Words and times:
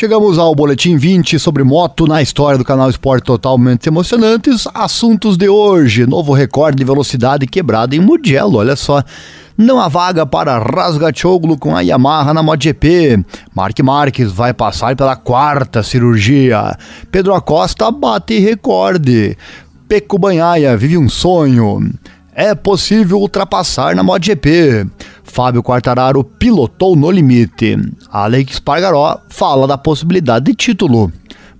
Chegamos 0.00 0.38
ao 0.38 0.54
boletim 0.54 0.96
20 0.96 1.40
sobre 1.40 1.64
moto 1.64 2.06
na 2.06 2.22
história 2.22 2.56
do 2.56 2.64
canal 2.64 2.88
Esporte 2.88 3.24
Totalmente 3.24 3.88
Emocionantes. 3.88 4.64
Assuntos 4.72 5.36
de 5.36 5.48
hoje: 5.48 6.06
novo 6.06 6.32
recorde 6.32 6.76
de 6.76 6.84
velocidade 6.84 7.48
quebrado 7.48 7.96
em 7.96 7.98
Mugello. 7.98 8.58
Olha 8.58 8.76
só. 8.76 9.02
Não 9.56 9.80
há 9.80 9.88
vaga 9.88 10.24
para 10.24 10.56
Rasgachoglu 10.56 11.58
com 11.58 11.74
a 11.74 11.80
Yamaha 11.80 12.32
na 12.32 12.44
MotoGP. 12.44 13.24
Mark 13.52 13.76
Marques 13.80 14.30
vai 14.30 14.54
passar 14.54 14.94
pela 14.94 15.16
quarta 15.16 15.82
cirurgia. 15.82 16.78
Pedro 17.10 17.34
Acosta 17.34 17.90
bate 17.90 18.38
recorde. 18.38 19.36
Peco 19.88 20.16
Banhaia 20.16 20.76
vive 20.76 20.96
um 20.96 21.08
sonho. 21.08 21.92
É 22.32 22.54
possível 22.54 23.18
ultrapassar 23.18 23.96
na 23.96 24.04
MotoGP. 24.04 24.86
Fábio 25.28 25.62
Quartararo 25.62 26.24
pilotou 26.24 26.96
no 26.96 27.10
limite. 27.10 27.76
Alex 28.10 28.58
Pargaró 28.58 29.20
fala 29.28 29.66
da 29.66 29.78
possibilidade 29.78 30.46
de 30.46 30.54
título. 30.54 31.12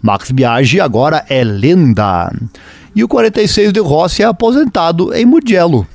Max 0.02 0.30
Biaggi 0.30 0.80
agora 0.80 1.24
é 1.28 1.44
lenda. 1.44 2.32
E 2.94 3.04
o 3.04 3.08
46 3.08 3.72
de 3.72 3.80
Rossi 3.80 4.22
é 4.22 4.26
aposentado 4.26 5.14
em 5.14 5.24
Mugello. 5.24 5.86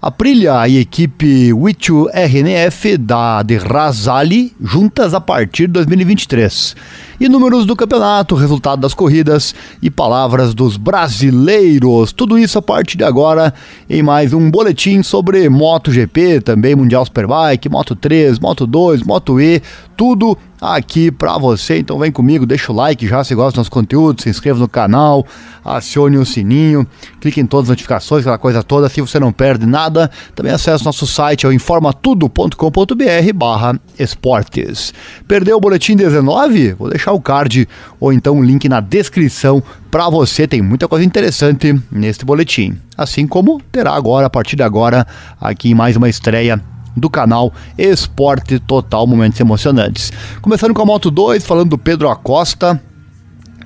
Aprilia 0.00 0.66
e 0.68 0.78
equipe 0.78 1.52
Wichu 1.52 2.08
RNF 2.14 2.96
da 2.96 3.42
de 3.42 3.56
Razali 3.56 4.54
juntas 4.60 5.12
a 5.12 5.20
partir 5.20 5.66
de 5.66 5.72
2023. 5.72 6.76
E 7.20 7.28
números 7.28 7.66
do 7.66 7.74
campeonato, 7.74 8.36
resultado 8.36 8.80
das 8.80 8.94
corridas 8.94 9.52
e 9.82 9.90
palavras 9.90 10.54
dos 10.54 10.76
brasileiros. 10.76 12.12
Tudo 12.12 12.38
isso 12.38 12.58
a 12.58 12.62
partir 12.62 12.96
de 12.96 13.02
agora 13.02 13.52
em 13.90 14.02
mais 14.04 14.32
um 14.32 14.48
boletim 14.48 15.02
sobre 15.02 15.48
MotoGP, 15.48 16.40
também 16.40 16.76
Mundial 16.76 17.04
Superbike, 17.04 17.68
Moto 17.68 17.96
3, 17.96 18.38
Moto 18.38 18.68
2, 18.68 19.02
Moto 19.02 19.40
E, 19.40 19.60
tudo 19.96 20.38
aqui 20.60 21.10
para 21.10 21.38
você. 21.38 21.78
Então 21.78 21.98
vem 21.98 22.10
comigo, 22.10 22.46
deixa 22.46 22.72
o 22.72 22.74
like 22.74 23.06
já 23.06 23.22
se 23.22 23.34
gosta 23.34 23.50
dos 23.50 23.56
nossos 23.58 23.68
conteúdos, 23.68 24.24
se 24.24 24.30
inscreva 24.30 24.58
no 24.58 24.68
canal, 24.68 25.26
acione 25.64 26.16
o 26.16 26.26
sininho, 26.26 26.86
clique 27.20 27.40
em 27.40 27.46
todas 27.46 27.66
as 27.66 27.70
notificações, 27.70 28.22
aquela 28.22 28.38
coisa 28.38 28.62
toda, 28.62 28.86
assim 28.86 29.00
você 29.00 29.18
não 29.18 29.32
perde 29.32 29.66
nada. 29.66 30.10
Também 30.34 30.52
acesse 30.52 30.84
nosso 30.84 31.06
site, 31.06 31.46
é 31.46 31.48
o 31.48 31.52
informatudo.com.br 31.52 33.32
barra 33.34 33.78
esportes. 33.98 34.92
Perdeu 35.26 35.56
o 35.56 35.60
boletim 35.60 35.96
19? 35.96 36.74
Vou 36.74 36.90
deixar 36.90 37.12
o 37.12 37.20
card 37.20 37.68
ou 38.00 38.12
então 38.12 38.38
o 38.38 38.42
link 38.42 38.68
na 38.68 38.80
descrição 38.80 39.62
para 39.90 40.08
você. 40.08 40.46
Tem 40.46 40.62
muita 40.62 40.88
coisa 40.88 41.04
interessante 41.04 41.78
neste 41.90 42.24
boletim. 42.24 42.76
Assim 42.96 43.26
como 43.26 43.60
terá 43.70 43.94
agora, 43.94 44.26
a 44.26 44.30
partir 44.30 44.56
de 44.56 44.62
agora, 44.62 45.06
aqui 45.40 45.74
mais 45.74 45.96
uma 45.96 46.08
estreia 46.08 46.60
do 46.96 47.08
canal 47.08 47.52
Esporte 47.76 48.58
Total 48.58 49.06
Momentos 49.06 49.38
Emocionantes. 49.40 50.12
Começando 50.40 50.74
com 50.74 50.82
a 50.82 50.86
Moto 50.86 51.10
2, 51.10 51.46
falando 51.46 51.70
do 51.70 51.78
Pedro 51.78 52.08
Acosta, 52.08 52.80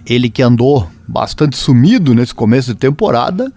ele 0.07 0.29
que 0.29 0.43
andou 0.43 0.89
bastante 1.07 1.57
sumido 1.57 2.15
nesse 2.15 2.35
começo 2.35 2.73
de 2.73 2.79
temporada, 2.79 3.53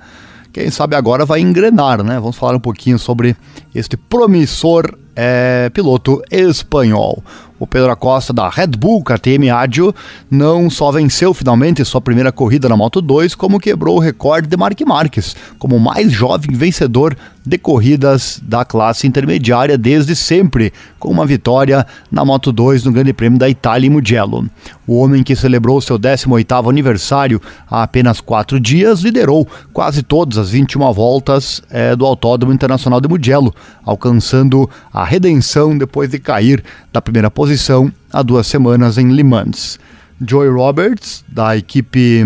quem 0.51 0.71
sabe 0.71 0.95
agora 0.95 1.25
vai 1.25 1.41
engrenar, 1.41 2.01
né? 2.01 2.19
Vamos 2.19 2.37
falar 2.37 2.55
um 2.55 2.61
pouquinho 2.61 2.97
sobre 2.97 3.35
este 3.73 3.97
promissor 3.97 4.97
é, 5.15 5.69
piloto 5.73 6.21
espanhol. 6.31 7.21
O 7.57 7.65
Pedro 7.65 7.91
Acosta 7.91 8.33
da 8.33 8.49
Red 8.49 8.67
Bull 8.67 9.03
KTM 9.03 9.49
Adio 9.49 9.95
não 10.29 10.69
só 10.69 10.91
venceu 10.91 11.33
finalmente 11.33 11.85
sua 11.85 12.01
primeira 12.01 12.31
corrida 12.31 12.67
na 12.67 12.75
Moto 12.75 13.01
2, 13.01 13.33
como 13.35 13.59
quebrou 13.59 13.95
o 13.95 13.99
recorde 13.99 14.47
de 14.47 14.57
Mark 14.57 14.79
Marques 14.81 15.35
como 15.57 15.79
mais 15.79 16.11
jovem 16.11 16.55
vencedor 16.55 17.15
de 17.45 17.57
corridas 17.57 18.41
da 18.43 18.65
classe 18.65 19.05
intermediária 19.05 19.77
desde 19.77 20.15
sempre, 20.15 20.73
com 20.99 21.09
uma 21.09 21.25
vitória 21.25 21.85
na 22.11 22.25
Moto 22.25 22.51
2 22.51 22.83
no 22.83 22.91
Grande 22.91 23.13
Prêmio 23.13 23.37
da 23.37 23.47
Itália 23.47 23.87
em 23.87 23.89
Mugello. 23.89 24.49
O 24.87 24.97
homem 24.97 25.23
que 25.23 25.35
celebrou 25.35 25.79
seu 25.79 25.99
18º 25.99 26.69
aniversário 26.69 27.41
há 27.69 27.83
apenas 27.83 28.19
quatro 28.19 28.59
dias 28.59 29.01
liderou 29.01 29.47
quase 29.71 30.01
todas 30.01 30.37
as 30.37 30.49
21 30.49 30.91
voltas 30.91 31.61
é, 31.69 31.95
do 31.95 32.05
Autódromo 32.05 32.53
Internacional 32.53 32.99
de 32.99 33.07
Mugello, 33.07 33.53
alcançando 33.83 34.69
a 34.91 35.03
redenção 35.03 35.77
depois 35.77 36.09
de 36.09 36.19
cair 36.19 36.63
da 36.95 37.01
primeira 37.01 37.29
posição 37.29 37.91
há 38.09 38.23
duas 38.23 38.47
semanas 38.47 38.97
em 38.97 39.11
Le 39.11 39.21
Mans. 39.21 39.77
Joy 40.25 40.47
Roberts, 40.47 41.25
da 41.27 41.57
equipe 41.57 42.23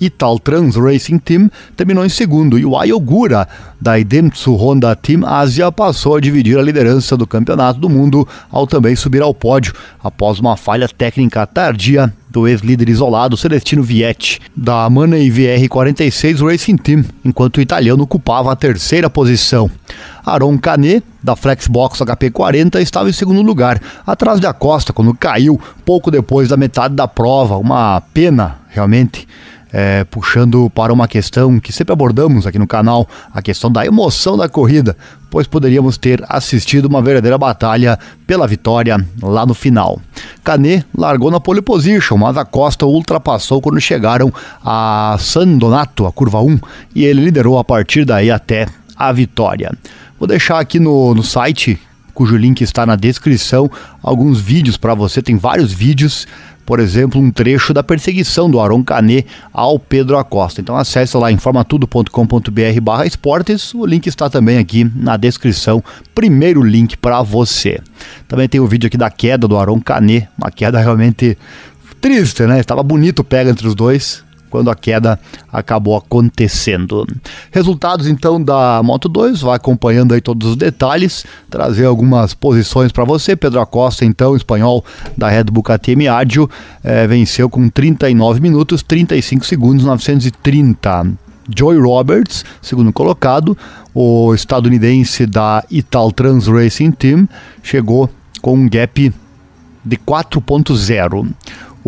Ital 0.00 0.38
Trans 0.38 0.76
Racing 0.76 1.18
Team 1.18 1.50
terminou 1.76 2.04
em 2.04 2.08
segundo 2.08 2.58
e 2.58 2.64
o 2.64 2.76
Ayogura 2.76 3.48
da 3.80 3.98
Idemitsu 3.98 4.54
Honda 4.54 4.94
Team 4.94 5.24
Asia 5.24 5.70
passou 5.70 6.16
a 6.16 6.20
dividir 6.20 6.58
a 6.58 6.62
liderança 6.62 7.16
do 7.16 7.26
campeonato 7.26 7.78
do 7.78 7.88
mundo 7.88 8.26
ao 8.50 8.66
também 8.66 8.96
subir 8.96 9.22
ao 9.22 9.34
pódio 9.34 9.74
após 10.02 10.38
uma 10.38 10.56
falha 10.56 10.88
técnica 10.88 11.46
tardia 11.46 12.12
do 12.30 12.46
ex-líder 12.46 12.88
isolado 12.88 13.36
Celestino 13.36 13.82
Vietti 13.82 14.40
da 14.54 14.88
Money 14.90 15.30
VR46 15.30 16.46
Racing 16.46 16.76
Team, 16.76 17.04
enquanto 17.24 17.56
o 17.56 17.60
italiano 17.60 18.02
ocupava 18.02 18.52
a 18.52 18.56
terceira 18.56 19.08
posição. 19.08 19.70
Aaron 20.24 20.58
Canet, 20.58 21.02
da 21.22 21.34
Flexbox 21.34 22.00
HP40, 22.00 22.80
estava 22.80 23.08
em 23.08 23.12
segundo 23.12 23.40
lugar, 23.40 23.80
atrás 24.06 24.40
de 24.40 24.46
Acosta, 24.46 24.92
quando 24.92 25.14
caiu 25.14 25.58
pouco 25.84 26.10
depois 26.10 26.48
da 26.48 26.56
metade 26.56 26.94
da 26.94 27.08
prova. 27.08 27.56
Uma 27.56 28.00
pena, 28.12 28.58
realmente 28.68 29.26
é, 29.72 30.04
puxando 30.04 30.70
para 30.70 30.92
uma 30.92 31.06
questão 31.06 31.58
que 31.60 31.72
sempre 31.72 31.92
abordamos 31.92 32.46
aqui 32.46 32.58
no 32.58 32.66
canal, 32.66 33.06
a 33.32 33.42
questão 33.42 33.70
da 33.70 33.84
emoção 33.84 34.36
da 34.36 34.48
corrida, 34.48 34.96
pois 35.30 35.46
poderíamos 35.46 35.96
ter 35.96 36.24
assistido 36.28 36.86
uma 36.86 37.02
verdadeira 37.02 37.36
batalha 37.36 37.98
pela 38.26 38.46
vitória 38.46 39.04
lá 39.22 39.44
no 39.44 39.54
final. 39.54 40.00
Canet 40.42 40.86
largou 40.96 41.30
na 41.30 41.40
pole 41.40 41.60
position, 41.60 42.16
mas 42.16 42.36
a 42.36 42.44
Costa 42.44 42.86
ultrapassou 42.86 43.60
quando 43.60 43.80
chegaram 43.80 44.32
a 44.64 45.16
San 45.18 45.58
Donato, 45.58 46.06
a 46.06 46.12
curva 46.12 46.40
1, 46.40 46.58
e 46.94 47.04
ele 47.04 47.24
liderou 47.24 47.58
a 47.58 47.64
partir 47.64 48.04
daí 48.04 48.30
até 48.30 48.66
a 48.96 49.12
vitória. 49.12 49.72
Vou 50.18 50.26
deixar 50.26 50.58
aqui 50.58 50.80
no, 50.80 51.14
no 51.14 51.22
site, 51.22 51.80
cujo 52.12 52.36
link 52.36 52.62
está 52.62 52.84
na 52.84 52.96
descrição, 52.96 53.70
alguns 54.02 54.40
vídeos 54.40 54.76
para 54.76 54.94
você, 54.94 55.22
tem 55.22 55.36
vários 55.36 55.72
vídeos 55.72 56.26
por 56.68 56.80
exemplo, 56.80 57.18
um 57.18 57.30
trecho 57.30 57.72
da 57.72 57.82
perseguição 57.82 58.50
do 58.50 58.60
Aron 58.60 58.84
Canet 58.84 59.26
ao 59.50 59.78
Pedro 59.78 60.18
Acosta. 60.18 60.60
Então 60.60 60.76
acesse 60.76 61.16
lá 61.16 61.32
informatudo.com.br 61.32 62.80
barra 62.82 63.06
esportes, 63.06 63.72
o 63.72 63.86
link 63.86 64.06
está 64.06 64.28
também 64.28 64.58
aqui 64.58 64.84
na 64.94 65.16
descrição, 65.16 65.82
primeiro 66.14 66.62
link 66.62 66.94
para 66.98 67.22
você. 67.22 67.80
Também 68.28 68.46
tem 68.50 68.60
o 68.60 68.66
vídeo 68.66 68.86
aqui 68.86 68.98
da 68.98 69.08
queda 69.08 69.48
do 69.48 69.56
Aron 69.56 69.80
Canet, 69.80 70.28
uma 70.36 70.50
queda 70.50 70.78
realmente 70.78 71.38
triste, 72.02 72.42
né? 72.42 72.60
Estava 72.60 72.82
bonito 72.82 73.24
pega 73.24 73.48
entre 73.48 73.66
os 73.66 73.74
dois, 73.74 74.22
quando 74.50 74.70
a 74.70 74.74
queda 74.74 75.18
acabou 75.52 75.96
acontecendo. 75.96 77.06
Resultados 77.50 78.06
então 78.06 78.42
da 78.42 78.82
Moto 78.82 79.08
2, 79.08 79.40
vai 79.40 79.56
acompanhando 79.56 80.14
aí 80.14 80.20
todos 80.20 80.50
os 80.50 80.56
detalhes, 80.56 81.24
trazer 81.50 81.84
algumas 81.84 82.34
posições 82.34 82.92
para 82.92 83.04
você. 83.04 83.36
Pedro 83.36 83.60
Acosta, 83.60 84.04
então, 84.04 84.36
espanhol 84.36 84.84
da 85.16 85.28
Red 85.28 85.44
Bull 85.44 85.62
KTM 85.62 86.08
Adio, 86.08 86.48
é, 86.82 87.06
venceu 87.06 87.48
com 87.48 87.68
39 87.68 88.40
minutos, 88.40 88.82
35 88.82 89.46
segundos, 89.46 89.84
930. 89.84 91.06
Joy 91.54 91.78
Roberts, 91.80 92.44
segundo 92.60 92.92
colocado, 92.92 93.56
o 93.94 94.34
estadunidense 94.34 95.24
da 95.24 95.64
Ital 95.70 96.12
Trans 96.12 96.46
Racing 96.46 96.90
Team, 96.90 97.28
chegou 97.62 98.10
com 98.42 98.54
um 98.54 98.68
gap 98.68 99.12
de 99.84 99.96
4.0. 99.96 101.28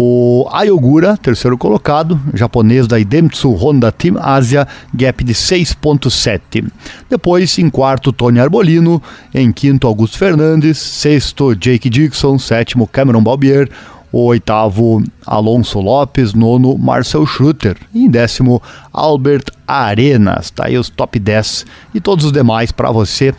O 0.03 0.49
Ayogura, 0.51 1.15
terceiro 1.15 1.59
colocado, 1.59 2.19
japonês 2.33 2.87
da 2.87 2.99
Idemitsu 2.99 3.53
Honda 3.53 3.93
Team 3.93 4.17
Asia, 4.19 4.67
gap 4.95 5.23
de 5.23 5.35
6.7. 5.35 6.67
Depois, 7.11 7.59
em 7.59 7.69
quarto, 7.69 8.11
Tony 8.11 8.41
Arbolino, 8.41 9.03
em 9.35 9.53
quinto, 9.53 9.87
Augusto 9.87 10.17
Fernandes, 10.17 10.79
sexto, 10.79 11.55
Jake 11.55 11.91
Dixon, 11.91 12.39
sétimo, 12.39 12.87
Cameron 12.87 13.23
Balbier, 13.23 13.69
o 14.11 14.25
oitavo, 14.25 15.05
Alonso 15.27 15.79
Lopes, 15.81 16.33
nono, 16.33 16.79
Marcel 16.79 17.27
Schruter, 17.27 17.77
e 17.93 18.07
em 18.07 18.11
décimo, 18.11 18.63
Albert 18.91 19.53
Arenas. 19.69 20.51
Tá 20.51 20.65
aí 20.65 20.79
os 20.79 20.89
top 20.89 21.19
10 21.19 21.67
e 21.95 22.01
todos 22.01 22.25
os 22.25 22.33
demais 22.33 22.73
para 22.73 22.91
você 22.91 23.35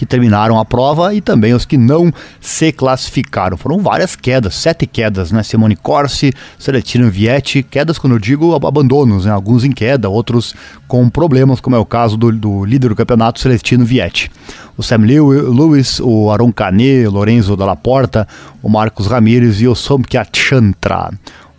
que 0.00 0.06
terminaram 0.06 0.58
a 0.58 0.64
prova 0.64 1.12
e 1.12 1.20
também 1.20 1.52
os 1.52 1.66
que 1.66 1.76
não 1.76 2.10
se 2.40 2.72
classificaram. 2.72 3.58
Foram 3.58 3.80
várias 3.80 4.16
quedas, 4.16 4.54
sete 4.54 4.86
quedas, 4.86 5.30
né? 5.30 5.42
Simone 5.42 5.76
Corsi, 5.76 6.32
Celestino 6.58 7.10
Vietti, 7.10 7.62
quedas 7.62 7.98
quando 7.98 8.14
eu 8.14 8.18
digo 8.18 8.54
abandonos, 8.54 9.26
né? 9.26 9.30
Alguns 9.30 9.62
em 9.62 9.70
queda, 9.70 10.08
outros 10.08 10.54
com 10.88 11.06
problemas, 11.10 11.60
como 11.60 11.76
é 11.76 11.78
o 11.78 11.84
caso 11.84 12.16
do, 12.16 12.32
do 12.32 12.64
líder 12.64 12.88
do 12.88 12.96
campeonato, 12.96 13.40
Celestino 13.40 13.84
Vietti. 13.84 14.30
O 14.74 14.82
Sam 14.82 15.04
Lewis, 15.04 16.00
o 16.00 16.30
Aron 16.30 16.50
Canet, 16.50 17.06
o 17.06 17.10
Lorenzo 17.10 17.54
Dalla 17.54 17.76
Porta, 17.76 18.26
o 18.62 18.70
Marcos 18.70 19.06
Ramírez 19.06 19.60
e 19.60 19.68
o 19.68 19.74
Somkia 19.74 20.26
Chantra 20.32 21.10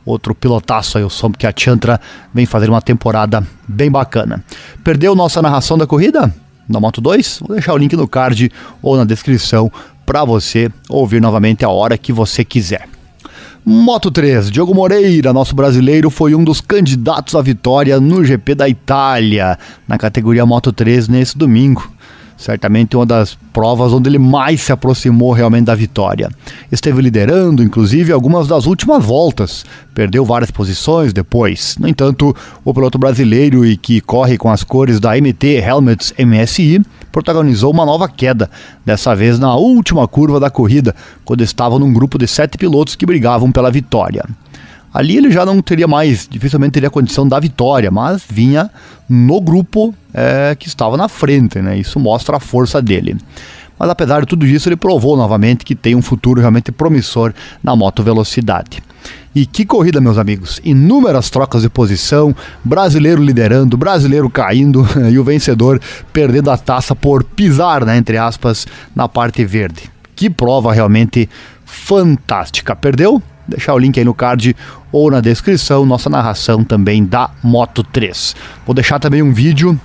outro 0.03 0.33
pilotaço 0.33 0.97
aí, 0.97 1.03
o 1.03 1.11
Somkia 1.11 1.53
Chantra, 1.55 2.01
vem 2.33 2.47
fazer 2.47 2.67
uma 2.71 2.81
temporada 2.81 3.45
bem 3.67 3.91
bacana. 3.91 4.43
Perdeu 4.83 5.13
nossa 5.13 5.43
narração 5.43 5.77
da 5.77 5.85
corrida? 5.85 6.33
Da 6.71 6.79
Moto 6.79 7.01
2, 7.01 7.39
vou 7.45 7.55
deixar 7.55 7.73
o 7.73 7.77
link 7.77 7.95
no 7.95 8.07
card 8.07 8.51
ou 8.81 8.97
na 8.97 9.03
descrição 9.03 9.71
para 10.05 10.23
você 10.25 10.69
ouvir 10.89 11.21
novamente 11.21 11.63
a 11.65 11.69
hora 11.69 11.97
que 11.97 12.11
você 12.11 12.43
quiser. 12.43 12.87
Moto 13.63 14.09
3, 14.09 14.49
Diogo 14.49 14.73
Moreira, 14.73 15.31
nosso 15.31 15.55
brasileiro, 15.55 16.09
foi 16.09 16.33
um 16.33 16.43
dos 16.43 16.59
candidatos 16.59 17.35
à 17.35 17.41
vitória 17.41 17.99
no 17.99 18.23
GP 18.23 18.55
da 18.55 18.67
Itália, 18.67 19.57
na 19.87 19.99
categoria 19.99 20.45
Moto 20.45 20.73
3 20.73 21.07
nesse 21.07 21.37
domingo 21.37 21.91
certamente 22.41 22.95
uma 22.95 23.05
das 23.05 23.37
provas 23.53 23.93
onde 23.93 24.09
ele 24.09 24.17
mais 24.17 24.61
se 24.61 24.71
aproximou 24.71 25.31
realmente 25.31 25.65
da 25.65 25.75
vitória. 25.75 26.29
Esteve 26.71 27.01
liderando, 27.01 27.61
inclusive, 27.61 28.11
algumas 28.11 28.47
das 28.47 28.65
últimas 28.65 29.05
voltas, 29.05 29.63
perdeu 29.93 30.25
várias 30.25 30.49
posições 30.49 31.13
depois. 31.13 31.77
No 31.79 31.87
entanto, 31.87 32.35
o 32.65 32.73
piloto 32.73 32.97
brasileiro 32.97 33.63
e 33.63 33.77
que 33.77 34.01
corre 34.01 34.37
com 34.37 34.49
as 34.49 34.63
cores 34.63 34.99
da 34.99 35.15
MT 35.15 35.59
Helmets 35.59 36.13
MSI 36.17 36.81
protagonizou 37.11 37.71
uma 37.71 37.85
nova 37.85 38.09
queda, 38.09 38.49
dessa 38.85 39.15
vez 39.15 39.37
na 39.37 39.55
última 39.55 40.07
curva 40.07 40.39
da 40.39 40.49
corrida, 40.49 40.95
quando 41.23 41.43
estava 41.43 41.77
num 41.77 41.93
grupo 41.93 42.17
de 42.17 42.25
sete 42.25 42.57
pilotos 42.57 42.95
que 42.95 43.05
brigavam 43.05 43.51
pela 43.51 43.69
vitória. 43.69 44.23
Ali 44.93 45.15
ele 45.15 45.31
já 45.31 45.45
não 45.45 45.61
teria 45.61 45.87
mais, 45.87 46.27
dificilmente 46.29 46.73
teria 46.73 46.89
condição 46.89 47.27
da 47.27 47.39
vitória, 47.39 47.89
mas 47.89 48.23
vinha 48.27 48.69
no 49.07 49.39
grupo 49.39 49.93
é, 50.13 50.55
que 50.55 50.67
estava 50.67 50.97
na 50.97 51.07
frente, 51.07 51.59
né? 51.59 51.77
Isso 51.77 51.99
mostra 51.99 52.37
a 52.37 52.39
força 52.39 52.81
dele. 52.81 53.17
Mas 53.77 53.89
apesar 53.89 54.21
de 54.21 54.27
tudo 54.27 54.45
isso, 54.45 54.69
ele 54.69 54.75
provou 54.75 55.17
novamente 55.17 55.65
que 55.65 55.73
tem 55.73 55.95
um 55.95 56.01
futuro 56.01 56.39
realmente 56.39 56.71
promissor 56.71 57.33
na 57.63 57.75
moto 57.75 58.03
velocidade. 58.03 58.81
E 59.33 59.45
que 59.45 59.65
corrida, 59.65 59.99
meus 59.99 60.17
amigos! 60.17 60.61
Inúmeras 60.63 61.29
trocas 61.29 61.63
de 61.63 61.69
posição, 61.69 62.35
brasileiro 62.63 63.23
liderando, 63.23 63.77
brasileiro 63.77 64.29
caindo 64.29 64.85
e 65.09 65.17
o 65.17 65.23
vencedor 65.23 65.81
perdendo 66.13 66.51
a 66.51 66.57
taça 66.57 66.95
por 66.95 67.23
pisar, 67.23 67.85
né, 67.85 67.97
entre 67.97 68.17
aspas, 68.17 68.67
na 68.95 69.07
parte 69.07 69.43
verde. 69.43 69.89
Que 70.15 70.29
prova 70.29 70.71
realmente 70.73 71.27
fantástica. 71.65 72.75
Perdeu? 72.75 73.21
deixar 73.47 73.73
o 73.73 73.77
link 73.77 73.99
aí 73.99 74.05
no 74.05 74.13
card 74.13 74.55
ou 74.91 75.11
na 75.11 75.19
descrição, 75.19 75.85
nossa 75.85 76.09
narração 76.09 76.63
também 76.63 77.05
da 77.05 77.29
Moto 77.43 77.83
3. 77.83 78.35
Vou 78.65 78.73
deixar 78.73 78.99
também 78.99 79.21
um 79.21 79.33
vídeo. 79.33 79.79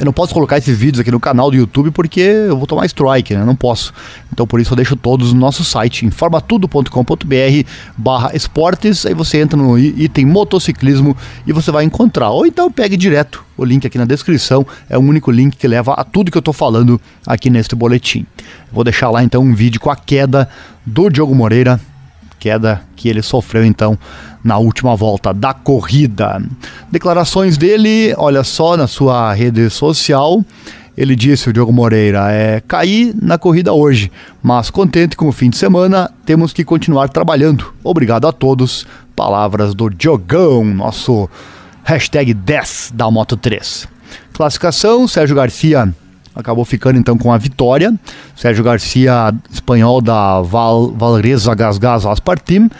Eu 0.00 0.06
não 0.06 0.14
posso 0.14 0.32
colocar 0.32 0.56
esses 0.56 0.76
vídeos 0.78 0.98
aqui 0.98 1.10
no 1.10 1.20
canal 1.20 1.50
do 1.50 1.56
YouTube 1.58 1.90
porque 1.90 2.20
eu 2.20 2.56
vou 2.56 2.66
tomar 2.66 2.86
strike, 2.86 3.34
né? 3.34 3.44
Não 3.44 3.54
posso. 3.54 3.92
Então 4.32 4.46
por 4.46 4.58
isso 4.58 4.72
eu 4.72 4.76
deixo 4.76 4.96
todos 4.96 5.34
no 5.34 5.38
nosso 5.38 5.62
site, 5.62 6.06
informatudo.com.br 6.06 7.68
barra 7.98 8.34
esportes. 8.34 9.04
Aí 9.04 9.12
você 9.12 9.42
entra 9.42 9.58
no 9.58 9.78
item 9.78 10.24
motociclismo 10.24 11.14
e 11.46 11.52
você 11.52 11.70
vai 11.70 11.84
encontrar. 11.84 12.30
Ou 12.30 12.46
então 12.46 12.72
pegue 12.72 12.96
direto 12.96 13.44
o 13.58 13.64
link 13.64 13.86
aqui 13.86 13.98
na 13.98 14.06
descrição. 14.06 14.66
É 14.88 14.96
o 14.96 15.02
único 15.02 15.30
link 15.30 15.54
que 15.54 15.68
leva 15.68 15.92
a 15.92 16.02
tudo 16.02 16.30
que 16.30 16.38
eu 16.38 16.40
estou 16.40 16.54
falando 16.54 16.98
aqui 17.26 17.50
neste 17.50 17.74
boletim. 17.76 18.24
Vou 18.72 18.82
deixar 18.82 19.10
lá 19.10 19.22
então 19.22 19.42
um 19.42 19.54
vídeo 19.54 19.78
com 19.78 19.90
a 19.90 19.96
queda 19.96 20.48
do 20.86 21.10
Diogo 21.10 21.34
Moreira 21.34 21.78
queda 22.40 22.82
que 22.96 23.08
ele 23.08 23.22
sofreu 23.22 23.64
então 23.64 23.96
na 24.42 24.58
última 24.58 24.96
volta 24.96 25.32
da 25.32 25.52
corrida. 25.52 26.42
Declarações 26.90 27.56
dele, 27.56 28.14
olha 28.16 28.42
só, 28.42 28.76
na 28.76 28.86
sua 28.86 29.32
rede 29.32 29.68
social. 29.70 30.44
Ele 30.96 31.16
disse, 31.16 31.48
o 31.48 31.52
Diogo 31.52 31.72
Moreira, 31.72 32.30
é 32.30 32.60
caí 32.66 33.14
na 33.20 33.38
corrida 33.38 33.72
hoje, 33.72 34.10
mas 34.42 34.70
contente 34.70 35.16
com 35.16 35.28
o 35.28 35.32
fim 35.32 35.48
de 35.48 35.56
semana, 35.56 36.10
temos 36.26 36.52
que 36.52 36.64
continuar 36.64 37.08
trabalhando. 37.08 37.72
Obrigado 37.82 38.26
a 38.26 38.32
todos. 38.32 38.86
Palavras 39.16 39.74
do 39.74 39.88
Diogão, 39.88 40.64
nosso 40.64 41.28
hashtag 41.84 42.34
10 42.34 42.92
da 42.94 43.10
Moto 43.10 43.36
3. 43.36 43.88
Classificação, 44.32 45.06
Sérgio 45.06 45.36
Garcia 45.36 45.94
acabou 46.34 46.64
ficando 46.64 46.98
então 46.98 47.16
com 47.16 47.32
a 47.32 47.38
vitória. 47.38 47.94
Sérgio 48.36 48.64
Garcia, 48.64 49.32
espanhol 49.50 50.00
da 50.00 50.40
Val, 50.40 50.90
Valreza 50.92 51.54
Gasgas 51.54 52.06
Aspartim, 52.06 52.70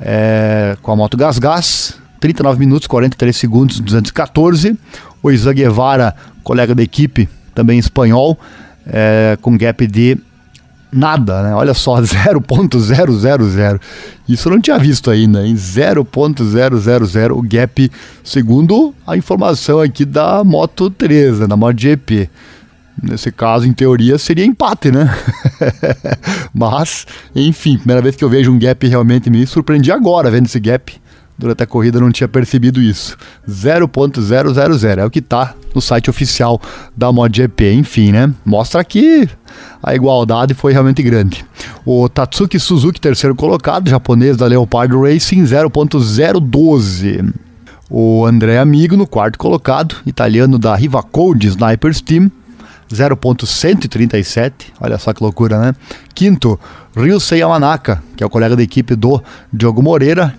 é, 0.00 0.76
com 0.82 0.92
a 0.92 0.96
moto 0.96 1.16
Gasgas, 1.16 1.98
39 2.20 2.58
minutos, 2.58 2.86
43 2.86 3.36
segundos, 3.36 3.80
214. 3.80 4.76
O 5.22 5.30
Isa 5.30 5.52
Guevara, 5.52 6.14
colega 6.42 6.74
da 6.74 6.82
equipe, 6.82 7.28
também 7.54 7.78
espanhol, 7.78 8.38
é, 8.86 9.36
com 9.40 9.56
gap 9.56 9.86
de 9.86 10.16
nada, 10.90 11.42
né? 11.42 11.54
Olha 11.54 11.74
só, 11.74 12.00
0.000. 12.00 13.80
Isso 14.28 14.48
eu 14.48 14.52
não 14.52 14.60
tinha 14.60 14.78
visto 14.78 15.10
ainda, 15.10 15.46
em 15.46 15.54
0.000 15.54 17.30
o 17.32 17.42
gap, 17.42 17.90
segundo 18.24 18.94
a 19.06 19.16
informação 19.16 19.80
aqui 19.80 20.04
da 20.04 20.42
Moto 20.44 20.90
3, 20.90 21.40
né? 21.40 21.46
da 21.46 21.56
MotoGP. 21.56 22.28
Nesse 23.02 23.30
caso, 23.30 23.66
em 23.66 23.72
teoria, 23.72 24.18
seria 24.18 24.44
empate, 24.44 24.90
né? 24.90 25.14
Mas, 26.52 27.06
enfim, 27.34 27.78
primeira 27.78 28.02
vez 28.02 28.16
que 28.16 28.24
eu 28.24 28.28
vejo 28.28 28.52
um 28.52 28.58
gap 28.58 28.86
realmente 28.86 29.30
me 29.30 29.46
surpreendi 29.46 29.92
agora 29.92 30.30
vendo 30.30 30.46
esse 30.46 30.58
gap. 30.58 31.00
Durante 31.38 31.62
a 31.62 31.66
corrida 31.66 32.00
não 32.00 32.10
tinha 32.10 32.26
percebido 32.26 32.82
isso. 32.82 33.16
0.000 33.48 34.98
é 34.98 35.04
o 35.04 35.10
que 35.10 35.20
tá 35.20 35.54
no 35.72 35.80
site 35.80 36.10
oficial 36.10 36.60
da 36.96 37.12
MotoGP. 37.12 37.74
Enfim, 37.74 38.10
né? 38.10 38.34
Mostra 38.44 38.82
que 38.82 39.28
a 39.80 39.94
igualdade 39.94 40.52
foi 40.52 40.72
realmente 40.72 41.00
grande. 41.00 41.46
O 41.86 42.08
Tatsuki 42.08 42.58
Suzuki, 42.58 43.00
terceiro 43.00 43.36
colocado, 43.36 43.88
japonês 43.88 44.36
da 44.36 44.46
Leopard 44.46 44.92
Racing, 44.96 45.44
0.012. 45.44 47.32
O 47.88 48.26
André 48.26 48.58
Amigo, 48.58 48.96
no 48.96 49.06
quarto 49.06 49.38
colocado, 49.38 49.94
italiano 50.04 50.58
da 50.58 50.74
Riva 50.74 51.04
Code 51.04 51.46
Snipers 51.46 52.00
Team, 52.00 52.32
0.137, 52.90 54.52
olha 54.80 54.98
só 54.98 55.12
que 55.12 55.22
loucura, 55.22 55.58
né? 55.58 55.74
Quinto, 56.14 56.58
Ryusei 56.96 57.40
Yamanaka, 57.40 58.02
que 58.16 58.22
é 58.22 58.26
o 58.26 58.30
colega 58.30 58.56
da 58.56 58.62
equipe 58.62 58.94
do 58.94 59.22
Diogo 59.52 59.82
Moreira, 59.82 60.34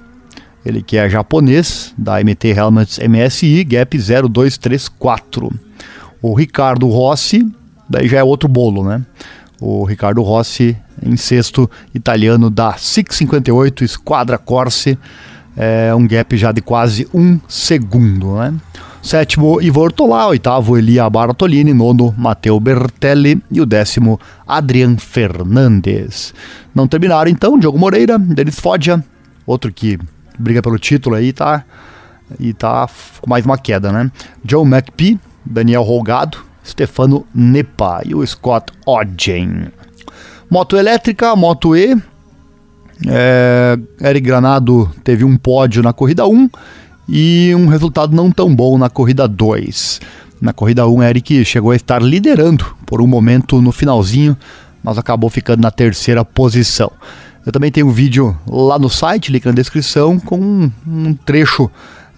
ele 0.66 0.82
que 0.82 0.98
é 0.98 1.10
japonês, 1.10 1.94
da 1.98 2.22
MT 2.24 2.50
Helmets 2.50 3.00
MSI, 3.00 3.64
gap 3.64 3.98
0234. 3.98 5.52
O 6.22 6.34
Ricardo 6.34 6.88
Rossi, 6.90 7.50
daí 7.90 8.08
já 8.08 8.20
é 8.20 8.24
outro 8.24 8.50
bolo, 8.50 8.84
né? 8.84 9.02
O 9.62 9.86
Ricardo 9.86 10.22
Rossi 10.22 10.76
em 11.02 11.16
sexto, 11.16 11.70
italiano 11.94 12.50
da 12.50 12.74
658 12.74 13.88
Squadra 13.88 14.38
Corse, 14.38 14.98
é 15.56 15.94
um 15.96 16.08
gap 16.08 16.38
já 16.38 16.52
de 16.52 16.62
quase 16.62 17.08
um 17.14 17.40
segundo, 17.48 18.36
né? 18.36 18.54
Sétimo, 19.02 19.62
Ivo 19.62 19.82
Ortolá. 19.82 20.28
Oitavo, 20.28 20.78
Elia 20.78 21.10
Bartolini. 21.10 21.74
Nono, 21.74 22.14
Matteo 22.18 22.60
Bertelli. 22.60 23.42
E 23.52 23.62
o 23.62 23.66
décimo, 23.66 24.20
Adrian 24.48 24.98
Fernandes. 24.98 26.34
Não 26.76 26.88
terminaram 26.88 27.30
então, 27.30 27.58
Diogo 27.58 27.78
Moreira, 27.78 28.20
Denis 28.20 28.60
Foggia, 28.60 29.04
outro 29.46 29.72
que 29.72 29.98
briga 30.38 30.62
pelo 30.62 30.78
título 30.78 31.16
aí, 31.16 31.34
tá? 31.34 31.64
E 32.40 32.54
tá 32.54 32.88
com 33.20 33.30
mais 33.30 33.46
uma 33.46 33.58
queda, 33.58 33.92
né? 33.92 34.12
Joe 34.46 34.66
McPhee, 34.66 35.20
Daniel 35.46 35.84
Rolgado, 35.84 36.38
Stefano 36.64 37.26
Nepa 37.34 38.02
e 38.06 38.14
o 38.14 38.26
Scott 38.26 38.72
Odgen. 38.86 39.70
Moto 40.50 40.78
elétrica, 40.78 41.36
Moto 41.36 41.76
E. 41.76 41.98
É, 43.08 43.78
Eric 44.02 44.28
Granado 44.28 44.92
teve 45.04 45.24
um 45.24 45.38
pódio 45.38 45.82
na 45.82 45.94
corrida 45.94 46.28
1 46.28 46.50
e 47.12 47.56
um 47.56 47.66
resultado 47.66 48.16
não 48.16 48.32
tão 48.32 48.54
bom 48.54 48.78
na 48.78 48.88
corrida 48.88 49.28
2. 49.28 50.00
Na 50.40 50.54
corrida 50.54 50.88
1, 50.88 51.04
Eric 51.04 51.44
chegou 51.44 51.72
a 51.72 51.76
estar 51.76 52.02
liderando 52.02 52.66
por 52.86 53.02
um 53.02 53.08
momento 53.08 53.60
no 53.62 53.72
finalzinho, 53.72 54.38
mas 54.84 54.98
acabou 54.98 55.30
ficando 55.30 55.62
na 55.62 55.72
terceira 55.72 56.24
posição. 56.24 56.92
Eu 57.44 57.52
também 57.52 57.72
tenho 57.72 57.88
um 57.88 57.92
vídeo 57.92 58.38
lá 58.48 58.78
no 58.78 58.90
site, 58.90 59.32
link 59.32 59.44
na 59.44 59.52
descrição, 59.52 60.20
com 60.20 60.40
um, 60.40 60.72
um 60.88 61.14
trecho 61.16 61.70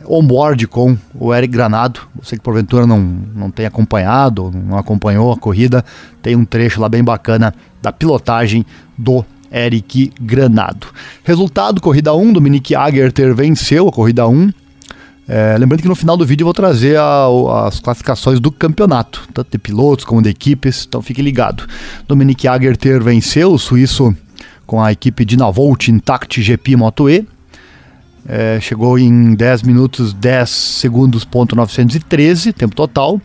on-board 0.06 0.68
com 0.68 0.98
o 1.16 1.34
Eric 1.34 1.54
Granado. 1.54 2.02
Você 2.22 2.36
que 2.36 2.44
porventura 2.44 2.86
não, 2.86 3.00
não 3.00 3.50
tem 3.50 3.66
acompanhado, 3.66 4.52
não 4.54 4.78
acompanhou 4.78 5.32
a 5.32 5.38
corrida, 5.38 5.86
tem 6.22 6.36
um 6.36 6.44
trecho 6.44 6.82
lá 6.82 6.90
bem 6.90 7.04
bacana 7.04 7.54
da 7.82 7.94
pilotagem 7.94 8.66
do 8.98 9.24
Eric 9.50 10.12
Granado. 10.20 10.88
Resultado: 11.24 11.80
corrida 11.80 12.14
1, 12.14 12.34
Dominique 12.34 12.76
Agerter 12.76 13.34
venceu 13.34 13.88
a 13.88 13.92
corrida 13.92 14.28
1 14.28 14.52
é, 15.34 15.58
lembrando 15.58 15.82
que 15.82 15.88
no 15.88 15.96
final 15.96 16.18
do 16.18 16.26
vídeo 16.26 16.44
eu 16.44 16.48
vou 16.48 16.54
trazer 16.54 16.98
a, 16.98 17.26
as 17.66 17.80
classificações 17.80 18.38
do 18.38 18.52
campeonato, 18.52 19.30
tanto 19.34 19.50
de 19.50 19.58
pilotos 19.58 20.04
como 20.04 20.22
de 20.22 20.28
equipes, 20.28 20.86
então 20.86 21.02
fique 21.02 21.22
ligado. 21.22 21.66
Dominique 22.06 22.50
Agerter 22.50 23.02
venceu 23.02 23.54
o 23.54 23.58
suíço 23.58 24.14
com 24.68 24.84
a 24.84 24.92
equipe 24.92 25.24
Dynavolt 25.24 25.88
Intact 25.88 26.42
GP 26.42 26.76
Moto 26.76 27.10
E. 27.10 27.26
É, 28.28 28.60
chegou 28.60 29.00
em 29.00 29.34
10 29.34 29.64
minutos 29.64 30.12
10 30.12 30.50
segundos, 30.50 31.24
ponto 31.24 31.56
913, 31.56 32.52
tempo 32.52 32.76
total. 32.76 33.22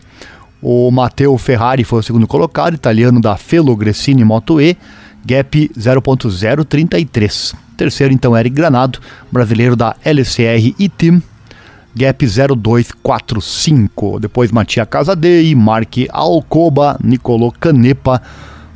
O 0.61 0.89
Matteo 0.89 1.37
Ferrari 1.37 1.83
foi 1.83 1.99
o 1.99 2.03
segundo 2.03 2.25
colocado, 2.25 2.73
italiano 2.73 3.19
da 3.19 3.35
Felo 3.35 3.75
Gressini 3.75 4.23
Moto 4.23 4.61
E, 4.61 4.77
gap 5.25 5.71
0.033. 5.77 7.53
Terceiro, 7.75 8.13
então, 8.13 8.35
Eric 8.35 8.55
Granado, 8.55 8.97
brasileiro 9.29 9.75
da 9.75 9.93
LCR 10.05 10.73
e 10.79 10.87
Team 10.87 11.21
Gap 11.97 12.23
0245. 12.25 14.19
Depois 14.19 14.51
Matia 14.51 14.85
Casadei, 14.85 15.55
Mark 15.55 15.97
Alcoba, 16.09 16.97
Nicolò 17.03 17.51
Canepa. 17.51 18.21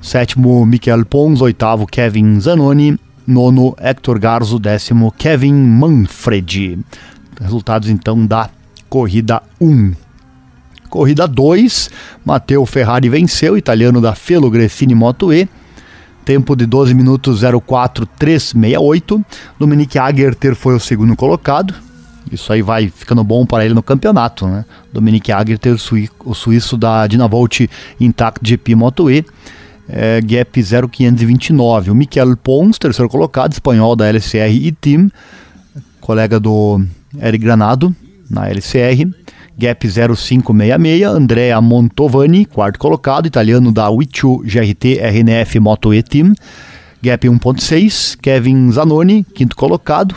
Sétimo, 0.01 0.65
Michael 0.65 1.05
Pons. 1.05 1.39
Oitavo, 1.41 1.85
Kevin 1.85 2.39
Zanoni. 2.39 2.97
nono 3.27 3.75
Hector 3.79 4.17
Garzo, 4.17 4.57
décimo 4.57 5.13
Kevin 5.15 5.53
Manfredi. 5.53 6.79
Resultados 7.39 7.87
então 7.89 8.25
da 8.25 8.49
corrida 8.89 9.43
1. 9.59 9.93
Corrida 10.89 11.27
2, 11.27 11.89
Matteo 12.25 12.65
Ferrari 12.65 13.07
venceu, 13.07 13.55
italiano 13.55 14.01
da 14.01 14.13
Felo 14.13 14.49
Gressini 14.49 14.93
Moto 14.93 15.31
E. 15.31 15.47
Tempo 16.25 16.55
de 16.55 16.65
12 16.65 16.93
minutos 16.93 17.43
04.368. 17.43 19.23
Dominique 19.57 19.97
Agerter 19.97 20.55
foi 20.55 20.75
o 20.75 20.79
segundo 20.79 21.15
colocado. 21.15 21.90
Isso 22.31 22.53
aí 22.53 22.61
vai 22.61 22.87
ficando 22.87 23.23
bom 23.23 23.45
para 23.45 23.65
ele 23.65 23.73
no 23.73 23.83
campeonato, 23.83 24.47
né? 24.47 24.63
Dominique 24.93 25.31
Agerter, 25.31 25.75
o 26.25 26.33
suíço 26.33 26.77
da 26.77 27.05
Dinavolt 27.05 27.67
Intact 27.99 28.39
GP 28.41 28.75
Moto 28.75 29.11
E. 29.11 29.25
É, 29.89 30.21
gap 30.21 30.63
0529. 30.63 31.91
O 31.91 31.95
Miquel 31.95 32.37
Pons, 32.37 32.77
terceiro 32.77 33.09
colocado, 33.09 33.51
espanhol 33.51 33.95
da 33.95 34.07
LCR 34.07 34.53
e 34.53 34.71
Team, 34.71 35.11
colega 35.99 36.39
do 36.39 36.81
Eric 37.21 37.43
Granado 37.43 37.93
na 38.29 38.49
LCR. 38.49 39.11
Gap 39.57 39.85
0566, 39.85 41.03
Andrea 41.03 41.59
Montovani, 41.59 42.45
quarto 42.45 42.79
colocado, 42.79 43.27
italiano 43.27 43.71
da 43.71 43.89
Wichu 43.89 44.37
GRT 44.37 44.99
RNF 45.01 45.59
Moto 45.59 45.93
E 45.93 46.01
Team. 46.01 46.33
Gap 47.03 47.27
1.6, 47.27 48.17
Kevin 48.21 48.71
Zanoni, 48.71 49.23
quinto 49.23 49.55
colocado, 49.55 50.15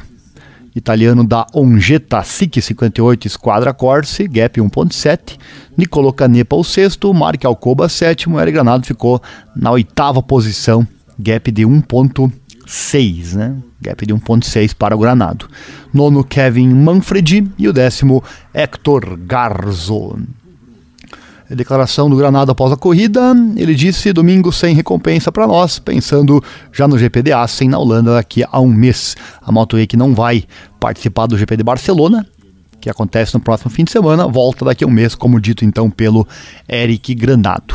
italiano 0.74 1.24
da 1.24 1.46
Ongeta 1.54 2.22
SIC 2.22 2.60
58 2.60 3.28
Squadra 3.28 3.72
Corse, 3.72 4.26
Gap 4.26 4.60
1.7. 4.60 5.38
Nicolo 5.76 6.12
Canepa, 6.12 6.56
o 6.56 6.64
sexto, 6.64 7.12
Mark 7.12 7.44
Alcoba, 7.44 7.88
sétimo, 7.88 8.40
Eric 8.40 8.52
Granado 8.52 8.86
ficou 8.86 9.22
na 9.54 9.70
oitava 9.70 10.22
posição, 10.22 10.86
Gap 11.18 11.50
de 11.50 11.62
1.6, 11.62 13.34
né? 13.34 13.56
Gap 13.80 14.06
de 14.06 14.14
1.6 14.14 14.74
para 14.74 14.96
o 14.96 14.98
Granado. 14.98 15.48
Nono, 15.92 16.24
Kevin 16.24 16.68
Manfredi 16.68 17.46
e 17.58 17.68
o 17.68 17.72
décimo, 17.72 18.22
Hector 18.52 19.16
Garzo. 19.18 20.16
Declaração 21.50 22.08
do 22.08 22.16
Granado 22.16 22.50
após 22.52 22.72
a 22.72 22.76
corrida, 22.76 23.34
ele 23.56 23.74
disse 23.74 24.12
domingo 24.12 24.50
sem 24.50 24.74
recompensa 24.74 25.30
para 25.30 25.46
nós, 25.46 25.78
pensando 25.78 26.42
já 26.72 26.88
no 26.88 26.98
GP 26.98 27.22
de 27.22 27.32
Assen 27.32 27.68
na 27.68 27.78
Holanda 27.78 28.14
daqui 28.14 28.44
a 28.50 28.60
um 28.60 28.68
mês. 28.68 29.14
A 29.42 29.52
Moto 29.52 29.78
E 29.78 29.86
que 29.86 29.96
não 29.96 30.14
vai 30.14 30.44
participar 30.80 31.26
do 31.26 31.36
GP 31.36 31.58
de 31.58 31.62
Barcelona, 31.62 32.26
que 32.80 32.90
acontece 32.90 33.32
no 33.34 33.40
próximo 33.40 33.70
fim 33.70 33.84
de 33.84 33.90
semana, 33.90 34.26
volta 34.26 34.64
daqui 34.64 34.84
a 34.84 34.86
um 34.86 34.90
mês, 34.90 35.14
como 35.14 35.40
dito 35.40 35.64
então 35.64 35.90
pelo 35.90 36.26
Eric 36.68 37.14
Granado. 37.14 37.74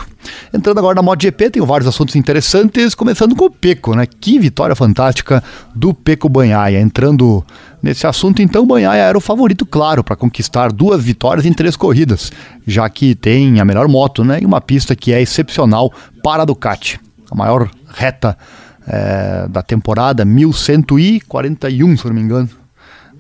Entrando 0.54 0.78
agora 0.78 0.96
na 0.96 1.02
MotoGP, 1.02 1.52
tenho 1.52 1.66
vários 1.66 1.88
assuntos 1.88 2.16
interessantes, 2.16 2.94
começando 2.94 3.36
com 3.36 3.46
o 3.46 3.50
Peco, 3.50 3.96
né? 3.96 4.06
Que 4.06 4.38
vitória 4.38 4.76
fantástica 4.76 5.44
do 5.74 5.94
Peco 5.94 6.30
Banhaia. 6.30 6.80
Entrando 6.80 7.44
nesse 7.82 8.06
assunto, 8.06 8.42
então, 8.42 8.66
Banhaia 8.66 9.02
era 9.02 9.18
o 9.18 9.22
favorito, 9.22 9.66
claro, 9.66 10.04
para 10.04 10.16
conquistar 10.16 10.72
duas 10.72 11.04
vitórias 11.04 11.46
em 11.46 11.54
três 11.54 11.76
corridas, 11.76 12.32
já 12.66 12.90
que 12.90 13.16
tem 13.16 13.60
a 13.60 13.66
melhor 13.66 13.88
moto, 13.88 14.24
né? 14.24 14.40
E 14.42 14.46
uma 14.46 14.62
pista 14.62 14.96
que 14.96 15.14
é 15.14 15.22
excepcional 15.22 15.92
para 16.24 16.44
a 16.44 16.46
Ducati. 16.46 17.00
A 17.32 17.36
maior 17.36 17.70
reta 17.94 18.38
é, 18.88 19.48
da 19.48 19.62
temporada, 19.62 20.26
1141, 20.26 21.98
se 21.98 22.06
não 22.06 22.14
me 22.14 22.22
engano. 22.22 22.50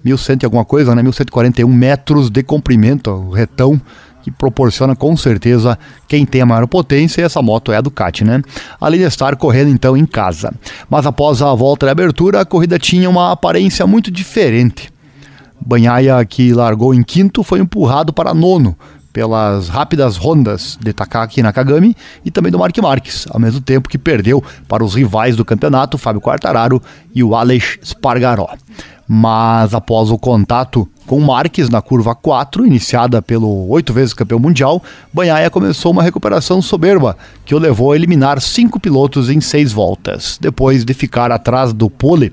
1100 0.03 0.37
e 0.41 0.45
alguma 0.45 0.65
coisa, 0.65 0.95
né? 0.95 1.03
1141 1.03 1.67
metros 1.67 2.29
de 2.29 2.41
comprimento, 2.41 3.11
o 3.11 3.31
retão 3.31 3.79
que 4.21 4.31
proporciona 4.31 4.95
com 4.95 5.15
certeza 5.15 5.77
quem 6.07 6.25
tem 6.25 6.41
a 6.41 6.45
maior 6.45 6.67
potência, 6.67 7.21
e 7.21 7.23
essa 7.23 7.41
moto 7.41 7.71
é 7.71 7.77
a 7.77 7.81
Ducati, 7.81 8.23
né? 8.23 8.41
Além 8.79 8.99
de 8.99 9.05
estar 9.05 9.35
correndo 9.35 9.69
então 9.69 9.95
em 9.95 10.05
casa. 10.05 10.53
Mas 10.89 11.05
após 11.05 11.41
a 11.41 11.53
volta 11.53 11.85
de 11.85 11.91
abertura, 11.91 12.41
a 12.41 12.45
corrida 12.45 12.77
tinha 12.77 13.09
uma 13.09 13.31
aparência 13.31 13.85
muito 13.87 14.11
diferente. 14.11 14.91
Banhaia, 15.59 16.23
que 16.25 16.53
largou 16.53 16.93
em 16.93 17.03
quinto, 17.03 17.43
foi 17.43 17.59
empurrado 17.59 18.13
para 18.13 18.33
nono 18.33 18.77
pelas 19.11 19.69
rápidas 19.69 20.17
rondas 20.17 20.77
de 20.79 20.93
Takaki 20.93 21.41
Nakagami 21.41 21.95
e 22.23 22.29
também 22.29 22.51
do 22.51 22.59
Mark 22.59 22.77
Marques, 22.77 23.25
ao 23.29 23.39
mesmo 23.39 23.59
tempo 23.59 23.89
que 23.89 23.97
perdeu 23.97 24.41
para 24.67 24.83
os 24.83 24.93
rivais 24.93 25.35
do 25.35 25.43
campeonato, 25.43 25.97
Fábio 25.97 26.21
Quartararo 26.21 26.81
e 27.13 27.23
o 27.23 27.35
Alex 27.35 27.79
Spargaró 27.83 28.49
mas 29.11 29.73
após 29.73 30.11
o 30.11 30.19
contato 30.19 30.87
com 31.09 31.19
Marques 31.19 31.69
na 31.69 31.81
curva 31.81 32.13
4, 32.13 32.67
iniciada 32.67 33.19
pelo 33.19 33.67
oito 33.69 33.91
vezes 33.91 34.13
campeão 34.13 34.37
mundial, 34.37 34.79
Banhaia 35.11 35.49
começou 35.49 35.91
uma 35.91 36.03
recuperação 36.03 36.61
soberba, 36.61 37.17
que 37.43 37.55
o 37.55 37.57
levou 37.57 37.91
a 37.91 37.95
eliminar 37.95 38.39
cinco 38.39 38.79
pilotos 38.79 39.27
em 39.27 39.41
seis 39.41 39.73
voltas. 39.73 40.37
Depois 40.39 40.85
de 40.85 40.93
ficar 40.93 41.31
atrás 41.31 41.73
do 41.73 41.89
pole, 41.89 42.31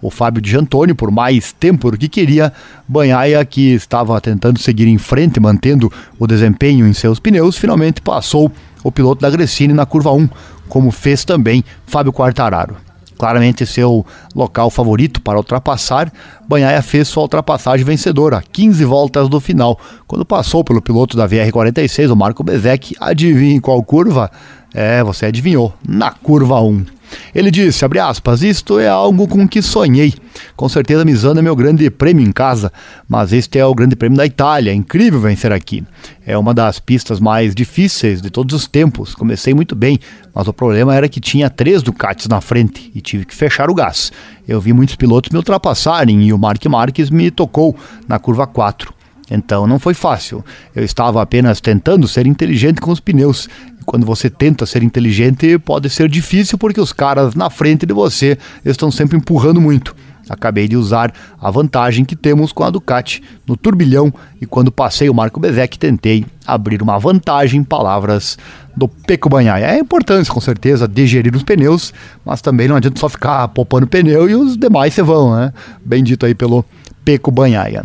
o 0.00 0.08
Fábio 0.08 0.40
de 0.40 0.56
Antônio 0.56 0.94
por 0.94 1.10
mais 1.10 1.52
tempo 1.52 1.90
do 1.90 1.98
que 1.98 2.08
queria, 2.08 2.50
Banhaia, 2.88 3.44
que 3.44 3.74
estava 3.74 4.18
tentando 4.22 4.58
seguir 4.58 4.88
em 4.88 4.96
frente, 4.96 5.38
mantendo 5.38 5.92
o 6.18 6.26
desempenho 6.26 6.86
em 6.86 6.94
seus 6.94 7.20
pneus, 7.20 7.58
finalmente 7.58 8.00
passou 8.00 8.50
o 8.82 8.90
piloto 8.90 9.20
da 9.20 9.28
Gresini 9.28 9.74
na 9.74 9.84
curva 9.84 10.10
1, 10.12 10.30
como 10.66 10.90
fez 10.90 11.26
também 11.26 11.62
Fábio 11.86 12.10
Quartararo 12.10 12.83
claramente 13.18 13.66
seu 13.66 14.04
local 14.34 14.70
favorito 14.70 15.20
para 15.20 15.38
ultrapassar, 15.38 16.12
Banhaia 16.48 16.82
fez 16.82 17.08
sua 17.08 17.22
ultrapassagem 17.22 17.84
vencedora, 17.84 18.42
15 18.52 18.84
voltas 18.84 19.28
do 19.28 19.40
final, 19.40 19.78
quando 20.06 20.24
passou 20.24 20.62
pelo 20.62 20.82
piloto 20.82 21.16
da 21.16 21.28
VR46, 21.28 22.10
o 22.10 22.16
Marco 22.16 22.42
Bezek. 22.42 22.94
Adivinhe 23.00 23.60
qual 23.60 23.82
curva? 23.82 24.30
É, 24.72 25.02
você 25.02 25.26
adivinhou, 25.26 25.72
na 25.86 26.10
curva 26.10 26.60
1. 26.60 26.93
Ele 27.34 27.50
disse, 27.50 27.84
aspas, 28.00 28.42
isto 28.42 28.78
é 28.78 28.88
algo 28.88 29.26
com 29.26 29.46
que 29.46 29.60
sonhei. 29.60 30.14
Com 30.56 30.68
certeza 30.68 31.04
Misano 31.04 31.40
é 31.40 31.42
meu 31.42 31.54
grande 31.54 31.88
prêmio 31.90 32.26
em 32.26 32.32
casa, 32.32 32.72
mas 33.08 33.32
este 33.32 33.58
é 33.58 33.66
o 33.66 33.74
grande 33.74 33.96
prêmio 33.96 34.16
da 34.16 34.26
Itália, 34.26 34.70
é 34.70 34.74
incrível 34.74 35.20
vencer 35.20 35.52
aqui. 35.52 35.84
É 36.26 36.36
uma 36.36 36.54
das 36.54 36.78
pistas 36.78 37.20
mais 37.20 37.54
difíceis 37.54 38.22
de 38.22 38.30
todos 38.30 38.54
os 38.54 38.66
tempos. 38.66 39.14
Comecei 39.14 39.52
muito 39.52 39.74
bem, 39.74 39.98
mas 40.34 40.48
o 40.48 40.52
problema 40.52 40.94
era 40.94 41.08
que 41.08 41.20
tinha 41.20 41.50
três 41.50 41.82
Ducatis 41.82 42.28
na 42.28 42.40
frente 42.40 42.90
e 42.94 43.00
tive 43.00 43.24
que 43.24 43.34
fechar 43.34 43.70
o 43.70 43.74
gás. 43.74 44.10
Eu 44.46 44.60
vi 44.60 44.72
muitos 44.72 44.96
pilotos 44.96 45.30
me 45.30 45.36
ultrapassarem 45.36 46.22
e 46.22 46.32
o 46.32 46.38
Mark 46.38 46.64
Marques 46.66 47.10
me 47.10 47.30
tocou 47.30 47.76
na 48.08 48.18
curva 48.18 48.46
4. 48.46 48.94
Então 49.30 49.66
não 49.66 49.78
foi 49.78 49.94
fácil. 49.94 50.44
Eu 50.74 50.84
estava 50.84 51.22
apenas 51.22 51.60
tentando 51.60 52.06
ser 52.06 52.26
inteligente 52.26 52.80
com 52.80 52.90
os 52.90 53.00
pneus 53.00 53.48
quando 53.84 54.06
você 54.06 54.28
tenta 54.28 54.66
ser 54.66 54.82
inteligente, 54.82 55.58
pode 55.58 55.88
ser 55.90 56.08
difícil 56.08 56.58
porque 56.58 56.80
os 56.80 56.92
caras 56.92 57.34
na 57.34 57.50
frente 57.50 57.86
de 57.86 57.92
você 57.92 58.38
estão 58.64 58.90
sempre 58.90 59.16
empurrando 59.16 59.60
muito. 59.60 59.94
Acabei 60.28 60.66
de 60.66 60.76
usar 60.76 61.12
a 61.38 61.50
vantagem 61.50 62.04
que 62.04 62.16
temos 62.16 62.52
com 62.52 62.64
a 62.64 62.70
Ducati 62.70 63.22
no 63.46 63.56
turbilhão 63.56 64.12
e 64.40 64.46
quando 64.46 64.72
passei 64.72 65.08
o 65.08 65.14
Marco 65.14 65.38
Bezek 65.38 65.78
tentei 65.78 66.24
abrir 66.46 66.80
uma 66.82 66.98
vantagem, 66.98 67.62
palavras 67.62 68.38
do 68.74 68.88
Peco 68.88 69.28
Banhaia. 69.28 69.66
É 69.66 69.78
importante, 69.78 70.30
com 70.30 70.40
certeza, 70.40 70.88
digerir 70.88 71.34
os 71.36 71.42
pneus, 71.42 71.92
mas 72.24 72.40
também 72.40 72.68
não 72.68 72.76
adianta 72.76 72.98
só 72.98 73.08
ficar 73.08 73.46
poupando 73.48 73.86
pneu 73.86 74.28
e 74.28 74.34
os 74.34 74.56
demais 74.56 74.94
se 74.94 75.02
vão, 75.02 75.36
né? 75.36 75.52
Bem 75.84 76.02
dito 76.02 76.24
aí 76.24 76.34
pelo 76.34 76.64
Peco 77.04 77.30
Banhaia. 77.30 77.84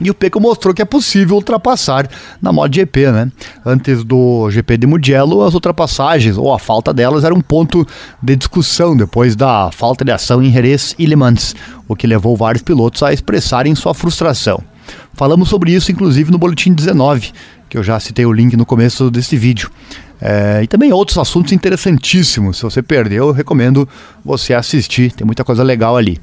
E 0.00 0.10
o 0.10 0.14
Peco 0.14 0.40
mostrou 0.40 0.74
que 0.74 0.82
é 0.82 0.84
possível 0.84 1.36
ultrapassar 1.36 2.08
na 2.42 2.52
MotoGP, 2.52 3.12
né? 3.12 3.30
Antes 3.64 4.02
do 4.02 4.50
GP 4.50 4.78
de 4.78 4.86
Mugello, 4.86 5.42
as 5.42 5.54
ultrapassagens 5.54 6.36
ou 6.36 6.52
a 6.52 6.58
falta 6.58 6.92
delas 6.92 7.24
era 7.24 7.34
um 7.34 7.40
ponto 7.40 7.86
de 8.22 8.36
discussão 8.36 8.96
depois 8.96 9.36
da 9.36 9.70
falta 9.70 10.04
de 10.04 10.10
ação 10.10 10.42
em 10.42 10.52
Jerez 10.52 10.94
e 10.98 11.06
Le 11.06 11.16
Mans, 11.16 11.54
o 11.86 11.94
que 11.94 12.06
levou 12.06 12.36
vários 12.36 12.62
pilotos 12.62 13.02
a 13.02 13.12
expressarem 13.12 13.74
sua 13.74 13.94
frustração. 13.94 14.62
Falamos 15.14 15.48
sobre 15.48 15.72
isso 15.72 15.92
inclusive 15.92 16.30
no 16.30 16.38
Boletim 16.38 16.72
19, 16.72 17.32
que 17.68 17.78
eu 17.78 17.82
já 17.82 17.98
citei 18.00 18.26
o 18.26 18.32
link 18.32 18.56
no 18.56 18.66
começo 18.66 19.10
desse 19.10 19.36
vídeo. 19.36 19.70
É, 20.20 20.62
e 20.62 20.66
também 20.66 20.92
outros 20.92 21.18
assuntos 21.18 21.52
interessantíssimos. 21.52 22.56
Se 22.56 22.62
você 22.62 22.82
perdeu, 22.82 23.28
eu 23.28 23.32
recomendo 23.32 23.88
você 24.24 24.54
assistir, 24.54 25.12
tem 25.12 25.24
muita 25.24 25.44
coisa 25.44 25.62
legal 25.62 25.96
ali. 25.96 26.20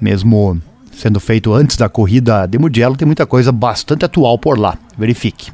Mesmo 0.00 0.60
sendo 0.98 1.20
feito 1.20 1.54
antes 1.54 1.76
da 1.76 1.88
corrida 1.88 2.44
de 2.44 2.58
Mugello, 2.58 2.96
tem 2.96 3.06
muita 3.06 3.24
coisa 3.24 3.52
bastante 3.52 4.04
atual 4.04 4.36
por 4.36 4.58
lá. 4.58 4.76
Verifique. 4.98 5.52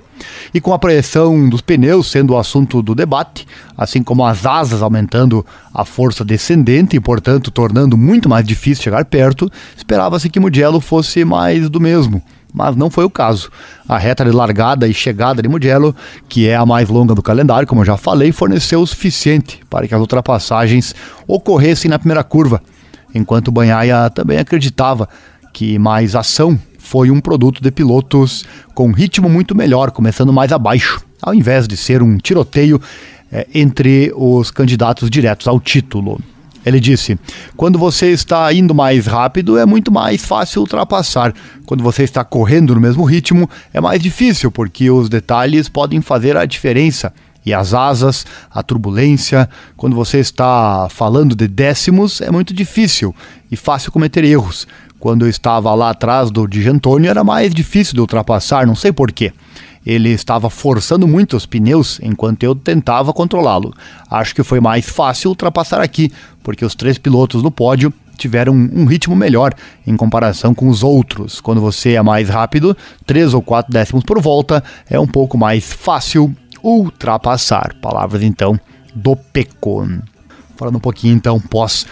E 0.54 0.60
com 0.60 0.72
a 0.72 0.78
pressão 0.78 1.48
dos 1.50 1.60
pneus 1.60 2.10
sendo 2.10 2.32
o 2.32 2.38
assunto 2.38 2.80
do 2.80 2.94
debate, 2.94 3.46
assim 3.76 4.02
como 4.02 4.24
as 4.24 4.46
asas 4.46 4.80
aumentando 4.80 5.44
a 5.72 5.84
força 5.84 6.24
descendente 6.24 6.96
e, 6.96 7.00
portanto, 7.00 7.50
tornando 7.50 7.94
muito 7.96 8.26
mais 8.26 8.46
difícil 8.46 8.84
chegar 8.84 9.04
perto, 9.04 9.50
esperava-se 9.76 10.30
que 10.30 10.40
Mugello 10.40 10.80
fosse 10.80 11.24
mais 11.26 11.68
do 11.68 11.78
mesmo. 11.78 12.22
Mas 12.52 12.74
não 12.74 12.88
foi 12.88 13.04
o 13.04 13.10
caso. 13.10 13.50
A 13.86 13.98
reta 13.98 14.24
de 14.24 14.30
largada 14.30 14.88
e 14.88 14.94
chegada 14.94 15.42
de 15.42 15.48
Mugello, 15.48 15.94
que 16.26 16.48
é 16.48 16.56
a 16.56 16.64
mais 16.64 16.88
longa 16.88 17.14
do 17.14 17.22
calendário, 17.22 17.66
como 17.66 17.82
eu 17.82 17.84
já 17.84 17.98
falei, 17.98 18.32
forneceu 18.32 18.80
o 18.80 18.86
suficiente 18.86 19.60
para 19.68 19.86
que 19.86 19.94
as 19.94 20.00
ultrapassagens 20.00 20.94
ocorressem 21.26 21.90
na 21.90 21.98
primeira 21.98 22.22
curva, 22.24 22.62
enquanto 23.14 23.50
Banhaia 23.50 24.08
também 24.10 24.38
acreditava 24.38 25.08
que 25.54 25.78
mais 25.78 26.14
ação 26.14 26.58
foi 26.78 27.10
um 27.10 27.20
produto 27.20 27.62
de 27.62 27.70
pilotos 27.70 28.44
com 28.74 28.92
ritmo 28.92 29.30
muito 29.30 29.54
melhor, 29.54 29.90
começando 29.92 30.32
mais 30.32 30.52
abaixo, 30.52 31.00
ao 31.22 31.32
invés 31.32 31.66
de 31.66 31.78
ser 31.78 32.02
um 32.02 32.18
tiroteio 32.18 32.78
é, 33.32 33.46
entre 33.54 34.12
os 34.14 34.50
candidatos 34.50 35.08
diretos 35.08 35.48
ao 35.48 35.58
título. 35.58 36.20
Ele 36.66 36.80
disse: 36.80 37.18
quando 37.56 37.78
você 37.78 38.10
está 38.10 38.52
indo 38.52 38.74
mais 38.74 39.06
rápido, 39.06 39.56
é 39.56 39.64
muito 39.64 39.92
mais 39.92 40.24
fácil 40.24 40.62
ultrapassar. 40.62 41.32
Quando 41.64 41.82
você 41.82 42.02
está 42.02 42.24
correndo 42.24 42.74
no 42.74 42.80
mesmo 42.80 43.04
ritmo, 43.04 43.48
é 43.72 43.80
mais 43.80 44.02
difícil, 44.02 44.50
porque 44.50 44.90
os 44.90 45.08
detalhes 45.08 45.68
podem 45.68 46.00
fazer 46.00 46.36
a 46.36 46.44
diferença. 46.44 47.12
E 47.46 47.52
as 47.52 47.74
asas, 47.74 48.24
a 48.50 48.62
turbulência, 48.62 49.48
quando 49.76 49.94
você 49.94 50.18
está 50.18 50.88
falando 50.90 51.36
de 51.36 51.46
décimos, 51.46 52.22
é 52.22 52.30
muito 52.30 52.54
difícil 52.54 53.14
e 53.50 53.56
fácil 53.56 53.92
cometer 53.92 54.24
erros. 54.24 54.66
Quando 55.04 55.26
eu 55.26 55.28
estava 55.28 55.74
lá 55.74 55.90
atrás 55.90 56.30
do 56.30 56.48
Digentônio, 56.48 57.10
era 57.10 57.22
mais 57.22 57.54
difícil 57.54 57.92
de 57.92 58.00
ultrapassar, 58.00 58.66
não 58.66 58.74
sei 58.74 58.90
porquê. 58.90 59.34
Ele 59.84 60.08
estava 60.08 60.48
forçando 60.48 61.06
muito 61.06 61.36
os 61.36 61.44
pneus 61.44 62.00
enquanto 62.02 62.42
eu 62.42 62.54
tentava 62.54 63.12
controlá-lo. 63.12 63.74
Acho 64.10 64.34
que 64.34 64.42
foi 64.42 64.60
mais 64.60 64.88
fácil 64.88 65.28
ultrapassar 65.28 65.82
aqui, 65.82 66.10
porque 66.42 66.64
os 66.64 66.74
três 66.74 66.96
pilotos 66.96 67.42
no 67.42 67.50
pódio 67.50 67.92
tiveram 68.16 68.54
um 68.54 68.86
ritmo 68.86 69.14
melhor 69.14 69.52
em 69.86 69.94
comparação 69.94 70.54
com 70.54 70.68
os 70.68 70.82
outros. 70.82 71.38
Quando 71.38 71.60
você 71.60 71.96
é 71.96 72.02
mais 72.02 72.30
rápido, 72.30 72.74
3 73.04 73.34
ou 73.34 73.42
4 73.42 73.70
décimos 73.70 74.04
por 74.04 74.18
volta, 74.22 74.64
é 74.88 74.98
um 74.98 75.06
pouco 75.06 75.36
mais 75.36 75.70
fácil 75.70 76.34
ultrapassar. 76.62 77.74
Palavras 77.82 78.22
então 78.22 78.58
do 78.94 79.14
Peco. 79.14 79.86
Falando 80.56 80.76
um 80.76 80.80
pouquinho 80.80 81.14
então 81.14 81.38
pós 81.38 81.84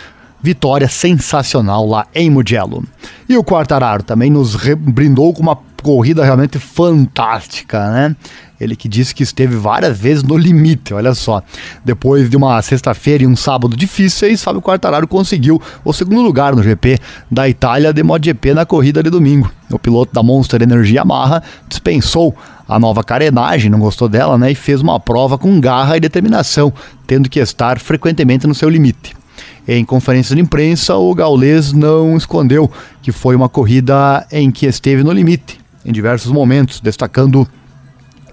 vitória 0.42 0.88
sensacional 0.88 1.86
lá 1.86 2.06
em 2.14 2.28
Mugello. 2.28 2.84
E 3.28 3.36
o 3.36 3.44
Quartararo 3.44 4.02
também 4.02 4.30
nos 4.30 4.56
brindou 4.76 5.32
com 5.32 5.42
uma 5.42 5.56
corrida 5.82 6.24
realmente 6.24 6.58
fantástica, 6.58 7.90
né? 7.90 8.16
Ele 8.60 8.76
que 8.76 8.88
disse 8.88 9.12
que 9.12 9.24
esteve 9.24 9.56
várias 9.56 9.98
vezes 9.98 10.22
no 10.22 10.36
limite, 10.38 10.94
olha 10.94 11.14
só. 11.14 11.42
Depois 11.84 12.30
de 12.30 12.36
uma 12.36 12.62
sexta-feira 12.62 13.24
e 13.24 13.26
um 13.26 13.34
sábado 13.34 13.76
difíceis, 13.76 14.42
Fábio 14.44 14.62
Quartararo 14.62 15.08
conseguiu 15.08 15.60
o 15.84 15.92
segundo 15.92 16.22
lugar 16.22 16.54
no 16.54 16.62
GP 16.62 16.96
da 17.28 17.48
Itália 17.48 17.92
de 17.92 18.04
MotoGP 18.04 18.54
na 18.54 18.64
corrida 18.64 19.02
de 19.02 19.10
domingo. 19.10 19.50
O 19.68 19.80
piloto 19.80 20.14
da 20.14 20.22
Monster 20.22 20.62
Energy 20.62 20.94
Yamaha 20.94 21.42
dispensou 21.68 22.36
a 22.68 22.78
nova 22.78 23.02
carenagem, 23.02 23.68
não 23.68 23.80
gostou 23.80 24.08
dela, 24.08 24.38
né? 24.38 24.52
E 24.52 24.54
fez 24.54 24.80
uma 24.80 25.00
prova 25.00 25.36
com 25.36 25.60
garra 25.60 25.96
e 25.96 26.00
determinação, 26.00 26.72
tendo 27.04 27.28
que 27.28 27.40
estar 27.40 27.80
frequentemente 27.80 28.46
no 28.46 28.54
seu 28.54 28.68
limite. 28.68 29.21
Em 29.66 29.84
conferência 29.84 30.34
de 30.34 30.42
imprensa, 30.42 30.96
o 30.96 31.14
gaulês 31.14 31.72
não 31.72 32.16
escondeu 32.16 32.70
que 33.00 33.12
foi 33.12 33.36
uma 33.36 33.48
corrida 33.48 34.26
em 34.30 34.50
que 34.50 34.66
esteve 34.66 35.04
no 35.04 35.12
limite 35.12 35.60
em 35.84 35.92
diversos 35.92 36.30
momentos, 36.30 36.80
destacando 36.80 37.46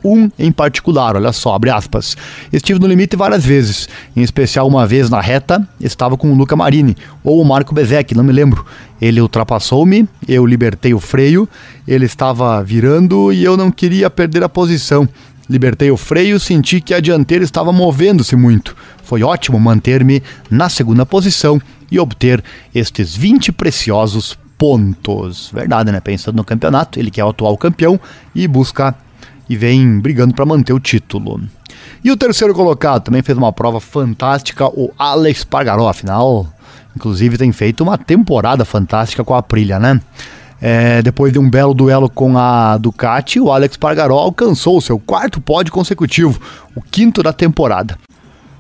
um 0.03 0.29
em 0.39 0.51
particular, 0.51 1.15
olha 1.15 1.31
só, 1.31 1.53
abre 1.53 1.69
aspas. 1.69 2.15
Estive 2.51 2.79
no 2.79 2.87
limite 2.87 3.15
várias 3.15 3.45
vezes, 3.45 3.89
em 4.15 4.21
especial 4.21 4.67
uma 4.67 4.87
vez 4.87 5.09
na 5.09 5.19
reta, 5.19 5.67
estava 5.79 6.17
com 6.17 6.31
o 6.31 6.35
Luca 6.35 6.55
Marini, 6.55 6.95
ou 7.23 7.41
o 7.41 7.45
Marco 7.45 7.73
Bezek, 7.73 8.15
não 8.15 8.23
me 8.23 8.31
lembro. 8.31 8.65
Ele 9.01 9.21
ultrapassou-me, 9.21 10.07
eu 10.27 10.45
libertei 10.45 10.93
o 10.93 10.99
freio, 10.99 11.47
ele 11.87 12.05
estava 12.05 12.63
virando 12.63 13.31
e 13.33 13.43
eu 13.43 13.57
não 13.57 13.71
queria 13.71 14.09
perder 14.09 14.43
a 14.43 14.49
posição. 14.49 15.07
Libertei 15.49 15.89
o 15.89 15.97
freio, 15.97 16.39
senti 16.39 16.79
que 16.79 16.93
a 16.93 16.99
dianteira 16.99 17.43
estava 17.43 17.71
movendo-se 17.71 18.35
muito. 18.35 18.77
Foi 19.03 19.23
ótimo 19.23 19.59
manter-me 19.59 20.21
na 20.49 20.69
segunda 20.69 21.05
posição 21.05 21.59
e 21.91 21.99
obter 21.99 22.43
estes 22.73 23.15
20 23.15 23.51
preciosos 23.51 24.37
pontos. 24.57 25.49
Verdade, 25.51 25.91
né? 25.91 25.99
Pensando 25.99 26.35
no 26.35 26.43
campeonato, 26.43 26.99
ele 26.99 27.09
que 27.09 27.19
é 27.19 27.25
o 27.25 27.29
atual 27.29 27.57
campeão 27.57 27.99
e 28.35 28.47
busca 28.47 28.93
e 29.49 29.57
vem 29.57 29.99
brigando 29.99 30.35
para 30.35 30.45
manter 30.45 30.73
o 30.73 30.79
título. 30.79 31.41
E 32.03 32.11
o 32.11 32.17
terceiro 32.17 32.53
colocado 32.53 33.05
também 33.05 33.23
fez 33.23 33.35
uma 33.37 33.51
prova 33.51 33.79
fantástica, 33.79 34.67
o 34.67 34.91
Alex 34.97 35.43
Pargaró, 35.43 35.87
afinal, 35.89 36.47
inclusive 36.95 37.37
tem 37.37 37.51
feito 37.51 37.81
uma 37.81 37.97
temporada 37.97 38.63
fantástica 38.63 39.23
com 39.23 39.33
a 39.33 39.39
Aprilia, 39.39 39.79
né? 39.79 39.99
É, 40.61 41.01
depois 41.01 41.31
de 41.31 41.39
um 41.39 41.49
belo 41.49 41.73
duelo 41.73 42.09
com 42.09 42.37
a 42.37 42.77
Ducati, 42.77 43.39
o 43.39 43.51
Alex 43.51 43.77
Pargaró 43.77 44.17
alcançou 44.17 44.77
o 44.77 44.81
seu 44.81 44.99
quarto 44.99 45.39
pódio 45.39 45.71
consecutivo, 45.71 46.39
o 46.75 46.81
quinto 46.81 47.23
da 47.23 47.31
temporada. 47.31 47.97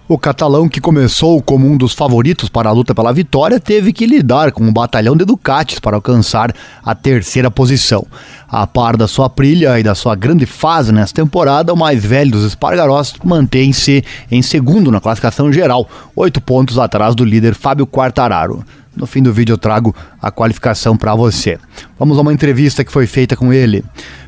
O 0.09 0.17
catalão, 0.17 0.67
que 0.67 0.81
começou 0.81 1.39
como 1.39 1.67
um 1.67 1.77
dos 1.77 1.93
favoritos 1.93 2.49
para 2.49 2.67
a 2.67 2.71
luta 2.71 2.95
pela 2.95 3.13
vitória, 3.13 3.59
teve 3.59 3.93
que 3.93 4.07
lidar 4.07 4.51
com 4.51 4.63
um 4.63 4.73
batalhão 4.73 5.15
de 5.15 5.23
Ducatis 5.23 5.77
para 5.77 5.97
alcançar 5.97 6.51
a 6.83 6.95
terceira 6.95 7.51
posição. 7.51 8.07
A 8.47 8.65
par 8.65 8.97
da 8.97 9.07
sua 9.07 9.29
brilha 9.29 9.79
e 9.79 9.83
da 9.83 9.93
sua 9.93 10.15
grande 10.15 10.47
fase 10.47 10.91
nessa 10.91 11.13
temporada, 11.13 11.71
o 11.71 11.77
mais 11.77 12.03
velho 12.03 12.31
dos 12.31 12.43
Espargarós 12.43 13.13
mantém-se 13.23 14.03
em 14.31 14.41
segundo 14.41 14.89
na 14.89 14.99
classificação 14.99 15.53
geral, 15.53 15.87
oito 16.15 16.41
pontos 16.41 16.79
atrás 16.79 17.13
do 17.13 17.23
líder 17.23 17.53
Fábio 17.53 17.85
Quartararo. 17.85 18.65
No 18.99 19.07
fim 19.07 19.23
do 19.23 19.31
vídeo 19.31 19.53
eu 19.53 19.57
trago 19.57 19.95
a 20.21 20.29
qualificação 20.29 20.97
para 20.97 21.15
você. 21.15 21.57
Vamos 21.97 22.17
a 22.17 22.21
uma 22.21 22.33
entrevista 22.33 22.83
que 22.83 22.91
foi 22.91 23.07
feita 23.07 23.35
com 23.35 23.53
ele. 23.53 23.83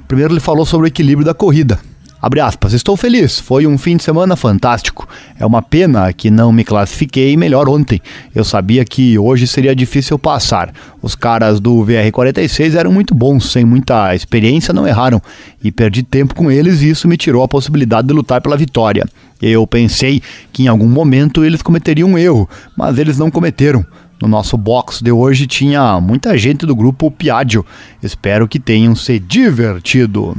Primeiro 0.07 0.33
ele 0.33 0.39
falou 0.39 0.65
sobre 0.65 0.87
o 0.87 0.89
equilíbrio 0.89 1.25
da 1.25 1.33
corrida. 1.33 1.77
Abre 2.21 2.39
aspas, 2.39 2.71
estou 2.71 2.95
feliz, 2.95 3.39
foi 3.39 3.65
um 3.65 3.79
fim 3.79 3.97
de 3.97 4.03
semana 4.03 4.35
fantástico. 4.35 5.09
É 5.39 5.45
uma 5.45 5.61
pena 5.61 6.13
que 6.13 6.29
não 6.29 6.53
me 6.53 6.63
classifiquei 6.63 7.35
melhor 7.35 7.67
ontem. 7.67 7.99
Eu 8.33 8.43
sabia 8.43 8.85
que 8.85 9.17
hoje 9.17 9.47
seria 9.47 9.75
difícil 9.75 10.19
passar. 10.19 10.71
Os 11.01 11.15
caras 11.15 11.59
do 11.59 11.83
VR46 11.83 12.75
eram 12.75 12.93
muito 12.93 13.15
bons, 13.15 13.51
sem 13.51 13.65
muita 13.65 14.13
experiência, 14.15 14.71
não 14.71 14.87
erraram. 14.87 15.19
E 15.63 15.71
perdi 15.71 16.03
tempo 16.03 16.35
com 16.35 16.51
eles 16.51 16.81
e 16.81 16.91
isso 16.91 17.07
me 17.07 17.17
tirou 17.17 17.41
a 17.43 17.47
possibilidade 17.47 18.07
de 18.07 18.13
lutar 18.13 18.39
pela 18.39 18.55
vitória. 18.55 19.03
Eu 19.41 19.65
pensei 19.65 20.21
que 20.53 20.63
em 20.63 20.67
algum 20.67 20.87
momento 20.87 21.43
eles 21.43 21.63
cometeriam 21.63 22.09
um 22.09 22.17
erro, 22.17 22.47
mas 22.77 22.99
eles 22.99 23.17
não 23.17 23.31
cometeram. 23.31 23.83
No 24.21 24.27
nosso 24.27 24.55
box 24.55 25.01
de 25.01 25.11
hoje 25.11 25.47
tinha 25.47 25.99
muita 25.99 26.37
gente 26.37 26.63
do 26.63 26.75
grupo 26.75 27.09
Piaggio. 27.09 27.65
Espero 28.03 28.47
que 28.47 28.59
tenham 28.59 28.95
se 28.95 29.17
divertido. 29.17 30.37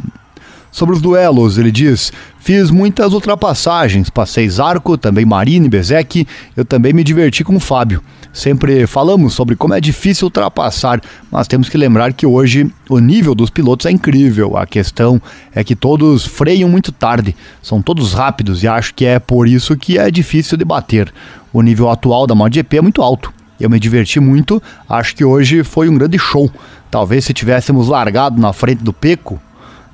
Sobre 0.70 0.94
os 0.94 1.02
duelos, 1.02 1.58
ele 1.58 1.72
diz: 1.72 2.12
Fiz 2.38 2.70
muitas 2.70 3.12
ultrapassagens, 3.12 4.08
passei 4.08 4.48
Zarco, 4.48 4.96
também 4.96 5.26
Marine, 5.26 5.68
Bezek, 5.68 6.26
eu 6.56 6.64
também 6.64 6.92
me 6.92 7.02
diverti 7.02 7.42
com 7.42 7.56
o 7.56 7.60
Fábio. 7.60 8.02
Sempre 8.32 8.86
falamos 8.86 9.34
sobre 9.34 9.56
como 9.56 9.74
é 9.74 9.80
difícil 9.80 10.26
ultrapassar, 10.26 11.00
mas 11.30 11.48
temos 11.48 11.68
que 11.68 11.76
lembrar 11.76 12.12
que 12.12 12.24
hoje 12.24 12.72
o 12.88 13.00
nível 13.00 13.34
dos 13.34 13.50
pilotos 13.50 13.84
é 13.84 13.90
incrível. 13.90 14.56
A 14.56 14.64
questão 14.64 15.20
é 15.52 15.62
que 15.64 15.74
todos 15.74 16.24
freiam 16.24 16.68
muito 16.68 16.92
tarde, 16.92 17.34
são 17.60 17.82
todos 17.82 18.14
rápidos 18.14 18.62
e 18.62 18.68
acho 18.68 18.94
que 18.94 19.04
é 19.04 19.18
por 19.18 19.46
isso 19.48 19.76
que 19.76 19.98
é 19.98 20.08
difícil 20.08 20.56
de 20.56 20.64
bater. 20.64 21.12
O 21.52 21.60
nível 21.60 21.90
atual 21.90 22.28
da 22.28 22.34
MotoGP 22.34 22.78
é 22.78 22.80
muito 22.80 23.02
alto. 23.02 23.41
Eu 23.62 23.70
me 23.70 23.78
diverti 23.78 24.18
muito, 24.18 24.60
acho 24.88 25.14
que 25.14 25.24
hoje 25.24 25.62
foi 25.62 25.88
um 25.88 25.94
grande 25.94 26.18
show. 26.18 26.50
Talvez 26.90 27.24
se 27.24 27.32
tivéssemos 27.32 27.86
largado 27.86 28.40
na 28.40 28.52
frente 28.52 28.82
do 28.82 28.92
Peco, 28.92 29.40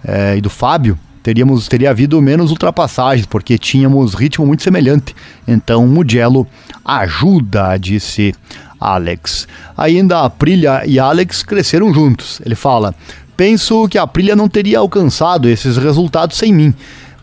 é, 0.03 0.37
e 0.37 0.41
do 0.41 0.49
Fábio, 0.49 0.99
teríamos 1.23 1.69
teria 1.69 1.91
havido 1.91 2.21
menos 2.23 2.51
ultrapassagens, 2.51 3.27
porque 3.27 3.59
tínhamos 3.59 4.15
ritmo 4.15 4.47
muito 4.47 4.63
semelhante. 4.63 5.15
Então, 5.47 5.87
Mugello 5.87 6.47
ajuda, 6.83 7.77
disse 7.77 8.35
Alex. 8.81 9.47
Ainda 9.77 10.21
a 10.21 10.25
Aprilia 10.25 10.83
e 10.87 10.99
Alex 10.99 11.43
cresceram 11.43 11.93
juntos. 11.93 12.41
Ele 12.45 12.55
fala: 12.55 12.95
Penso 13.37 13.87
que 13.89 13.99
a 13.99 14.03
Aprilia 14.03 14.35
não 14.35 14.49
teria 14.49 14.79
alcançado 14.79 15.49
esses 15.49 15.77
resultados 15.77 16.39
sem 16.39 16.53
mim, 16.55 16.73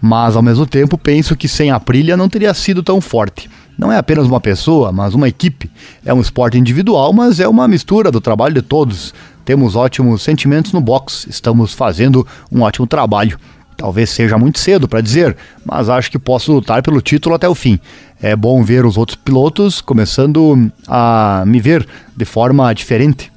mas 0.01 0.35
ao 0.35 0.43
mesmo 0.43 0.65
tempo 0.65 0.97
penso 0.97 1.35
que 1.35 1.47
sem 1.47 1.71
a 1.71 1.77
Aprilia 1.77 2.15
não 2.15 2.29
teria 2.29 2.53
sido 2.53 2.83
tão 2.83 3.01
forte. 3.01 3.49
Não 3.77 3.91
é 3.91 3.97
apenas 3.97 4.25
uma 4.25 4.39
pessoa, 4.39 4.91
mas 4.91 5.13
uma 5.13 5.27
equipe. 5.27 5.69
É 6.05 6.13
um 6.13 6.21
esporte 6.21 6.57
individual, 6.57 7.11
mas 7.11 7.39
é 7.39 7.47
uma 7.47 7.67
mistura 7.67 8.11
do 8.11 8.21
trabalho 8.21 8.53
de 8.53 8.61
todos. 8.61 9.13
Temos 9.43 9.75
ótimos 9.75 10.21
sentimentos 10.23 10.71
no 10.71 10.81
box, 10.81 11.27
estamos 11.29 11.73
fazendo 11.73 12.25
um 12.51 12.61
ótimo 12.61 12.87
trabalho. 12.87 13.37
Talvez 13.77 14.09
seja 14.09 14.37
muito 14.37 14.57
cedo 14.57 14.87
para 14.87 15.01
dizer, 15.01 15.35
mas 15.65 15.89
acho 15.89 16.09
que 16.09 16.17
posso 16.17 16.53
lutar 16.53 16.81
pelo 16.81 17.01
título 17.01 17.35
até 17.35 17.47
o 17.47 17.53
fim. 17.53 17.77
É 18.21 18.35
bom 18.35 18.63
ver 18.63 18.85
os 18.85 18.97
outros 18.97 19.17
pilotos 19.17 19.81
começando 19.81 20.71
a 20.87 21.43
me 21.45 21.59
ver 21.59 21.85
de 22.15 22.23
forma 22.23 22.73
diferente, 22.73 23.31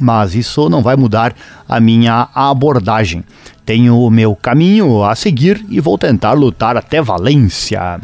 mas 0.00 0.34
isso 0.34 0.68
não 0.68 0.82
vai 0.82 0.94
mudar 0.94 1.34
a 1.68 1.80
minha 1.80 2.28
abordagem. 2.32 3.24
Tenho 3.66 3.98
o 4.00 4.08
meu 4.08 4.36
caminho 4.36 5.02
a 5.02 5.16
seguir 5.16 5.66
e 5.68 5.80
vou 5.80 5.98
tentar 5.98 6.32
lutar 6.32 6.76
até 6.76 7.02
Valência. 7.02 8.00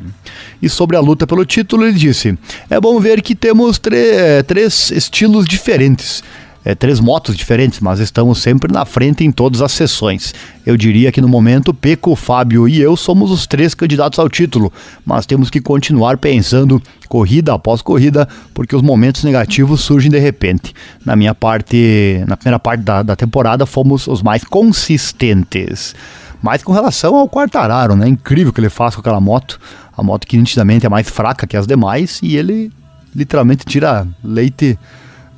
E 0.60 0.68
sobre 0.68 0.96
a 0.96 1.00
luta 1.00 1.24
pelo 1.26 1.46
título, 1.46 1.86
ele 1.86 1.96
disse: 1.96 2.36
É 2.68 2.80
bom 2.80 2.98
ver 2.98 3.22
que 3.22 3.34
temos 3.34 3.80
três 4.44 4.90
estilos 4.90 5.46
diferentes 5.46 6.22
é, 6.64 6.74
três 6.74 7.00
motos 7.00 7.36
diferentes, 7.36 7.80
mas 7.80 7.98
estamos 7.98 8.38
sempre 8.38 8.72
na 8.72 8.84
frente 8.84 9.24
em 9.24 9.32
todas 9.32 9.60
as 9.60 9.72
sessões. 9.72 10.34
Eu 10.64 10.76
diria 10.76 11.10
que 11.10 11.20
no 11.20 11.28
momento, 11.28 11.74
Peco, 11.74 12.14
Fábio 12.14 12.68
e 12.68 12.80
eu 12.80 12.96
somos 12.96 13.30
os 13.30 13.46
três 13.46 13.74
candidatos 13.74 14.18
ao 14.18 14.28
título, 14.28 14.72
mas 15.04 15.26
temos 15.26 15.50
que 15.50 15.60
continuar 15.60 16.18
pensando 16.18 16.80
corrida 17.12 17.52
após 17.52 17.82
corrida, 17.82 18.26
porque 18.54 18.74
os 18.74 18.80
momentos 18.80 19.22
negativos 19.22 19.82
surgem 19.82 20.10
de 20.10 20.18
repente. 20.18 20.72
Na 21.04 21.14
minha 21.14 21.34
parte, 21.34 22.24
na 22.26 22.38
primeira 22.38 22.58
parte 22.58 22.80
da, 22.80 23.02
da 23.02 23.14
temporada, 23.14 23.66
fomos 23.66 24.06
os 24.06 24.22
mais 24.22 24.42
consistentes. 24.44 25.94
Mas 26.40 26.62
com 26.62 26.72
relação 26.72 27.14
ao 27.14 27.28
Quartararo, 27.28 27.94
né? 27.94 28.08
Incrível 28.08 28.50
que 28.50 28.60
ele 28.60 28.70
faz 28.70 28.94
com 28.94 29.02
aquela 29.02 29.20
moto. 29.20 29.60
A 29.94 30.02
moto 30.02 30.26
que 30.26 30.38
nitidamente 30.38 30.86
é 30.86 30.88
mais 30.88 31.06
fraca 31.06 31.46
que 31.46 31.54
as 31.54 31.66
demais 31.66 32.18
e 32.22 32.34
ele 32.34 32.72
literalmente 33.14 33.66
tira 33.66 34.06
leite 34.24 34.78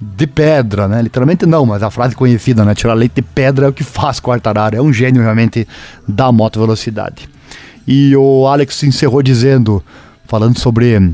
de 0.00 0.28
pedra, 0.28 0.87
né? 0.87 1.02
Literalmente 1.02 1.44
não, 1.44 1.66
mas 1.66 1.82
a 1.82 1.90
frase 1.90 2.14
conhecida, 2.14 2.64
né? 2.64 2.72
Tirar 2.72 2.94
leite 2.94 3.16
de 3.16 3.22
pedra 3.22 3.66
é 3.66 3.68
o 3.68 3.72
que 3.72 3.82
faz 3.82 4.20
Quartararo. 4.20 4.76
É 4.76 4.80
um 4.80 4.92
gênio 4.92 5.22
realmente 5.22 5.66
da 6.06 6.30
moto 6.30 6.60
velocidade. 6.60 7.28
E 7.84 8.14
o 8.14 8.46
Alex 8.46 8.80
encerrou 8.84 9.24
dizendo, 9.24 9.82
falando 10.28 10.56
sobre 10.56 11.12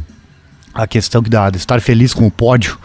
a 0.75 0.87
questão 0.87 1.23
que 1.23 1.31
dá 1.31 1.51
de 1.51 1.57
estar 1.57 1.81
feliz 1.81 2.15
com 2.15 2.27
o 2.27 2.31
pódio 2.31 2.79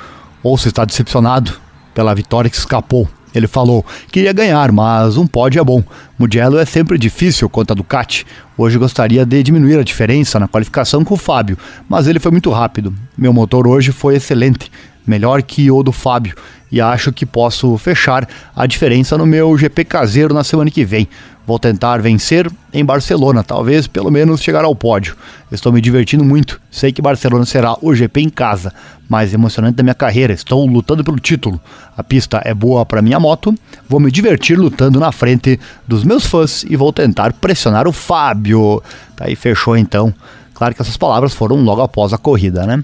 ou 0.44 0.58
se 0.58 0.68
está 0.68 0.86
decepcionado 0.86 1.54
pela 1.94 2.14
vitória 2.14 2.50
que 2.50 2.58
escapou. 2.58 3.08
Ele 3.34 3.48
falou: 3.48 3.86
queria 4.12 4.32
ganhar, 4.32 4.72
mas 4.72 5.18
um 5.18 5.28
pódio 5.28 5.60
é 5.60 5.64
bom. 5.64 5.84
Mugello 6.18 6.58
é 6.58 6.66
sempre 6.66 6.98
difícil 6.98 7.50
contra 7.50 7.74
a 7.74 7.76
Ducati. 7.76 8.26
Hoje 8.58 8.78
gostaria 8.78 9.26
de 9.26 9.44
diminuir 9.44 9.78
a 9.78 9.84
diferença 9.84 10.40
na 10.40 10.48
qualificação 10.48 11.04
com 11.04 11.16
o 11.16 11.18
Fábio, 11.18 11.58
mas 11.90 12.08
ele 12.08 12.20
foi 12.20 12.32
muito 12.32 12.50
rápido. 12.50 12.94
Meu 13.18 13.34
motor 13.34 13.68
hoje 13.68 13.92
foi 13.92 14.16
excelente 14.16 14.72
melhor 15.06 15.42
que 15.42 15.70
o 15.70 15.84
do 15.84 15.92
Fábio, 15.92 16.36
e 16.72 16.82
acho 16.82 17.14
que 17.14 17.26
posso 17.26 17.78
fechar 17.78 18.28
a 18.56 18.66
diferença 18.66 19.18
no 19.18 19.26
meu 19.26 19.58
GP 19.58 19.86
caseiro 19.86 20.34
na 20.34 20.44
semana 20.44 20.70
que 20.70 20.84
vem. 20.84 21.08
Vou 21.48 21.60
tentar 21.60 22.02
vencer 22.02 22.52
em 22.74 22.84
Barcelona, 22.84 23.44
talvez 23.44 23.86
pelo 23.86 24.10
menos 24.10 24.42
chegar 24.42 24.66
ao 24.66 24.76
pódio. 24.76 25.16
Estou 25.52 25.72
me 25.72 25.80
divertindo 25.80 26.24
muito. 26.24 26.60
Sei 26.72 26.92
que 26.92 27.04
Barcelona 27.04 27.46
será 27.46 27.78
o 27.82 27.94
GP 27.94 28.22
em 28.22 28.30
casa, 28.30 28.74
mais 29.08 29.32
emocionante 29.32 29.76
da 29.76 29.84
minha 29.84 29.94
carreira. 29.94 30.34
Estou 30.34 30.66
lutando 30.66 31.04
pelo 31.04 31.20
título. 31.20 31.62
A 31.96 32.04
pista 32.04 32.42
é 32.44 32.52
boa 32.52 32.84
para 32.84 33.02
minha 33.02 33.20
moto. 33.20 33.54
Vou 33.88 34.00
me 34.00 34.10
divertir 34.10 34.58
lutando 34.58 35.00
na 35.00 35.12
frente 35.12 35.60
dos 35.88 36.04
meus 36.04 36.26
fãs 36.26 36.66
e 36.68 36.76
vou 36.76 36.92
tentar 36.92 37.32
pressionar 37.34 37.88
o 37.88 37.92
Fábio. 37.92 38.82
Tá 39.16 39.26
aí 39.26 39.36
fechou 39.36 39.78
então. 39.78 40.12
Claro 40.56 40.74
que 40.74 40.82
essas 40.82 40.98
palavras 40.98 41.34
foram 41.34 41.58
logo 41.58 41.82
após 41.82 42.12
a 42.12 42.18
corrida, 42.18 42.66
né? 42.66 42.84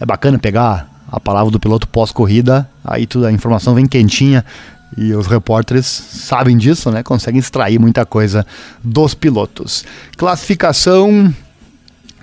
É 0.00 0.06
bacana 0.06 0.38
pegar 0.38 0.89
a 1.10 1.18
palavra 1.18 1.50
do 1.50 1.58
piloto 1.58 1.88
pós-corrida, 1.88 2.68
aí 2.84 3.06
toda 3.06 3.28
a 3.28 3.32
informação 3.32 3.74
vem 3.74 3.86
quentinha 3.86 4.44
e 4.96 5.12
os 5.14 5.26
repórteres 5.26 5.86
sabem 5.86 6.56
disso, 6.56 6.90
né? 6.90 7.02
Conseguem 7.02 7.38
extrair 7.38 7.78
muita 7.78 8.04
coisa 8.04 8.46
dos 8.82 9.14
pilotos. 9.14 9.84
Classificação 10.16 11.32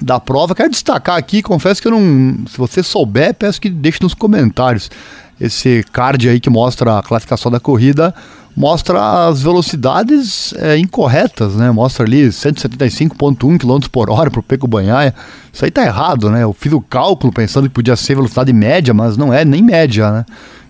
da 0.01 0.19
prova, 0.19 0.53
quero 0.53 0.69
destacar 0.69 1.17
aqui, 1.17 1.41
confesso 1.41 1.81
que 1.81 1.87
eu 1.87 1.91
não, 1.91 2.45
se 2.47 2.57
você 2.57 2.83
souber, 2.83 3.33
peço 3.33 3.59
que 3.59 3.69
deixe 3.69 3.99
nos 4.01 4.13
comentários 4.13 4.91
esse 5.39 5.83
card 5.91 6.29
aí 6.29 6.39
que 6.39 6.49
mostra 6.49 6.99
a 6.99 7.03
classificação 7.03 7.51
da 7.51 7.59
corrida 7.59 8.13
mostra 8.57 9.27
as 9.27 9.43
velocidades 9.43 10.51
é, 10.57 10.75
incorretas, 10.79 11.53
né? 11.55 11.69
Mostra 11.69 12.03
ali 12.03 12.29
175.1 12.29 13.59
km 13.59 13.87
por 13.91 14.09
hora 14.09 14.31
para 14.31 14.39
o 14.39 14.43
Peco 14.43 14.67
Banhaia. 14.67 15.13
Isso 15.53 15.63
aí 15.63 15.69
tá 15.69 15.85
errado, 15.85 16.31
né? 16.31 16.41
Eu 16.41 16.51
fiz 16.53 16.73
o 16.73 16.81
cálculo 16.81 17.31
pensando 17.31 17.69
que 17.69 17.75
podia 17.75 17.95
ser 17.95 18.15
velocidade 18.15 18.51
média, 18.51 18.95
mas 18.95 19.15
não 19.15 19.31
é 19.31 19.45
nem 19.45 19.61
média, 19.61 20.11
né? 20.11 20.25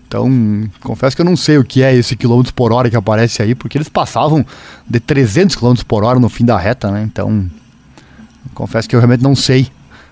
Então, 0.06 0.68
confesso 0.82 1.16
que 1.16 1.22
eu 1.22 1.24
não 1.24 1.34
sei 1.34 1.56
o 1.56 1.64
que 1.64 1.82
é 1.82 1.94
esse 1.94 2.14
quilômetro 2.14 2.52
por 2.52 2.72
hora 2.72 2.90
que 2.90 2.96
aparece 2.96 3.40
aí, 3.42 3.54
porque 3.54 3.78
eles 3.78 3.88
passavam 3.88 4.44
de 4.86 5.00
300 5.00 5.56
km 5.56 5.74
por 5.86 6.04
hora 6.04 6.20
no 6.20 6.28
fim 6.28 6.44
da 6.44 6.58
reta, 6.58 6.90
né? 6.90 7.02
Então, 7.02 7.50
confesso 8.52 8.86
que 8.86 8.96
eu 8.96 9.00
realmente 9.00 9.22
não 9.22 9.34
sei 9.34 9.66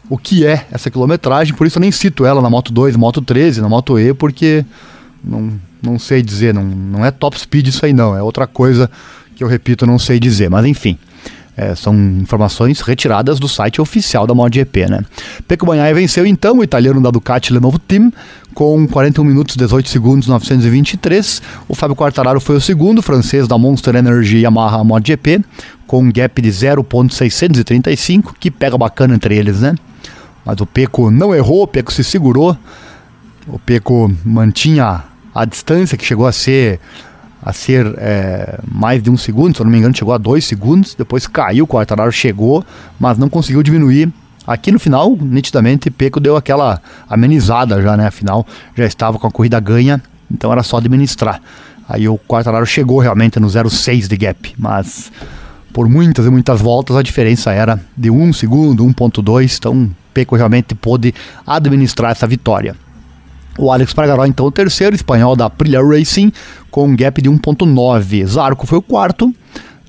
o 0.09 0.17
que 0.17 0.47
é 0.47 0.67
essa 0.71 0.91
quilometragem, 0.91 1.55
por 1.55 1.67
isso 1.67 1.77
eu 1.77 1.81
nem 1.83 1.93
cito 1.93 2.25
ela 2.25 2.41
na 2.41 2.49
Moto 2.49 2.73
2, 2.73 2.97
Moto 2.97 3.21
13, 3.21 3.61
na 3.61 3.69
Moto 3.69 3.99
E, 3.99 4.15
porque 4.15 4.65
não, 5.23 5.59
não 5.83 5.99
sei 5.99 6.23
dizer, 6.23 6.55
não, 6.55 6.65
não 6.65 7.05
é 7.05 7.11
top 7.11 7.39
speed 7.39 7.69
isso 7.69 7.85
aí 7.85 7.93
não, 7.93 8.17
é 8.17 8.23
outra 8.23 8.47
coisa 8.47 8.91
que 9.35 9.45
eu 9.45 9.49
repito, 9.49 9.87
não 9.87 9.99
sei 9.99 10.19
dizer, 10.19 10.49
mas 10.51 10.65
enfim. 10.65 10.99
É, 11.59 11.75
são 11.75 11.95
informações 12.21 12.83
retiradas 12.83 13.41
do 13.41 13.49
site 13.49 13.81
oficial 13.81 14.27
da 14.27 14.35
MotoGP, 14.35 14.91
né? 14.91 15.01
Pecco 15.49 15.65
Bagnaia 15.65 15.95
venceu 15.95 16.27
então 16.27 16.59
o 16.59 16.62
italiano 16.62 17.01
da 17.01 17.11
Ducati 17.11 17.51
Lenovo 17.51 17.79
Team 17.79 18.12
com 18.55 18.87
41 18.87 19.25
minutos 19.25 19.57
18 19.57 19.89
segundos 19.89 20.29
923. 20.29 21.41
O 21.67 21.75
Fábio 21.75 21.97
Quartararo 21.97 22.41
foi 22.41 22.57
o 22.57 22.61
segundo, 22.61 23.01
francês 23.01 23.49
da 23.49 23.57
Monster 23.57 23.97
Energy 23.97 24.43
Yamaha 24.43 24.85
MotoGP, 24.85 25.43
com 25.87 26.01
um 26.01 26.12
gap 26.12 26.43
de 26.43 26.51
0.635, 26.51 28.35
que 28.39 28.51
pega 28.51 28.77
bacana 28.77 29.15
entre 29.15 29.35
eles, 29.35 29.61
né? 29.61 29.75
Mas 30.45 30.61
o 30.61 30.67
Peco 30.67 31.11
não 31.11 31.35
errou, 31.35 31.62
o 31.62 31.67
Peco 31.67 31.91
se 31.91 32.05
segurou, 32.05 32.55
o 33.47 33.59
Peco 33.59 34.15
mantinha 34.25 35.05
a 35.37 35.44
distância 35.44 35.99
que 35.99 36.05
chegou 36.05 36.27
a 36.27 36.33
ser 36.33 36.81
a 37.42 37.53
ser 37.53 37.94
é, 37.99 38.59
mais 38.66 39.01
de 39.01 39.09
um 39.09 39.16
segundo, 39.16 39.55
se 39.55 39.61
eu 39.61 39.64
não 39.64 39.70
me 39.70 39.79
engano, 39.79 39.94
chegou 39.94 40.12
a 40.12 40.18
dois 40.18 40.44
segundos, 40.44 40.96
depois 40.96 41.29
caiu, 41.29 41.64
o 41.64 41.68
Quartararo 41.68 42.11
chegou, 42.11 42.64
mas 42.99 43.18
não 43.18 43.29
conseguiu 43.29 43.62
diminuir. 43.62 44.12
Aqui 44.44 44.72
no 44.72 44.81
final, 44.81 45.16
nitidamente, 45.20 45.88
Peco 45.88 46.18
deu 46.18 46.37
aquela 46.37 46.81
amenizada 47.09 47.81
já, 47.81 47.96
né? 47.96 48.09
Afinal, 48.09 48.44
já 48.75 48.85
estava 48.85 49.16
com 49.18 49.29
a 49.29 49.31
corrida 49.31 49.61
ganha, 49.61 50.03
então 50.29 50.51
era 50.51 50.64
só 50.64 50.79
administrar. 50.79 51.40
Aí 51.88 52.09
o 52.09 52.18
Quartararo 52.18 52.66
chegou 52.66 52.99
realmente 52.99 53.38
no 53.38 53.46
0,6 53.46 54.09
de 54.09 54.16
gap, 54.16 54.55
mas 54.59 55.12
por 55.72 55.88
muitas 55.88 56.27
e 56.27 56.31
muitas 56.31 56.61
voltas 56.61 56.96
a 56.96 57.03
diferença 57.03 57.53
era 57.53 57.79
de 57.96 58.11
1 58.11 58.33
segundo, 58.33 58.85
1.2, 58.85 59.57
então 59.57 59.88
Peco 60.12 60.35
realmente 60.35 60.75
pôde 60.75 61.14
administrar 61.46 62.11
essa 62.11 62.27
vitória. 62.27 62.75
O 63.59 63.73
Alex 63.73 63.92
Pragaró, 63.92 64.27
então, 64.27 64.47
o 64.47 64.51
terceiro, 64.51 64.95
espanhol 64.95 65.35
da 65.35 65.47
Aprilia 65.47 65.83
Racing, 65.83 66.33
com 66.71 66.88
um 66.88 66.97
gap 66.97 67.21
de 67.23 67.31
1.9. 67.31 68.27
Zarco 68.27 68.66
foi 68.66 68.79
o 68.79 68.83
quarto, 68.83 69.35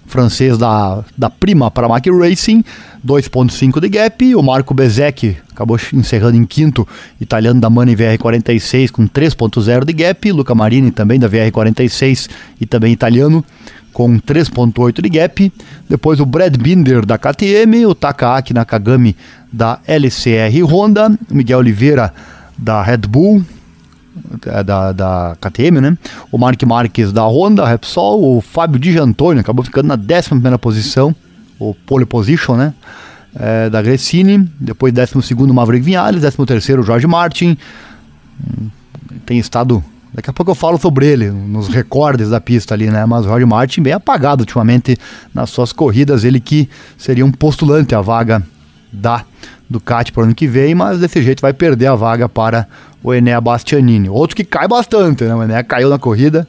francês 0.06 0.58
da, 0.58 1.04
da 1.18 1.30
Prima 1.30 1.72
Mack 1.90 2.10
Racing, 2.10 2.64
2.5 3.06 3.80
de 3.82 3.90
gap. 3.90 4.36
O 4.36 4.42
Marco 4.42 4.74
Bezek 4.74 5.38
acabou 5.52 5.78
encerrando 5.94 6.38
em 6.38 6.46
quinto, 6.46 6.88
italiano 7.20 7.60
da 7.60 7.70
Mani 7.70 7.96
VR46 7.96 8.90
com 8.90 9.08
3.0 9.08 9.86
de 9.86 9.94
gap. 9.94 10.32
Luca 10.32 10.56
Marini 10.56 10.92
também 10.92 11.20
da 11.20 11.30
VR46 11.30 12.30
e 12.60 12.66
também 12.66 12.94
italiano 12.94 13.44
com 13.92 14.18
3.8 14.20 15.02
de 15.02 15.10
gap. 15.10 15.54
Depois 15.90 16.20
o 16.20 16.26
Brad 16.26 16.56
Binder 16.56 17.06
da 17.06 17.18
KTM, 17.18 17.86
o 17.86 17.94
Takaaki 17.94 18.54
Nakagami 18.54 19.16
da 19.52 19.80
LCR 19.86 20.64
Honda, 20.64 21.12
Miguel 21.30 21.60
Oliveira 21.60 22.14
da 22.58 22.82
Red 22.82 23.00
Bull, 23.10 23.44
da, 24.64 24.92
da 24.92 25.38
KTM, 25.40 25.82
né? 25.82 25.98
O 26.32 26.38
Mark 26.38 26.62
Marques 26.64 27.12
da 27.12 27.24
Honda, 27.24 27.66
Repsol, 27.66 28.38
o 28.38 28.42
Fábio 28.42 28.80
Di 28.80 28.92
Giantoni 28.92 29.40
acabou 29.40 29.64
ficando 29.64 29.88
na 29.88 29.96
11 29.96 30.58
posição, 30.60 31.16
o 31.60 31.74
pole 31.74 32.06
position, 32.06 32.56
né? 32.56 32.74
É, 33.40 33.70
da 33.70 33.82
Gresini, 33.82 34.50
depois 34.60 34.94
12 34.94 35.14
Maverick 35.54 35.86
Vinales, 35.86 36.22
13 36.22 36.82
Jorge 36.82 37.06
Martin. 37.06 37.58
Hum, 38.42 38.70
tem 39.26 39.38
estado. 39.38 39.84
Daqui 40.14 40.30
a 40.30 40.34
pouco 40.34 40.52
eu 40.52 40.56
falo 40.56 40.80
sobre 40.80 41.06
ele, 41.06 41.30
nos 41.30 41.68
recordes 41.68 42.30
da 42.30 42.42
pista 42.42 42.74
ali, 42.74 42.90
né? 42.90 43.06
Mas 43.06 43.26
o 43.26 43.30
Jorge 43.30 43.46
Martin 43.46 43.82
bem 43.82 43.94
apagado 43.94 44.42
ultimamente 44.42 44.98
nas 45.34 45.50
suas 45.50 45.72
corridas. 45.72 46.24
Ele 46.24 46.40
que 46.40 46.68
seria 46.98 47.26
um 47.26 47.32
postulante 47.32 47.94
à 47.94 48.02
vaga 48.02 48.42
da 48.92 49.24
Ducati 49.70 50.12
para 50.12 50.22
o 50.22 50.24
ano 50.26 50.36
que 50.36 50.48
vem, 50.48 50.74
mas 50.74 51.00
desse 51.00 51.22
jeito 51.22 51.42
vai 51.42 51.54
perder 51.54 51.88
a 51.88 51.96
vaga 51.96 52.30
para 52.30 52.68
o 53.04 53.14
Enea 53.14 53.40
Bastianini. 53.42 54.10
Outro 54.10 54.36
que 54.36 54.44
cai 54.44 54.68
bastante, 54.68 55.24
né? 55.24 55.36
O 55.36 55.44
Enea 55.44 55.64
caiu 55.64 55.90
na 55.90 56.00
corrida. 56.00 56.48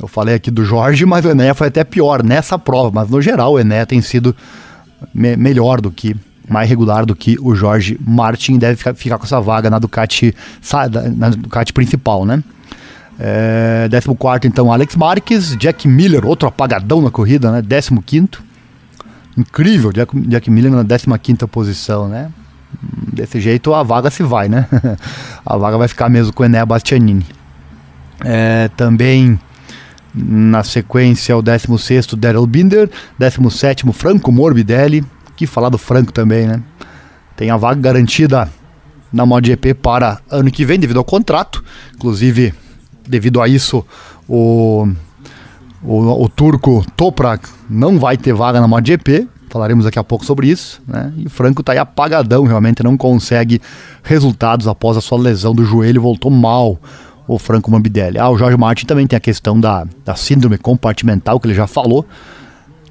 Eu 0.00 0.08
falei 0.08 0.34
aqui 0.34 0.50
do 0.50 0.64
Jorge, 0.64 1.04
mas 1.04 1.24
o 1.24 1.30
Enea 1.30 1.54
foi 1.54 1.68
até 1.68 1.84
pior 1.84 2.22
nessa 2.22 2.58
prova. 2.58 2.90
Mas 2.92 3.10
no 3.10 3.20
geral, 3.20 3.52
o 3.52 3.60
Enea 3.60 3.86
tem 3.86 4.00
sido 4.00 4.34
me 5.14 5.36
melhor 5.36 5.80
do 5.80 5.90
que, 5.90 6.14
mais 6.48 6.68
regular 6.68 7.06
do 7.06 7.14
que 7.14 7.36
o 7.40 7.54
Jorge 7.54 7.98
Martin. 8.06 8.58
Deve 8.58 8.76
ficar, 8.76 8.94
ficar 8.94 9.18
com 9.18 9.24
essa 9.24 9.40
vaga 9.40 9.70
na 9.70 9.78
Ducati, 9.78 10.34
na 11.16 11.30
Ducati 11.30 11.72
principal, 11.72 12.24
né? 12.24 12.42
É, 13.22 13.86
14 13.90 14.16
então 14.46 14.72
Alex 14.72 14.96
Marques, 14.96 15.54
Jack 15.58 15.86
Miller, 15.86 16.24
outro 16.24 16.48
apagadão 16.48 17.02
na 17.02 17.10
corrida, 17.10 17.52
né? 17.52 17.62
15 17.62 18.28
Incrível, 19.36 19.92
Jack, 19.92 20.18
Jack 20.20 20.50
Miller 20.50 20.72
na 20.72 21.18
15 21.18 21.46
posição, 21.46 22.08
né? 22.08 22.30
Desse 22.82 23.40
jeito 23.40 23.74
a 23.74 23.82
vaga 23.82 24.10
se 24.10 24.22
vai, 24.22 24.48
né? 24.48 24.66
a 25.44 25.56
vaga 25.56 25.76
vai 25.76 25.88
ficar 25.88 26.08
mesmo 26.08 26.32
com 26.32 26.42
o 26.42 26.46
Enea 26.46 26.64
Bastianini. 26.64 27.26
É, 28.24 28.68
também 28.76 29.38
na 30.14 30.64
sequência 30.64 31.36
o 31.36 31.42
16 31.42 32.06
Daryl 32.14 32.46
Binder, 32.46 32.90
17 33.18 33.90
Franco 33.92 34.32
Morbidelli, 34.32 35.04
que 35.36 35.46
falar 35.46 35.68
do 35.68 35.78
Franco 35.78 36.12
também, 36.12 36.46
né? 36.46 36.62
Tem 37.36 37.50
a 37.50 37.56
vaga 37.56 37.80
garantida 37.80 38.48
na 39.12 39.24
MotoGP 39.24 39.74
para 39.74 40.20
ano 40.30 40.50
que 40.50 40.64
vem 40.64 40.78
devido 40.78 40.98
ao 40.98 41.04
contrato, 41.04 41.64
inclusive 41.94 42.54
devido 43.06 43.40
a 43.40 43.48
isso 43.48 43.84
o 44.28 44.88
o, 45.82 46.24
o 46.24 46.28
turco 46.28 46.84
Toprak 46.94 47.48
não 47.68 47.98
vai 47.98 48.16
ter 48.16 48.34
vaga 48.34 48.60
na 48.60 48.68
MotoGP, 48.68 49.26
falaremos 49.50 49.84
daqui 49.84 49.98
a 49.98 50.04
pouco 50.04 50.24
sobre 50.24 50.48
isso, 50.48 50.80
né? 50.86 51.12
E 51.16 51.26
o 51.26 51.30
Franco 51.30 51.62
tá 51.62 51.72
aí 51.72 51.78
apagadão, 51.78 52.44
realmente 52.44 52.82
não 52.82 52.96
consegue 52.96 53.60
resultados 54.02 54.66
após 54.66 54.96
a 54.96 55.00
sua 55.00 55.18
lesão 55.18 55.54
do 55.54 55.64
joelho, 55.64 56.00
voltou 56.00 56.30
mal 56.30 56.78
o 57.26 57.38
Franco 57.38 57.70
Morbidelli. 57.70 58.18
Ah, 58.18 58.30
o 58.30 58.38
Jorge 58.38 58.56
Martin 58.56 58.86
também 58.86 59.06
tem 59.06 59.16
a 59.16 59.20
questão 59.20 59.60
da, 59.60 59.86
da 60.04 60.14
síndrome 60.14 60.56
compartimental, 60.56 61.38
que 61.38 61.46
ele 61.46 61.54
já 61.54 61.66
falou, 61.66 62.06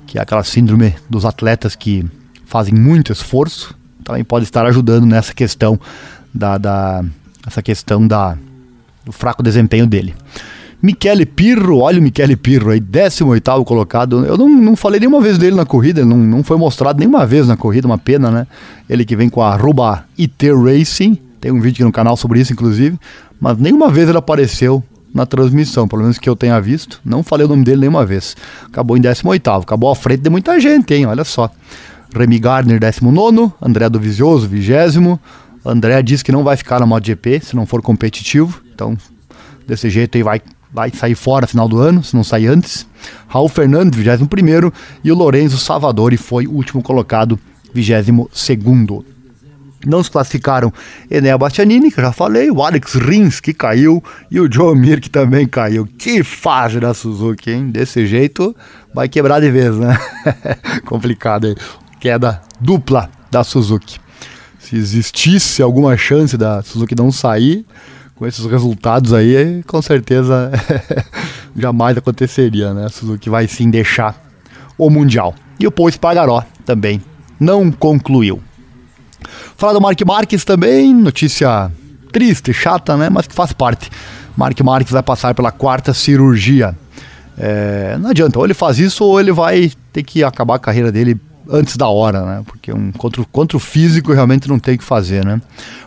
que 0.06 0.18
é 0.18 0.22
aquela 0.22 0.44
síndrome 0.44 0.96
dos 1.10 1.26
atletas 1.26 1.76
que 1.76 2.06
fazem 2.46 2.74
muito 2.74 3.12
esforço, 3.12 3.76
também 4.04 4.24
pode 4.24 4.46
estar 4.46 4.66
ajudando 4.66 5.06
nessa 5.06 5.34
questão 5.34 5.80
da, 6.34 6.58
da 6.58 7.04
essa 7.46 7.62
questão 7.62 8.08
da, 8.08 8.38
do 9.06 9.12
fraco 9.12 9.42
desempenho 9.42 9.88
dele. 9.88 10.16
Michele 10.82 11.26
Pirro, 11.26 11.80
olha 11.80 12.00
o 12.00 12.02
Michele 12.02 12.38
Pirro 12.38 12.72
aí, 12.72 12.80
18 12.80 13.66
colocado. 13.66 14.26
Eu 14.26 14.38
não, 14.38 14.48
não 14.48 14.76
falei 14.78 15.00
nenhuma 15.00 15.20
vez 15.20 15.38
dele 15.38 15.56
na 15.56 15.66
corrida, 15.66 16.06
não, 16.06 16.16
não 16.16 16.42
foi 16.42 16.58
mostrado 16.58 17.00
nenhuma 17.00 17.26
vez 17.26 17.48
na 17.48 17.58
corrida, 17.58 17.86
uma 17.86 17.98
pena, 17.98 18.32
né? 18.32 18.48
Ele 18.90 19.04
que 19.04 19.16
vem 19.16 19.30
com 19.30 19.42
a 19.42 19.54
arroba 19.54 20.06
IT 20.18 20.52
Racing, 20.54 21.18
tem 21.42 21.52
um 21.52 21.60
vídeo 21.60 21.76
aqui 21.76 21.84
no 21.84 21.92
canal 21.92 22.16
sobre 22.16 22.40
isso, 22.40 22.54
inclusive, 22.54 22.98
mas 23.42 23.58
nenhuma 23.58 23.90
vez 23.90 24.08
ele 24.08 24.18
apareceu 24.18 24.82
na 25.14 25.26
transmissão, 25.26 25.86
pelo 25.86 26.04
menos 26.04 26.18
que 26.18 26.30
eu 26.30 26.36
tenha 26.36 26.60
visto. 26.62 27.02
Não 27.04 27.24
falei 27.24 27.46
o 27.46 27.50
nome 27.50 27.64
dele 27.66 27.82
nenhuma 27.82 28.06
vez. 28.06 28.38
Acabou 28.66 28.96
em 28.96 29.02
18, 29.02 29.50
acabou 29.50 29.92
à 29.92 29.96
frente 29.96 30.22
de 30.22 30.30
muita 30.30 30.60
gente, 30.62 30.94
hein? 30.94 31.06
Olha 31.08 31.26
só. 31.26 31.52
Remy 32.16 32.40
Gardner, 32.40 32.80
19, 32.80 33.52
André 33.62 33.90
do 33.90 34.00
Vizioso, 34.00 34.48
20. 34.48 35.20
André 35.66 36.02
diz 36.02 36.24
que 36.24 36.32
não 36.32 36.44
vai 36.44 36.56
ficar 36.56 36.80
na 36.80 36.86
MotoGP 36.86 37.42
se 37.42 37.56
não 37.56 37.66
for 37.66 37.82
competitivo, 37.82 38.62
então 38.74 38.98
desse 39.68 39.90
jeito 39.90 40.16
aí 40.18 40.24
vai 40.24 40.42
vai 40.72 40.92
sair 40.92 41.16
fora 41.16 41.48
final 41.48 41.68
do 41.68 41.80
ano, 41.80 42.04
se 42.04 42.16
não 42.16 42.24
sair 42.24 42.48
antes. 42.48 42.88
Raul 43.28 43.50
Fernandes, 43.50 44.00
21 44.00 44.72
e 45.04 45.12
o 45.12 45.16
Lorenzo 45.16 45.58
Salvadori 45.58 46.18
foi 46.18 46.48
o 46.48 46.52
último 46.52 46.82
colocado, 46.82 47.40
22 47.74 48.28
Não 49.86 50.04
se 50.04 50.12
classificaram 50.12 50.72
Enea 51.10 51.38
Bastianini, 51.38 51.92
que 51.92 52.00
eu 52.00 52.04
já 52.04 52.12
falei, 52.12 52.52
o 52.52 52.64
Alex 52.64 52.96
Rins, 52.96 53.40
que 53.40 53.54
caiu, 53.54 54.04
e 54.30 54.40
o 54.40 54.52
Joe 54.52 54.78
Mir, 54.78 55.00
que 55.02 55.10
também 55.10 55.48
caiu. 55.48 55.86
Que 55.86 56.24
fase 56.24 56.80
da 56.80 56.94
Suzuki, 56.94 57.52
hein? 57.52 57.70
Desse 57.70 58.06
jeito 58.06 58.56
vai 58.94 59.08
quebrar 59.08 59.40
de 59.40 59.50
vez, 59.50 59.76
né? 59.76 59.98
Complicado 60.86 61.48
aí. 61.48 61.56
Queda 62.00 62.42
dupla 62.60 63.10
da 63.30 63.44
Suzuki. 63.44 64.00
Se 64.60 64.76
existisse 64.76 65.62
alguma 65.62 65.98
chance 65.98 66.38
da 66.38 66.62
Suzuki 66.62 66.96
não 66.96 67.12
sair, 67.12 67.66
com 68.20 68.28
esses 68.28 68.46
resultados 68.46 69.14
aí, 69.14 69.64
com 69.66 69.82
certeza 69.82 70.52
jamais 71.56 71.98
aconteceria, 71.98 72.74
né? 72.74 72.90
Suzuki 72.90 73.30
vai 73.30 73.48
sim 73.48 73.70
deixar 73.70 74.22
o 74.78 74.90
Mundial. 74.90 75.34
E 75.58 75.66
o 75.66 75.72
Paul 75.72 75.88
Espargaró 75.88 76.44
também 76.66 77.02
não 77.40 77.72
concluiu. 77.72 78.42
Falar 79.56 79.72
do 79.72 79.80
Mark 79.80 80.00
Marques 80.06 80.44
também, 80.44 80.94
notícia 80.94 81.72
triste, 82.12 82.52
chata, 82.52 82.98
né? 82.98 83.10
Mas 83.10 83.26
que 83.26 83.34
faz 83.34 83.54
parte. 83.54 83.90
Mark 84.36 84.60
Marques 84.60 84.92
vai 84.92 85.04
passar 85.04 85.34
pela 85.34 85.52
quarta 85.52 85.94
cirurgia. 85.94 86.78
É, 87.38 87.98
não 88.02 88.10
adianta, 88.10 88.38
ou 88.38 88.44
ele 88.44 88.54
faz 88.54 88.80
isso 88.80 89.06
ou 89.06 89.18
ele 89.18 89.32
vai 89.32 89.72
ter 89.94 90.04
que 90.04 90.26
acabar 90.26 90.56
a 90.56 90.60
carreira 90.60 90.92
dele 90.92 91.18
antes 91.52 91.76
da 91.76 91.88
hora, 91.88 92.26
né? 92.26 92.44
Porque 92.46 92.72
um 92.72 92.92
contra, 92.92 93.24
contra 93.32 93.58
o 93.58 93.60
físico 93.60 94.14
realmente 94.14 94.48
não 94.48 94.60
tem 94.60 94.76
o 94.76 94.78
que 94.78 94.84
fazer, 94.84 95.26
né? 95.26 95.42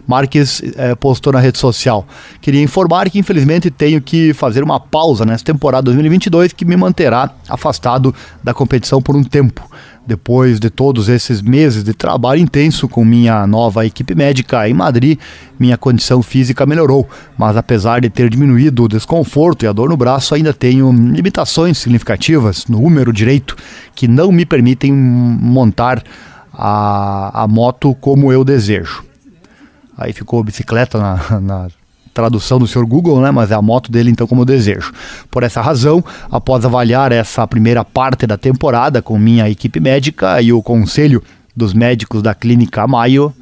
Marques 0.06 0.62
é, 0.76 0.94
postou 0.94 1.32
na 1.32 1.40
rede 1.40 1.58
social. 1.58 2.06
Queria 2.40 2.62
informar 2.62 3.08
que 3.08 3.18
infelizmente 3.18 3.70
tenho 3.70 4.00
que 4.00 4.34
fazer 4.34 4.62
uma 4.62 4.80
pausa 4.80 5.24
nessa 5.24 5.44
temporada 5.44 5.84
2022 5.84 6.52
que 6.52 6.64
me 6.64 6.76
manterá 6.76 7.30
afastado 7.48 8.14
da 8.42 8.52
competição 8.52 9.00
por 9.00 9.16
um 9.16 9.22
tempo. 9.22 9.62
Depois 10.04 10.58
de 10.58 10.68
todos 10.68 11.08
esses 11.08 11.40
meses 11.40 11.84
de 11.84 11.94
trabalho 11.94 12.40
intenso 12.40 12.88
com 12.88 13.04
minha 13.04 13.46
nova 13.46 13.86
equipe 13.86 14.14
médica 14.14 14.68
em 14.68 14.74
Madrid, 14.74 15.18
minha 15.58 15.78
condição 15.78 16.22
física 16.22 16.66
melhorou, 16.66 17.08
mas 17.38 17.56
apesar 17.56 18.00
de 18.00 18.10
ter 18.10 18.28
diminuído 18.28 18.84
o 18.84 18.88
desconforto 18.88 19.64
e 19.64 19.68
a 19.68 19.72
dor 19.72 19.88
no 19.88 19.96
braço, 19.96 20.34
ainda 20.34 20.52
tenho 20.52 20.90
limitações 20.92 21.78
significativas 21.78 22.66
no 22.66 22.82
húmero 22.82 23.12
direito 23.12 23.56
que 23.94 24.08
não 24.08 24.32
me 24.32 24.44
permitem 24.44 24.92
montar 24.92 26.02
a, 26.52 27.42
a 27.44 27.46
moto 27.46 27.94
como 27.94 28.32
eu 28.32 28.44
desejo. 28.44 29.04
Aí 29.96 30.12
ficou 30.12 30.42
bicicleta 30.42 30.98
na, 30.98 31.40
na 31.40 31.68
tradução 32.12 32.58
do 32.58 32.66
senhor 32.66 32.86
Google, 32.86 33.20
né? 33.20 33.30
Mas 33.30 33.50
é 33.50 33.54
a 33.54 33.62
moto 33.62 33.90
dele 33.90 34.10
então 34.10 34.26
como 34.26 34.44
desejo. 34.44 34.92
Por 35.30 35.42
essa 35.42 35.60
razão, 35.60 36.04
após 36.30 36.64
avaliar 36.64 37.12
essa 37.12 37.46
primeira 37.46 37.84
parte 37.84 38.26
da 38.26 38.36
temporada 38.36 39.00
com 39.00 39.18
minha 39.18 39.48
equipe 39.48 39.80
médica 39.80 40.40
e 40.40 40.52
o 40.52 40.62
conselho 40.62 41.22
dos 41.56 41.72
médicos 41.72 42.22
da 42.22 42.34
clínica 42.34 42.86
Maio, 42.86 43.32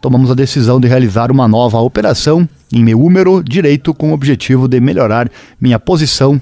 tomamos 0.00 0.30
a 0.30 0.34
decisão 0.34 0.80
de 0.80 0.88
realizar 0.88 1.30
uma 1.30 1.48
nova 1.48 1.78
operação 1.78 2.48
em 2.72 2.84
meu 2.84 3.00
húmero 3.00 3.42
direito 3.42 3.94
com 3.94 4.10
o 4.10 4.14
objetivo 4.14 4.68
de 4.68 4.80
melhorar 4.80 5.30
minha 5.60 5.78
posição 5.78 6.40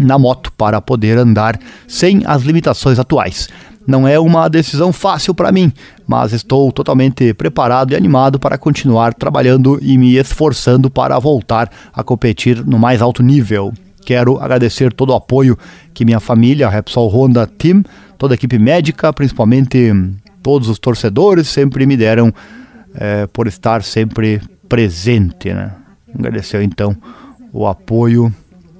na 0.00 0.18
moto 0.18 0.52
para 0.52 0.80
poder 0.80 1.16
andar 1.16 1.58
sem 1.88 2.22
as 2.26 2.42
limitações 2.42 2.98
atuais. 2.98 3.48
Não 3.86 4.06
é 4.06 4.18
uma 4.18 4.48
decisão 4.48 4.92
fácil 4.92 5.34
para 5.34 5.52
mim, 5.52 5.72
mas 6.06 6.32
estou 6.32 6.72
totalmente 6.72 7.32
preparado 7.34 7.92
e 7.92 7.96
animado 7.96 8.38
para 8.38 8.58
continuar 8.58 9.14
trabalhando 9.14 9.78
e 9.80 9.96
me 9.96 10.16
esforçando 10.16 10.90
para 10.90 11.18
voltar 11.18 11.70
a 11.92 12.02
competir 12.02 12.64
no 12.64 12.78
mais 12.78 13.00
alto 13.00 13.22
nível. 13.22 13.72
Quero 14.04 14.38
agradecer 14.38 14.92
todo 14.92 15.10
o 15.10 15.14
apoio 15.14 15.56
que 15.94 16.04
minha 16.04 16.20
família, 16.20 16.66
a 16.66 16.70
Repsol 16.70 17.08
Honda 17.08 17.46
Team, 17.46 17.82
toda 18.18 18.34
a 18.34 18.36
equipe 18.36 18.58
médica, 18.58 19.12
principalmente 19.12 19.92
todos 20.42 20.68
os 20.68 20.78
torcedores, 20.78 21.48
sempre 21.48 21.86
me 21.86 21.96
deram 21.96 22.32
é, 22.94 23.26
por 23.26 23.46
estar 23.46 23.82
sempre 23.82 24.40
presente. 24.68 25.52
Né? 25.52 25.72
Agradecer 26.14 26.62
então 26.62 26.96
o 27.52 27.66
apoio 27.66 28.32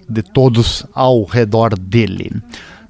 de 0.08 0.22
todos 0.22 0.86
ao 0.94 1.24
redor 1.24 1.76
dele. 1.78 2.30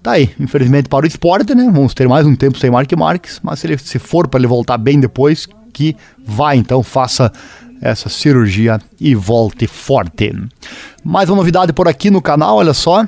Tá 0.06 0.12
aí, 0.12 0.30
infelizmente 0.38 0.88
para 0.88 1.04
o 1.04 1.08
esporte, 1.08 1.52
né? 1.52 1.64
Vamos 1.64 1.92
ter 1.92 2.08
mais 2.08 2.24
um 2.24 2.36
tempo 2.36 2.56
sem 2.60 2.70
Mark 2.70 2.92
Marques, 2.92 3.40
mas 3.42 3.58
se 3.58 3.66
ele 3.66 3.76
se 3.76 3.98
for 3.98 4.28
para 4.28 4.38
ele 4.38 4.46
voltar 4.46 4.78
bem 4.78 5.00
depois, 5.00 5.48
que 5.72 5.96
vai 6.24 6.56
então, 6.56 6.80
faça 6.80 7.32
essa 7.82 8.08
cirurgia 8.08 8.80
e 9.00 9.16
volte 9.16 9.66
forte. 9.66 10.32
Mais 11.02 11.28
uma 11.28 11.38
novidade 11.38 11.72
por 11.72 11.88
aqui 11.88 12.08
no 12.08 12.22
canal, 12.22 12.58
olha 12.58 12.72
só. 12.72 13.04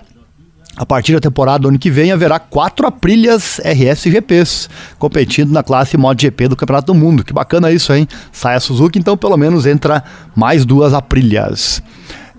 A 0.77 0.85
partir 0.85 1.13
da 1.13 1.21
temporada 1.21 1.61
do 1.61 1.69
ano 1.69 1.79
que 1.79 1.89
vem 1.89 2.11
haverá 2.11 2.41
quatro 2.41 2.85
Aprilhas 2.85 3.61
RSGPs 3.61 4.69
competindo 4.99 5.53
na 5.53 5.63
classe 5.63 5.97
MotoGP 5.97 6.49
do 6.49 6.57
Campeonato 6.57 6.93
do 6.93 6.99
Mundo. 6.99 7.23
Que 7.23 7.33
bacana 7.33 7.71
isso, 7.71 7.93
hein? 7.93 8.09
Sai 8.33 8.57
a 8.57 8.61
Suzuki, 8.61 8.99
então 8.99 9.17
pelo 9.17 9.37
menos 9.37 9.67
entra 9.67 10.03
mais 10.35 10.65
duas 10.65 10.93
Aprilhas. 10.93 11.81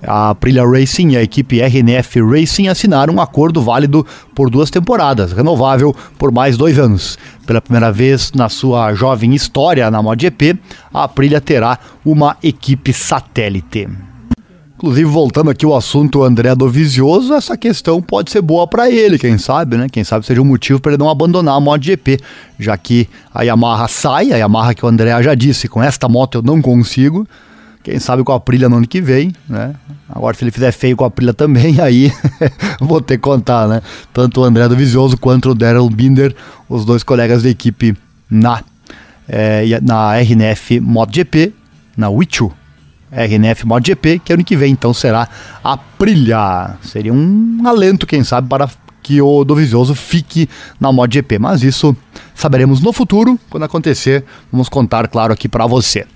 A 0.01 0.29
Aprilia 0.29 0.65
Racing 0.65 1.09
e 1.09 1.17
a 1.17 1.23
equipe 1.23 1.59
RNF 1.59 2.21
Racing 2.21 2.67
assinaram 2.67 3.15
um 3.15 3.21
acordo 3.21 3.61
válido 3.61 4.05
por 4.33 4.49
duas 4.49 4.69
temporadas, 4.69 5.33
renovável 5.33 5.95
por 6.17 6.31
mais 6.31 6.55
dois 6.55 6.79
anos. 6.79 7.17
Pela 7.45 7.61
primeira 7.61 7.91
vez 7.91 8.31
na 8.31 8.47
sua 8.47 8.93
jovem 8.93 9.35
história 9.35 9.91
na 9.91 10.01
MotoGP, 10.01 10.57
a 10.93 11.03
Aprilia 11.03 11.41
terá 11.41 11.77
uma 12.05 12.37
equipe 12.41 12.93
satélite. 12.93 13.87
Inclusive, 14.75 15.09
voltando 15.09 15.49
aqui 15.49 15.65
ao 15.65 15.75
assunto 15.75 16.23
André 16.23 16.55
Dovizioso, 16.55 17.33
essa 17.33 17.57
questão 17.57 18.01
pode 18.01 18.31
ser 18.31 18.41
boa 18.41 18.65
para 18.65 18.89
ele, 18.89 19.19
quem 19.19 19.37
sabe, 19.37 19.75
né? 19.75 19.87
Quem 19.91 20.05
sabe 20.05 20.25
seja 20.25 20.41
um 20.41 20.45
motivo 20.45 20.79
para 20.79 20.93
ele 20.93 20.99
não 20.99 21.09
abandonar 21.09 21.55
a 21.55 21.59
MotoGP, 21.59 22.17
já 22.57 22.77
que 22.77 23.09
a 23.33 23.43
Yamaha 23.43 23.89
sai, 23.89 24.31
a 24.31 24.37
Yamaha 24.37 24.73
que 24.73 24.85
o 24.85 24.87
André 24.87 25.21
já 25.21 25.35
disse, 25.35 25.67
com 25.67 25.83
esta 25.83 26.07
moto 26.07 26.37
eu 26.37 26.41
não 26.41 26.61
consigo, 26.61 27.27
quem 27.83 27.99
sabe 27.99 28.23
com 28.23 28.31
a 28.31 28.35
Aprilia 28.35 28.67
no 28.67 28.77
ano 28.77 28.87
que 28.87 29.01
vem, 29.01 29.33
né? 29.47 29.73
Agora, 30.07 30.35
se 30.35 30.43
ele 30.43 30.51
fizer 30.51 30.71
feio 30.71 30.97
com 30.97 31.03
a 31.03 31.07
Aprilia 31.07 31.33
também, 31.33 31.79
aí 31.81 32.11
vou 32.79 33.01
ter 33.01 33.17
que 33.17 33.23
contar, 33.23 33.67
né? 33.67 33.81
Tanto 34.13 34.41
o 34.41 34.43
André 34.43 34.67
do 34.67 34.75
Visioso 34.75 35.17
quanto 35.17 35.51
o 35.51 35.55
Daryl 35.55 35.89
Binder, 35.89 36.35
os 36.67 36.85
dois 36.85 37.03
colegas 37.03 37.43
da 37.43 37.49
equipe 37.49 37.95
na, 38.29 38.63
é, 39.27 39.79
na 39.81 40.17
RNF 40.17 40.79
MotoGP, 40.79 41.53
na 41.95 42.09
Wichu 42.09 42.51
RNF 43.11 43.65
MotoGP, 43.65 44.19
que 44.19 44.33
ano 44.33 44.43
que 44.43 44.55
vem 44.55 44.71
então 44.71 44.93
será 44.93 45.27
a 45.63 45.73
Aprilia. 45.73 46.77
Seria 46.81 47.13
um 47.13 47.61
alento, 47.65 48.05
quem 48.05 48.23
sabe, 48.23 48.47
para 48.47 48.69
que 49.01 49.21
o 49.21 49.43
Dovizioso 49.43 49.95
fique 49.95 50.47
na 50.79 50.91
MotoGP, 50.91 51.39
mas 51.39 51.63
isso 51.63 51.95
saberemos 52.39 52.79
no 52.79 52.93
futuro, 52.93 53.37
quando 53.49 53.63
acontecer, 53.63 54.23
vamos 54.49 54.69
contar, 54.69 55.09
claro, 55.09 55.33
aqui 55.33 55.49
para 55.49 55.67
você. 55.67 56.07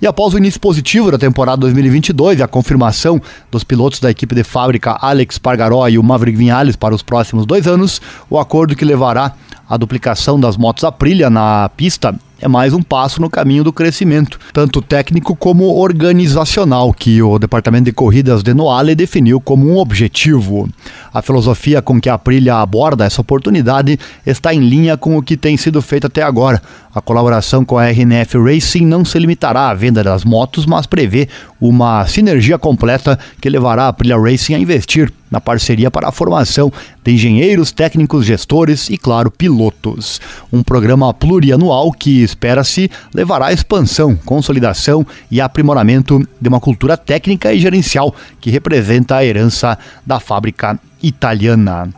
E 0.00 0.06
após 0.06 0.34
o 0.34 0.38
início 0.38 0.60
positivo 0.60 1.10
da 1.10 1.16
temporada 1.16 1.56
2022 1.62 2.38
e 2.38 2.42
a 2.42 2.48
confirmação 2.48 3.20
dos 3.50 3.64
pilotos 3.64 3.98
da 3.98 4.10
equipe 4.10 4.34
de 4.34 4.44
fábrica 4.44 4.98
Alex 5.00 5.38
Pargaró 5.38 5.88
e 5.88 5.98
o 5.98 6.02
Maverick 6.02 6.36
Vinales 6.36 6.76
para 6.76 6.94
os 6.94 7.02
próximos 7.02 7.46
dois 7.46 7.66
anos, 7.66 8.00
o 8.28 8.38
acordo 8.38 8.76
que 8.76 8.84
levará 8.84 9.32
à 9.66 9.76
duplicação 9.78 10.38
das 10.38 10.58
motos 10.58 10.84
Aprilia 10.84 11.30
na 11.30 11.70
pista 11.74 12.14
é 12.40 12.48
mais 12.48 12.72
um 12.72 12.82
passo 12.82 13.20
no 13.20 13.28
caminho 13.28 13.62
do 13.62 13.72
crescimento, 13.72 14.38
tanto 14.52 14.80
técnico 14.80 15.36
como 15.36 15.76
organizacional, 15.76 16.92
que 16.92 17.22
o 17.22 17.38
Departamento 17.38 17.84
de 17.84 17.92
Corridas 17.92 18.42
de 18.42 18.54
Noale 18.54 18.94
definiu 18.94 19.40
como 19.40 19.68
um 19.68 19.76
objetivo. 19.76 20.68
A 21.12 21.20
filosofia 21.20 21.82
com 21.82 22.00
que 22.00 22.08
a 22.08 22.14
Aprilia 22.14 22.56
aborda 22.56 23.04
essa 23.04 23.20
oportunidade 23.20 23.98
está 24.24 24.54
em 24.54 24.60
linha 24.60 24.96
com 24.96 25.16
o 25.16 25.22
que 25.22 25.36
tem 25.36 25.56
sido 25.56 25.82
feito 25.82 26.06
até 26.06 26.22
agora. 26.22 26.62
A 26.94 27.00
colaboração 27.00 27.64
com 27.64 27.76
a 27.76 27.86
RNF 27.90 28.38
Racing 28.38 28.86
não 28.86 29.04
se 29.04 29.18
limitará 29.18 29.68
à 29.68 29.74
venda 29.74 30.02
das 30.02 30.24
motos, 30.24 30.64
mas 30.64 30.86
prevê 30.86 31.28
uma 31.60 32.06
sinergia 32.06 32.58
completa 32.58 33.18
que 33.40 33.50
levará 33.50 33.84
a 33.84 33.88
Aprilia 33.88 34.18
Racing 34.18 34.54
a 34.54 34.58
investir 34.58 35.12
na 35.30 35.40
parceria 35.40 35.90
para 35.90 36.08
a 36.08 36.12
formação 36.12 36.72
de 37.04 37.12
engenheiros, 37.12 37.70
técnicos, 37.70 38.26
gestores 38.26 38.90
e, 38.90 38.98
claro, 38.98 39.30
pilotos. 39.30 40.20
Um 40.52 40.62
programa 40.62 41.12
plurianual 41.14 41.92
que 41.92 42.22
espera-se 42.22 42.90
levará 43.14 43.46
à 43.46 43.52
expansão, 43.52 44.16
consolidação 44.16 45.06
e 45.30 45.40
aprimoramento 45.40 46.26
de 46.40 46.48
uma 46.48 46.60
cultura 46.60 46.96
técnica 46.96 47.52
e 47.52 47.60
gerencial 47.60 48.14
que 48.40 48.50
representa 48.50 49.16
a 49.16 49.24
herança 49.24 49.78
da 50.04 50.18
fábrica 50.18 50.78
italiana. 51.02 51.88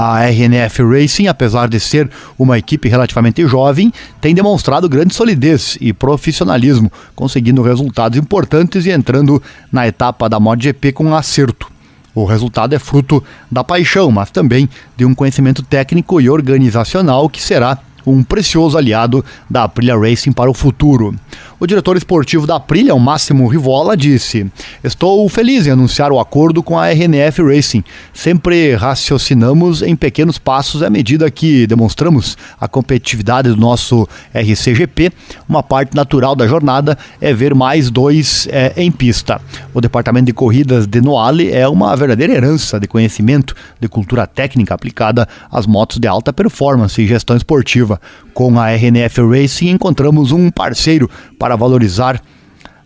A 0.00 0.20
RNF 0.28 0.80
Racing, 0.84 1.26
apesar 1.26 1.68
de 1.68 1.80
ser 1.80 2.08
uma 2.38 2.56
equipe 2.56 2.88
relativamente 2.88 3.44
jovem, 3.48 3.92
tem 4.20 4.32
demonstrado 4.32 4.88
grande 4.88 5.12
solidez 5.12 5.76
e 5.80 5.92
profissionalismo, 5.92 6.90
conseguindo 7.16 7.62
resultados 7.62 8.16
importantes 8.16 8.86
e 8.86 8.90
entrando 8.90 9.42
na 9.72 9.88
etapa 9.88 10.28
da 10.28 10.38
MotoGP 10.38 10.92
com 10.92 11.12
acerto. 11.16 11.77
O 12.18 12.24
resultado 12.24 12.74
é 12.74 12.78
fruto 12.80 13.22
da 13.48 13.62
paixão, 13.62 14.10
mas 14.10 14.28
também 14.30 14.68
de 14.96 15.04
um 15.04 15.14
conhecimento 15.14 15.62
técnico 15.62 16.20
e 16.20 16.28
organizacional 16.28 17.28
que 17.28 17.40
será 17.40 17.78
um 18.04 18.24
precioso 18.24 18.76
aliado 18.76 19.24
da 19.48 19.64
Aprilia 19.64 19.96
Racing 19.96 20.32
para 20.32 20.50
o 20.50 20.54
futuro. 20.54 21.14
O 21.60 21.66
diretor 21.66 21.96
esportivo 21.96 22.46
da 22.46 22.54
Aprilia, 22.54 22.94
o 22.94 23.00
Máximo 23.00 23.48
Rivola, 23.48 23.96
disse: 23.96 24.46
Estou 24.84 25.28
feliz 25.28 25.66
em 25.66 25.72
anunciar 25.72 26.12
o 26.12 26.20
acordo 26.20 26.62
com 26.62 26.78
a 26.78 26.86
RNF 26.92 27.42
Racing. 27.42 27.82
Sempre 28.14 28.76
raciocinamos 28.76 29.82
em 29.82 29.96
pequenos 29.96 30.38
passos 30.38 30.84
à 30.84 30.90
medida 30.90 31.28
que 31.32 31.66
demonstramos 31.66 32.38
a 32.60 32.68
competitividade 32.68 33.48
do 33.48 33.56
nosso 33.56 34.08
RCGP. 34.32 35.10
Uma 35.48 35.60
parte 35.60 35.96
natural 35.96 36.36
da 36.36 36.46
jornada 36.46 36.96
é 37.20 37.34
ver 37.34 37.56
mais 37.56 37.90
dois 37.90 38.46
é, 38.52 38.72
em 38.76 38.92
pista. 38.92 39.40
O 39.74 39.80
departamento 39.80 40.26
de 40.26 40.32
corridas 40.32 40.86
de 40.86 41.00
Noale 41.00 41.50
é 41.50 41.66
uma 41.66 41.96
verdadeira 41.96 42.34
herança 42.34 42.78
de 42.78 42.86
conhecimento, 42.86 43.56
de 43.80 43.88
cultura 43.88 44.28
técnica 44.28 44.74
aplicada 44.74 45.28
às 45.50 45.66
motos 45.66 45.98
de 45.98 46.06
alta 46.06 46.32
performance 46.32 47.02
e 47.02 47.08
gestão 47.08 47.36
esportiva. 47.36 48.00
Com 48.32 48.60
a 48.60 48.70
RNF 48.70 49.20
Racing 49.22 49.70
encontramos 49.70 50.30
um 50.30 50.48
parceiro 50.52 51.10
para 51.36 51.47
valorizar 51.56 52.20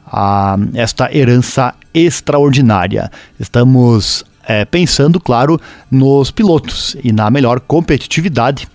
a, 0.06 0.56
esta 0.74 1.14
herança 1.14 1.74
extraordinária. 1.94 3.10
Estamos 3.38 4.24
é, 4.46 4.64
pensando, 4.64 5.20
claro, 5.20 5.60
nos 5.90 6.30
pilotos 6.30 6.96
e 7.02 7.12
na 7.12 7.30
melhor 7.30 7.60
competitividade 7.60 8.68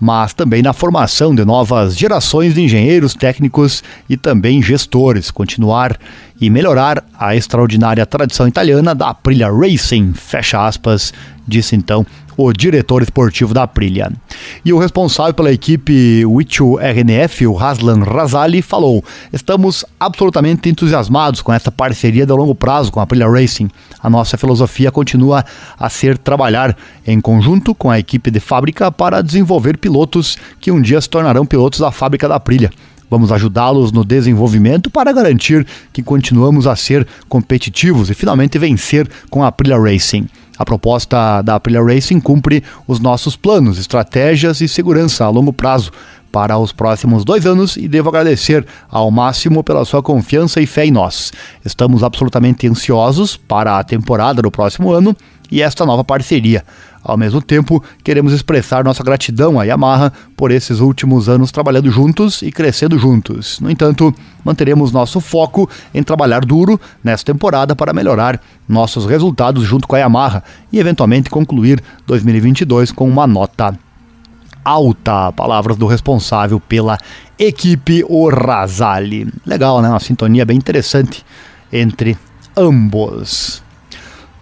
mas 0.00 0.32
também 0.32 0.62
na 0.62 0.72
formação 0.72 1.34
de 1.34 1.44
novas 1.44 1.94
gerações 1.96 2.54
de 2.54 2.62
engenheiros 2.62 3.12
técnicos 3.12 3.84
e 4.08 4.16
também 4.16 4.62
gestores, 4.62 5.30
continuar 5.30 5.98
e 6.40 6.48
melhorar 6.48 7.04
a 7.18 7.36
extraordinária 7.36 8.06
tradição 8.06 8.48
italiana 8.48 8.94
da 8.94 9.10
Aprilia 9.10 9.52
Racing, 9.52 10.14
fecha 10.14 10.66
aspas, 10.66 11.12
disse 11.46 11.76
então 11.76 12.06
o 12.36 12.52
diretor 12.52 13.02
esportivo 13.02 13.52
da 13.54 13.64
Aprilia. 13.64 14.12
E 14.64 14.72
o 14.72 14.78
responsável 14.78 15.34
pela 15.34 15.52
equipe 15.52 16.24
Wichu 16.24 16.78
RNF, 16.78 17.46
o 17.46 17.58
Haslan 17.58 18.02
Razali, 18.02 18.62
falou: 18.62 19.04
Estamos 19.32 19.84
absolutamente 19.98 20.68
entusiasmados 20.68 21.42
com 21.42 21.52
essa 21.52 21.70
parceria 21.70 22.26
de 22.26 22.32
longo 22.32 22.54
prazo 22.54 22.90
com 22.90 23.00
a 23.00 23.02
Aprilia 23.02 23.28
Racing. 23.28 23.68
A 24.02 24.08
nossa 24.08 24.36
filosofia 24.36 24.90
continua 24.90 25.44
a 25.78 25.88
ser 25.90 26.16
trabalhar 26.16 26.76
em 27.06 27.20
conjunto 27.20 27.74
com 27.74 27.90
a 27.90 27.98
equipe 27.98 28.30
de 28.30 28.40
fábrica 28.40 28.90
para 28.90 29.22
desenvolver 29.22 29.76
pilotos 29.76 30.38
que 30.60 30.70
um 30.70 30.80
dia 30.80 31.00
se 31.00 31.08
tornarão 31.08 31.44
pilotos 31.44 31.80
da 31.80 31.90
fábrica 31.90 32.28
da 32.28 32.36
Aprilia. 32.36 32.70
Vamos 33.10 33.32
ajudá-los 33.32 33.90
no 33.90 34.04
desenvolvimento 34.04 34.88
para 34.88 35.12
garantir 35.12 35.66
que 35.92 36.00
continuamos 36.00 36.68
a 36.68 36.76
ser 36.76 37.04
competitivos 37.28 38.08
e 38.08 38.14
finalmente 38.14 38.56
vencer 38.56 39.08
com 39.28 39.42
a 39.42 39.48
Aprilia 39.48 39.76
Racing. 39.76 40.28
A 40.60 40.64
proposta 40.66 41.40
da 41.40 41.54
Aprilia 41.54 41.82
Racing 41.82 42.20
cumpre 42.20 42.62
os 42.86 43.00
nossos 43.00 43.34
planos, 43.34 43.78
estratégias 43.78 44.60
e 44.60 44.68
segurança 44.68 45.24
a 45.24 45.30
longo 45.30 45.54
prazo 45.54 45.90
para 46.30 46.58
os 46.58 46.70
próximos 46.70 47.24
dois 47.24 47.46
anos 47.46 47.78
e 47.78 47.88
devo 47.88 48.10
agradecer 48.10 48.66
ao 48.90 49.10
máximo 49.10 49.64
pela 49.64 49.86
sua 49.86 50.02
confiança 50.02 50.60
e 50.60 50.66
fé 50.66 50.84
em 50.84 50.90
nós. 50.90 51.32
Estamos 51.64 52.04
absolutamente 52.04 52.68
ansiosos 52.68 53.38
para 53.38 53.78
a 53.78 53.82
temporada 53.82 54.42
do 54.42 54.50
próximo 54.50 54.92
ano 54.92 55.16
e 55.50 55.62
esta 55.62 55.84
nova 55.86 56.04
parceria. 56.04 56.64
Ao 57.02 57.16
mesmo 57.16 57.40
tempo, 57.40 57.82
queremos 58.04 58.32
expressar 58.32 58.84
nossa 58.84 59.02
gratidão 59.02 59.58
à 59.58 59.64
Yamaha 59.64 60.12
por 60.36 60.50
esses 60.50 60.80
últimos 60.80 61.28
anos 61.28 61.50
trabalhando 61.50 61.90
juntos 61.90 62.42
e 62.42 62.52
crescendo 62.52 62.98
juntos. 62.98 63.58
No 63.58 63.70
entanto, 63.70 64.14
manteremos 64.44 64.92
nosso 64.92 65.18
foco 65.18 65.68
em 65.94 66.02
trabalhar 66.02 66.44
duro 66.44 66.78
nesta 67.02 67.32
temporada 67.32 67.74
para 67.74 67.94
melhorar 67.94 68.38
nossos 68.68 69.06
resultados 69.06 69.64
junto 69.64 69.88
com 69.88 69.96
a 69.96 70.00
Yamaha 70.00 70.44
e 70.70 70.78
eventualmente 70.78 71.30
concluir 71.30 71.82
2022 72.06 72.92
com 72.92 73.08
uma 73.08 73.26
nota 73.26 73.74
alta. 74.62 75.32
Palavras 75.32 75.78
do 75.78 75.86
responsável 75.86 76.60
pela 76.60 76.98
equipe, 77.38 78.04
o 78.08 78.28
Razali. 78.28 79.26
Legal, 79.46 79.80
né? 79.80 79.88
Uma 79.88 80.00
sintonia 80.00 80.44
bem 80.44 80.58
interessante 80.58 81.24
entre 81.72 82.16
ambos. 82.56 83.62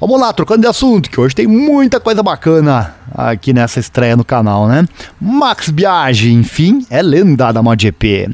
Vamos 0.01 0.21
lá, 0.21 0.33
trocando 0.33 0.61
de 0.61 0.69
assunto, 0.69 1.11
que 1.11 1.19
hoje 1.19 1.35
tem 1.35 1.49
muita 1.49 1.99
coisa 1.99 2.23
bacana 2.23 2.95
aqui 3.13 3.53
nessa 3.53 3.81
estreia 3.81 4.17
no 4.17 4.25
canal, 4.25 4.69
né? 4.69 4.87
Max 5.21 5.71
Biaggi, 5.71 6.33
enfim, 6.33 6.87
é 6.89 7.03
lenda 7.03 7.51
da 7.51 7.61
MotoGP. 7.61 8.31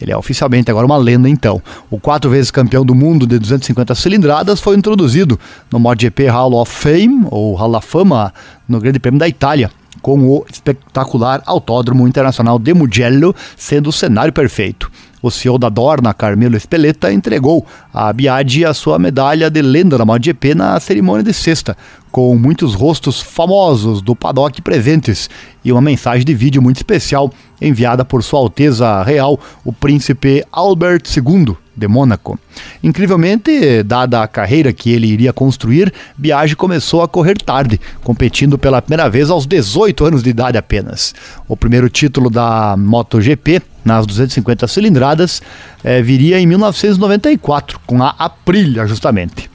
Ele 0.00 0.10
é 0.10 0.16
oficialmente 0.16 0.70
agora 0.70 0.86
uma 0.86 0.96
lenda, 0.96 1.28
então. 1.28 1.60
O 1.90 2.00
quatro 2.00 2.30
vezes 2.30 2.50
campeão 2.50 2.82
do 2.82 2.94
mundo 2.94 3.26
de 3.26 3.38
250 3.38 3.94
cilindradas 3.94 4.58
foi 4.58 4.74
introduzido 4.74 5.38
no 5.70 5.78
MotoGP 5.78 6.28
Hall 6.28 6.54
of 6.54 6.72
Fame, 6.72 7.26
ou 7.30 7.54
Hall 7.56 7.76
of 7.76 7.86
Fama, 7.86 8.32
no 8.66 8.80
Grande 8.80 8.98
Prêmio 8.98 9.20
da 9.20 9.28
Itália, 9.28 9.70
com 10.00 10.18
o 10.18 10.46
espetacular 10.50 11.42
Autódromo 11.44 12.08
Internacional 12.08 12.58
de 12.58 12.72
Mugello 12.72 13.36
sendo 13.54 13.90
o 13.90 13.92
cenário 13.92 14.32
perfeito. 14.32 14.90
O 15.22 15.30
CEO 15.30 15.56
da 15.56 15.68
Dorna, 15.68 16.12
Carmelo 16.12 16.56
Espeleta, 16.56 17.12
entregou 17.12 17.64
a 17.94 18.12
Biaggi 18.12 18.64
a 18.64 18.74
sua 18.74 18.98
medalha 18.98 19.48
de 19.48 19.62
lenda 19.62 19.96
da 19.96 20.04
MotoGP 20.04 20.54
na 20.54 20.80
cerimônia 20.80 21.22
de 21.22 21.32
sexta, 21.32 21.76
com 22.10 22.36
muitos 22.36 22.74
rostos 22.74 23.20
famosos 23.20 24.02
do 24.02 24.16
paddock 24.16 24.60
presentes 24.60 25.30
e 25.64 25.70
uma 25.70 25.80
mensagem 25.80 26.24
de 26.24 26.34
vídeo 26.34 26.60
muito 26.60 26.76
especial 26.76 27.32
enviada 27.60 28.04
por 28.04 28.22
Sua 28.24 28.40
Alteza 28.40 29.02
Real, 29.04 29.38
o 29.64 29.72
Príncipe 29.72 30.44
Albert 30.50 31.02
II 31.16 31.56
de 31.76 31.88
Mônaco. 31.88 32.38
Incrivelmente, 32.82 33.82
dada 33.82 34.22
a 34.22 34.28
carreira 34.28 34.72
que 34.72 34.90
ele 34.90 35.06
iria 35.06 35.32
construir, 35.32 35.92
Biaggi 36.16 36.54
começou 36.54 37.02
a 37.02 37.08
correr 37.08 37.36
tarde, 37.38 37.80
competindo 38.02 38.58
pela 38.58 38.82
primeira 38.82 39.08
vez 39.08 39.30
aos 39.30 39.46
18 39.46 40.04
anos 40.04 40.22
de 40.22 40.30
idade 40.30 40.58
apenas. 40.58 41.14
O 41.48 41.56
primeiro 41.56 41.88
título 41.88 42.28
da 42.28 42.76
MotoGP, 42.76 43.62
nas 43.84 44.06
250 44.06 44.66
cilindradas, 44.68 45.42
eh, 45.82 46.02
viria 46.02 46.38
em 46.38 46.46
1994, 46.46 47.80
com 47.86 48.02
a 48.02 48.14
Aprilia, 48.18 48.86
justamente. 48.86 49.50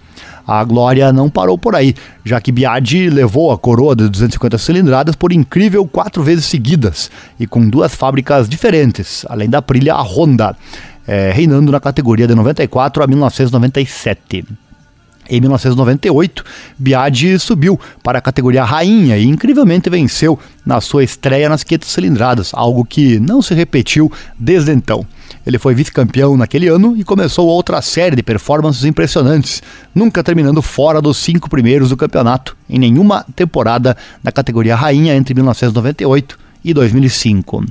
A 0.48 0.64
glória 0.64 1.12
não 1.12 1.30
parou 1.30 1.58
por 1.58 1.76
aí, 1.76 1.94
já 2.24 2.40
que 2.40 2.54
Biaggi 2.54 3.10
levou 3.10 3.52
a 3.52 3.58
coroa 3.58 3.94
de 3.94 4.08
250 4.08 4.58
cilindradas 4.58 5.14
por 5.14 5.34
incrível 5.34 5.86
quatro 5.86 6.24
vezes 6.24 6.46
seguidas 6.46 7.12
e 7.38 7.46
com 7.46 7.68
duas 7.70 7.94
fábricas 7.94 8.48
diferentes, 8.48 9.26
além 9.28 9.50
da 9.50 9.58
Aprilia, 9.58 9.94
a 9.94 10.02
Honda 10.02 10.56
é, 11.08 11.32
reinando 11.32 11.72
na 11.72 11.80
categoria 11.80 12.28
de 12.28 12.36
94 12.36 13.02
a 13.02 13.08
1997. 13.08 14.46
Em 15.30 15.42
1998, 15.42 16.44
Biaggi 16.78 17.38
subiu 17.38 17.80
para 18.02 18.20
a 18.20 18.22
categoria 18.22 18.64
rainha 18.64 19.18
e 19.18 19.26
incrivelmente 19.26 19.90
venceu 19.90 20.40
na 20.66 20.80
sua 20.80 21.04
estreia 21.04 21.50
nas 21.50 21.64
500 21.64 21.90
cilindradas, 21.90 22.52
algo 22.54 22.86
que 22.86 23.20
não 23.20 23.42
se 23.42 23.54
repetiu 23.54 24.12
desde 24.40 24.72
então. 24.72 25.06
Ele 25.46 25.60
foi 25.60 25.76
vice-campeão 25.76 26.38
naquele 26.38 26.68
ano 26.68 26.96
e 26.98 27.04
começou 27.04 27.48
outra 27.48 27.82
série 27.82 28.16
de 28.16 28.24
performances 28.24 28.86
impressionantes, 28.86 29.62
nunca 29.94 30.24
terminando 30.24 30.62
fora 30.62 31.02
dos 31.02 31.18
cinco 31.18 31.50
primeiros 31.50 31.90
do 31.90 31.98
campeonato, 31.98 32.56
em 32.70 32.80
nenhuma 32.80 33.26
temporada 33.36 33.98
na 34.24 34.32
categoria 34.32 34.76
rainha 34.76 35.16
entre 35.16 35.34
1998 35.34 36.47
e 36.64 36.74
2005. 36.74 37.64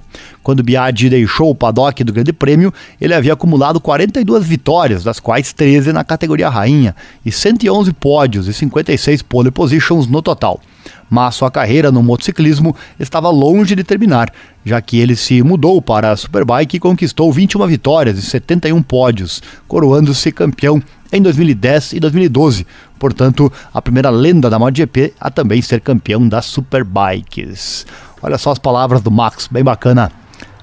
Quando 0.43 0.63
Biaggi 0.63 1.11
deixou 1.11 1.51
o 1.51 1.55
paddock 1.55 2.05
do 2.05 2.13
Grande 2.13 2.33
Prêmio, 2.33 2.73
ele 3.01 3.15
havia 3.15 3.33
acumulado 3.33 3.81
42 3.81 4.45
vitórias, 4.45 5.03
das 5.03 5.19
quais 5.19 5.53
13 5.53 5.93
na 5.93 6.05
categoria 6.05 6.49
rainha, 6.49 6.95
e 7.25 7.33
111 7.33 7.93
pódios 7.95 8.47
e 8.49 8.53
56 8.53 9.23
pole 9.23 9.51
positions 9.51 10.07
no 10.07 10.23
total. 10.23 10.61
Mas 11.09 11.35
sua 11.35 11.51
carreira 11.51 11.93
no 11.93 12.03
motociclismo 12.03 12.75
estava 12.99 13.31
longe 13.31 13.75
de 13.75 13.85
terminar, 13.85 14.33
já 14.65 14.81
que 14.81 14.99
ele 14.99 15.15
se 15.15 15.43
mudou 15.43 15.81
para 15.81 16.11
a 16.11 16.17
Superbike 16.17 16.77
e 16.77 16.81
conquistou 16.81 17.33
21 17.33 17.67
vitórias 17.67 18.19
e 18.19 18.23
71 18.23 18.83
pódios, 18.83 19.43
coroando-se 19.69 20.33
campeão 20.33 20.83
em 21.13 21.23
2010 21.23 21.95
e 21.95 22.01
2012, 22.01 22.67
portanto, 22.99 23.53
a 23.73 23.81
primeira 23.81 24.11
lenda 24.11 24.51
da 24.51 24.59
MotoGP 24.59 25.15
a 25.21 25.31
também 25.31 25.63
ser 25.63 25.81
campeão 25.81 26.29
das 26.29 26.47
Superbikes. 26.47 27.87
Olha 28.27 28.39
só 28.39 28.51
as 28.51 28.59
palavras 28.59 29.01
do 29.01 29.09
Max, 29.09 29.47
bem 29.49 29.63
bacana 29.63 30.11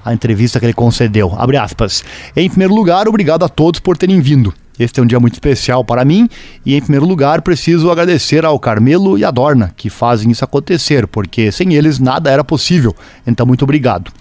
a 0.04 0.12
entrevista 0.12 0.60
que 0.60 0.66
ele 0.66 0.74
concedeu. 0.74 1.34
Abre 1.34 1.56
aspas. 1.56 2.04
Em 2.36 2.46
primeiro 2.46 2.74
lugar, 2.74 3.08
obrigado 3.08 3.42
a 3.42 3.48
todos 3.48 3.80
por 3.80 3.96
terem 3.96 4.20
vindo. 4.20 4.52
Este 4.78 5.00
é 5.00 5.02
um 5.02 5.06
dia 5.06 5.18
muito 5.18 5.32
especial 5.32 5.82
para 5.82 6.04
mim 6.04 6.28
e, 6.66 6.74
em 6.74 6.80
primeiro 6.82 7.06
lugar, 7.06 7.40
preciso 7.40 7.90
agradecer 7.90 8.44
ao 8.44 8.58
Carmelo 8.58 9.16
e 9.16 9.24
à 9.24 9.30
Dorna 9.30 9.72
que 9.74 9.88
fazem 9.88 10.30
isso 10.30 10.44
acontecer, 10.44 11.06
porque 11.06 11.50
sem 11.50 11.72
eles 11.72 11.98
nada 11.98 12.30
era 12.30 12.44
possível. 12.44 12.94
Então, 13.26 13.46
muito 13.46 13.62
obrigado. 13.62 14.12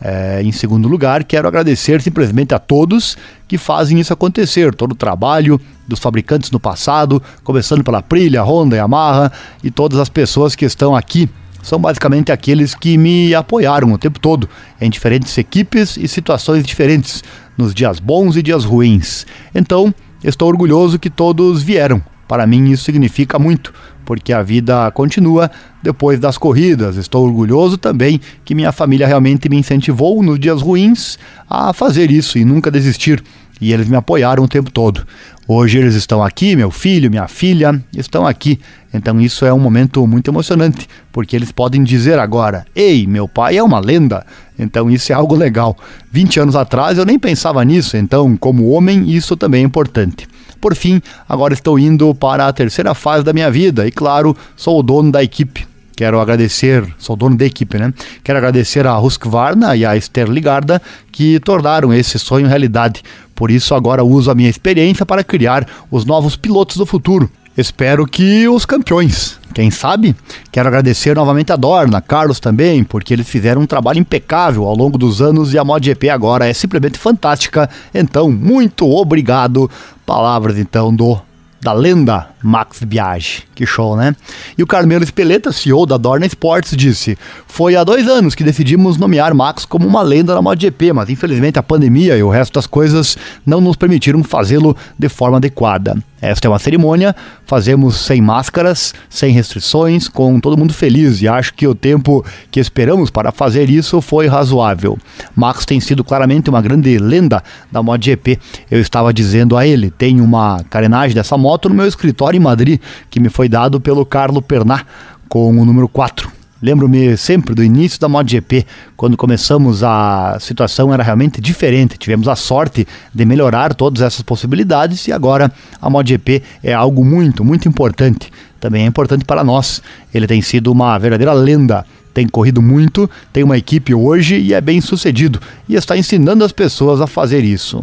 É, 0.00 0.40
em 0.42 0.50
segundo 0.50 0.88
lugar, 0.88 1.24
quero 1.24 1.46
agradecer 1.46 2.00
simplesmente 2.00 2.54
a 2.54 2.58
todos 2.58 3.14
que 3.46 3.58
fazem 3.58 4.00
isso 4.00 4.14
acontecer, 4.14 4.74
todo 4.74 4.92
o 4.92 4.94
trabalho 4.94 5.60
dos 5.86 5.98
fabricantes 5.98 6.50
no 6.50 6.58
passado, 6.58 7.22
começando 7.44 7.84
pela 7.84 8.00
Prilha, 8.00 8.42
Honda, 8.42 8.76
Yamaha 8.76 9.30
e 9.62 9.70
todas 9.70 9.98
as 9.98 10.08
pessoas 10.08 10.56
que 10.56 10.64
estão 10.64 10.96
aqui. 10.96 11.28
São 11.62 11.78
basicamente 11.78 12.32
aqueles 12.32 12.74
que 12.74 12.96
me 12.96 13.34
apoiaram 13.34 13.92
o 13.92 13.98
tempo 13.98 14.18
todo, 14.18 14.48
em 14.80 14.88
diferentes 14.88 15.36
equipes 15.36 15.96
e 15.96 16.08
situações 16.08 16.64
diferentes, 16.64 17.22
nos 17.56 17.74
dias 17.74 17.98
bons 17.98 18.36
e 18.36 18.42
dias 18.42 18.64
ruins. 18.64 19.26
Então, 19.54 19.94
estou 20.24 20.48
orgulhoso 20.48 20.98
que 20.98 21.10
todos 21.10 21.62
vieram. 21.62 22.02
Para 22.26 22.46
mim, 22.46 22.70
isso 22.70 22.84
significa 22.84 23.38
muito, 23.38 23.74
porque 24.04 24.32
a 24.32 24.40
vida 24.40 24.90
continua 24.92 25.50
depois 25.82 26.18
das 26.20 26.38
corridas. 26.38 26.96
Estou 26.96 27.26
orgulhoso 27.26 27.76
também 27.76 28.20
que 28.44 28.54
minha 28.54 28.70
família 28.70 29.06
realmente 29.06 29.48
me 29.48 29.56
incentivou 29.56 30.22
nos 30.22 30.38
dias 30.38 30.62
ruins 30.62 31.18
a 31.48 31.72
fazer 31.72 32.10
isso 32.10 32.38
e 32.38 32.44
nunca 32.44 32.70
desistir. 32.70 33.22
E 33.60 33.72
eles 33.72 33.88
me 33.88 33.96
apoiaram 33.96 34.44
o 34.44 34.48
tempo 34.48 34.70
todo. 34.70 35.04
Hoje 35.52 35.78
eles 35.78 35.96
estão 35.96 36.22
aqui, 36.22 36.54
meu 36.54 36.70
filho, 36.70 37.10
minha 37.10 37.26
filha, 37.26 37.82
estão 37.96 38.24
aqui. 38.24 38.60
Então 38.94 39.20
isso 39.20 39.44
é 39.44 39.52
um 39.52 39.58
momento 39.58 40.06
muito 40.06 40.30
emocionante, 40.30 40.88
porque 41.10 41.34
eles 41.34 41.50
podem 41.50 41.82
dizer 41.82 42.20
agora: 42.20 42.64
Ei, 42.72 43.04
meu 43.04 43.26
pai 43.26 43.56
é 43.56 43.62
uma 43.62 43.80
lenda. 43.80 44.24
Então 44.56 44.88
isso 44.88 45.10
é 45.10 45.14
algo 45.16 45.34
legal. 45.34 45.76
20 46.12 46.38
anos 46.38 46.54
atrás 46.54 46.98
eu 46.98 47.04
nem 47.04 47.18
pensava 47.18 47.64
nisso, 47.64 47.96
então, 47.96 48.36
como 48.36 48.68
homem, 48.68 49.10
isso 49.10 49.36
também 49.36 49.64
é 49.64 49.66
importante. 49.66 50.28
Por 50.60 50.76
fim, 50.76 51.02
agora 51.28 51.52
estou 51.52 51.80
indo 51.80 52.14
para 52.14 52.46
a 52.46 52.52
terceira 52.52 52.94
fase 52.94 53.24
da 53.24 53.32
minha 53.32 53.50
vida 53.50 53.88
e, 53.88 53.90
claro, 53.90 54.36
sou 54.54 54.78
o 54.78 54.84
dono 54.84 55.10
da 55.10 55.20
equipe. 55.20 55.66
Quero 56.00 56.18
agradecer, 56.18 56.82
sou 56.96 57.14
dono 57.14 57.36
da 57.36 57.44
equipe, 57.44 57.76
né? 57.76 57.92
Quero 58.24 58.38
agradecer 58.38 58.86
a 58.86 58.98
Husqvarna 58.98 59.76
e 59.76 59.84
a 59.84 59.94
Esther 59.94 60.30
Ligarda 60.30 60.80
que 61.12 61.38
tornaram 61.40 61.92
esse 61.92 62.18
sonho 62.18 62.46
realidade. 62.46 63.02
Por 63.34 63.50
isso, 63.50 63.74
agora 63.74 64.02
uso 64.02 64.30
a 64.30 64.34
minha 64.34 64.48
experiência 64.48 65.04
para 65.04 65.22
criar 65.22 65.68
os 65.90 66.06
novos 66.06 66.36
pilotos 66.36 66.78
do 66.78 66.86
futuro. 66.86 67.30
Espero 67.54 68.06
que 68.06 68.48
os 68.48 68.64
campeões. 68.64 69.38
Quem 69.52 69.70
sabe? 69.70 70.16
Quero 70.50 70.68
agradecer 70.68 71.14
novamente 71.14 71.52
a 71.52 71.56
Dorna, 71.56 72.00
Carlos 72.00 72.40
também, 72.40 72.82
porque 72.82 73.12
eles 73.12 73.28
fizeram 73.28 73.60
um 73.60 73.66
trabalho 73.66 73.98
impecável 73.98 74.64
ao 74.64 74.74
longo 74.74 74.96
dos 74.96 75.20
anos 75.20 75.52
e 75.52 75.58
a 75.58 75.64
MotoGP 75.64 76.08
agora 76.08 76.48
é 76.48 76.54
simplesmente 76.54 76.98
fantástica. 76.98 77.68
Então, 77.92 78.30
muito 78.30 78.88
obrigado. 78.88 79.70
Palavras 80.06 80.58
então 80.58 80.94
do 80.94 81.20
da 81.60 81.72
lenda 81.72 82.28
Max 82.42 82.82
Biaggi. 82.82 83.44
Que 83.54 83.66
show, 83.66 83.96
né? 83.96 84.14
E 84.56 84.62
o 84.62 84.66
Carmelo 84.66 85.04
Espeleta, 85.04 85.52
CEO 85.52 85.84
da 85.84 85.96
Dorna 85.96 86.26
Sports, 86.26 86.74
disse: 86.76 87.18
Foi 87.46 87.76
há 87.76 87.84
dois 87.84 88.08
anos 88.08 88.34
que 88.34 88.42
decidimos 88.42 88.96
nomear 88.96 89.34
Max 89.34 89.64
como 89.64 89.86
uma 89.86 90.02
lenda 90.02 90.34
na 90.34 90.42
MotoGP, 90.42 90.92
mas 90.92 91.10
infelizmente 91.10 91.58
a 91.58 91.62
pandemia 91.62 92.16
e 92.16 92.22
o 92.22 92.30
resto 92.30 92.54
das 92.54 92.66
coisas 92.66 93.16
não 93.44 93.60
nos 93.60 93.76
permitiram 93.76 94.22
fazê-lo 94.24 94.76
de 94.98 95.08
forma 95.08 95.36
adequada. 95.36 95.96
Esta 96.20 96.46
é 96.46 96.50
uma 96.50 96.58
cerimônia, 96.58 97.14
fazemos 97.46 97.96
sem 97.96 98.20
máscaras, 98.20 98.94
sem 99.08 99.32
restrições, 99.32 100.08
com 100.08 100.38
todo 100.38 100.56
mundo 100.56 100.74
feliz 100.74 101.22
e 101.22 101.28
acho 101.28 101.54
que 101.54 101.66
o 101.66 101.74
tempo 101.74 102.24
que 102.50 102.60
esperamos 102.60 103.10
para 103.10 103.32
fazer 103.32 103.70
isso 103.70 104.00
foi 104.00 104.26
razoável. 104.26 104.98
Max 105.34 105.64
tem 105.64 105.80
sido 105.80 106.04
claramente 106.04 106.50
uma 106.50 106.60
grande 106.60 106.98
lenda 106.98 107.42
da 107.72 107.82
MotoGP. 107.82 108.38
Eu 108.70 108.80
estava 108.80 109.12
dizendo 109.12 109.56
a 109.56 109.66
ele, 109.66 109.90
tem 109.90 110.20
uma 110.20 110.62
carenagem 110.68 111.14
dessa 111.14 111.38
moto 111.38 111.68
no 111.68 111.74
meu 111.74 111.86
escritório 111.86 112.36
em 112.36 112.42
Madrid, 112.42 112.80
que 113.08 113.18
me 113.18 113.28
foi 113.28 113.48
dado 113.48 113.80
pelo 113.80 114.04
Carlo 114.04 114.42
Pernat 114.42 114.84
com 115.28 115.58
o 115.58 115.64
número 115.64 115.88
4. 115.88 116.39
Lembro-me 116.62 117.16
sempre 117.16 117.54
do 117.54 117.64
início 117.64 117.98
da 117.98 118.08
MotoGP, 118.08 118.66
quando 118.96 119.16
começamos 119.16 119.82
a 119.82 120.36
situação 120.40 120.92
era 120.92 121.02
realmente 121.02 121.40
diferente. 121.40 121.96
Tivemos 121.96 122.28
a 122.28 122.36
sorte 122.36 122.86
de 123.14 123.24
melhorar 123.24 123.74
todas 123.74 124.02
essas 124.02 124.22
possibilidades 124.22 125.08
e 125.08 125.12
agora 125.12 125.50
a 125.80 125.88
MotoGP 125.88 126.42
é 126.62 126.74
algo 126.74 127.04
muito, 127.04 127.44
muito 127.44 127.66
importante. 127.66 128.30
Também 128.60 128.84
é 128.84 128.86
importante 128.86 129.24
para 129.24 129.42
nós. 129.42 129.82
Ele 130.12 130.26
tem 130.26 130.42
sido 130.42 130.70
uma 130.70 130.98
verdadeira 130.98 131.32
lenda 131.32 131.86
tem 132.12 132.26
corrido 132.26 132.60
muito, 132.60 133.08
tem 133.32 133.44
uma 133.44 133.56
equipe 133.56 133.94
hoje 133.94 134.36
e 134.36 134.52
é 134.52 134.60
bem 134.60 134.80
sucedido 134.80 135.40
e 135.68 135.76
está 135.76 135.96
ensinando 135.96 136.44
as 136.44 136.50
pessoas 136.52 137.00
a 137.00 137.06
fazer 137.06 137.44
isso. 137.44 137.82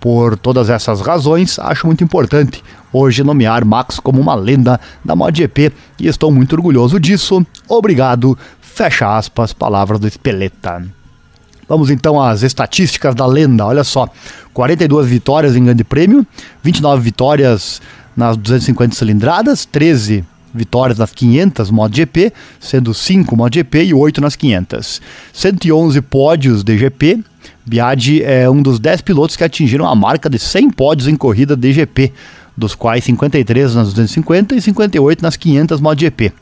Por 0.00 0.36
todas 0.38 0.70
essas 0.70 1.00
razões, 1.00 1.58
acho 1.58 1.86
muito 1.86 2.02
importante 2.02 2.62
hoje 2.96 3.22
nomear 3.22 3.64
Max 3.64 4.00
como 4.00 4.20
uma 4.20 4.34
lenda 4.34 4.80
da 5.04 5.14
MotoGP 5.14 5.72
e 5.98 6.06
estou 6.06 6.30
muito 6.30 6.54
orgulhoso 6.54 6.98
disso. 6.98 7.44
Obrigado. 7.68 8.36
Fecha 8.60 9.16
aspas, 9.16 9.52
palavras 9.52 10.00
do 10.00 10.06
Espeleta. 10.06 10.84
Vamos 11.68 11.90
então 11.90 12.20
às 12.20 12.42
estatísticas 12.42 13.14
da 13.14 13.26
lenda. 13.26 13.66
Olha 13.66 13.84
só: 13.84 14.08
42 14.54 15.08
vitórias 15.08 15.56
em 15.56 15.64
Grande 15.64 15.84
Prêmio, 15.84 16.26
29 16.62 17.02
vitórias 17.02 17.82
nas 18.16 18.36
250 18.36 18.94
cilindradas, 18.94 19.64
13 19.64 20.24
vitórias 20.54 20.98
nas 20.98 21.12
500 21.12 21.70
MotoGP, 21.70 22.32
sendo 22.58 22.94
5 22.94 23.36
MotoGP 23.36 23.84
e 23.84 23.94
8 23.94 24.20
nas 24.20 24.34
500. 24.34 25.02
111 25.32 26.00
pódios 26.02 26.64
de 26.64 26.78
GP. 26.78 27.22
Biaggi 27.64 28.22
é 28.22 28.48
um 28.48 28.62
dos 28.62 28.78
10 28.78 29.02
pilotos 29.02 29.36
que 29.36 29.44
atingiram 29.44 29.86
a 29.86 29.94
marca 29.94 30.30
de 30.30 30.38
100 30.38 30.70
pódios 30.70 31.08
em 31.08 31.16
corrida 31.16 31.56
de 31.56 31.72
GP, 31.72 32.12
dos 32.56 32.74
quais 32.74 33.04
53 33.04 33.74
nas 33.74 33.88
250 33.88 34.54
e 34.54 34.60
58 34.60 35.22
nas 35.22 35.36
500 35.36 35.80
MotoGP. 35.80 36.32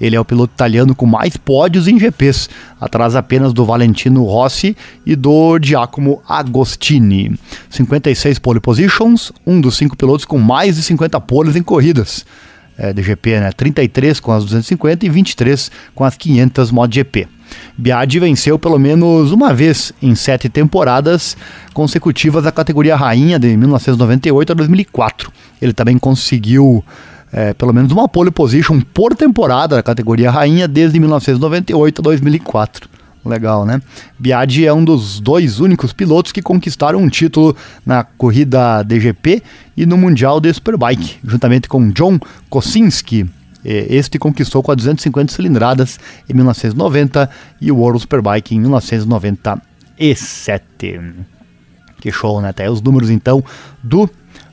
Ele 0.00 0.16
é 0.16 0.20
o 0.20 0.24
piloto 0.24 0.52
italiano 0.52 0.94
com 0.94 1.06
mais 1.06 1.36
pódios 1.36 1.88
em 1.88 1.98
GPs, 1.98 2.48
atrás 2.80 3.14
apenas 3.14 3.52
do 3.52 3.64
Valentino 3.64 4.24
Rossi 4.24 4.76
e 5.06 5.16
do 5.16 5.58
Giacomo 5.62 6.20
Agostini. 6.28 7.38
56 7.70 8.38
pole 8.38 8.60
positions, 8.60 9.32
um 9.46 9.60
dos 9.60 9.76
cinco 9.76 9.96
pilotos 9.96 10.24
com 10.24 10.38
mais 10.38 10.76
de 10.76 10.82
50 10.82 11.20
poles 11.20 11.56
em 11.56 11.62
corridas 11.62 12.26
é, 12.76 12.92
de 12.92 13.02
GP, 13.02 13.40
né? 13.40 13.52
33 13.52 14.18
com 14.20 14.32
as 14.32 14.44
250 14.44 15.06
e 15.06 15.08
23 15.08 15.70
com 15.94 16.04
as 16.04 16.16
500 16.16 16.70
MotoGP. 16.70 17.28
Biaggi 17.76 18.18
venceu 18.18 18.58
pelo 18.58 18.78
menos 18.78 19.32
uma 19.32 19.52
vez 19.52 19.92
em 20.02 20.14
sete 20.14 20.48
temporadas 20.48 21.36
consecutivas 21.72 22.46
a 22.46 22.52
categoria 22.52 22.96
rainha 22.96 23.38
de 23.38 23.56
1998 23.56 24.52
a 24.52 24.54
2004. 24.54 25.32
Ele 25.60 25.72
também 25.72 25.98
conseguiu 25.98 26.84
é, 27.32 27.54
pelo 27.54 27.72
menos 27.72 27.90
uma 27.92 28.08
pole 28.08 28.30
position 28.30 28.80
por 28.80 29.14
temporada 29.14 29.76
na 29.76 29.82
categoria 29.82 30.30
rainha 30.30 30.68
desde 30.68 31.00
1998 31.00 32.00
a 32.00 32.02
2004. 32.02 32.88
Legal, 33.24 33.64
né? 33.64 33.80
Biaggi 34.18 34.66
é 34.66 34.72
um 34.72 34.84
dos 34.84 35.20
dois 35.20 35.60
únicos 35.60 35.92
pilotos 35.92 36.32
que 36.32 36.42
conquistaram 36.42 36.98
um 36.98 37.08
título 37.08 37.56
na 37.86 38.02
corrida 38.02 38.82
DGP 38.82 39.42
e 39.76 39.86
no 39.86 39.96
Mundial 39.96 40.40
de 40.40 40.52
Superbike, 40.52 41.18
juntamente 41.24 41.68
com 41.68 41.90
John 41.90 42.18
Kosinski. 42.50 43.30
Este 43.64 44.18
conquistou 44.18 44.62
com 44.62 44.72
a 44.72 44.74
250 44.74 45.32
cilindradas 45.32 45.98
em 46.28 46.34
1990 46.34 47.30
e 47.60 47.70
o 47.70 47.76
World 47.76 48.00
Superbike 48.00 48.54
em 48.54 48.60
1997. 48.60 51.00
Que 52.00 52.10
show, 52.10 52.40
né? 52.40 52.48
Até 52.48 52.68
os 52.70 52.82
números 52.82 53.10
então 53.10 53.44
do 53.82 54.10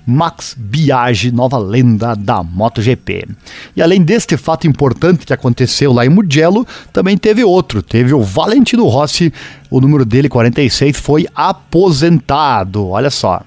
Max 0.09 0.55
Biaggi, 0.57 1.31
nova 1.31 1.57
lenda 1.57 2.15
da 2.15 2.43
MotoGP. 2.43 3.27
E 3.75 3.81
além 3.81 4.01
deste 4.01 4.35
fato 4.37 4.67
importante 4.67 5.25
que 5.25 5.33
aconteceu 5.33 5.93
lá 5.93 6.05
em 6.05 6.09
Mugello, 6.09 6.65
também 6.91 7.17
teve 7.17 7.43
outro. 7.43 7.83
Teve 7.83 8.13
o 8.13 8.23
Valentino 8.23 8.87
Rossi, 8.87 9.31
o 9.69 9.79
número 9.79 10.05
dele, 10.05 10.27
46, 10.27 10.99
foi 10.99 11.27
aposentado. 11.35 12.87
Olha 12.87 13.11
só. 13.11 13.41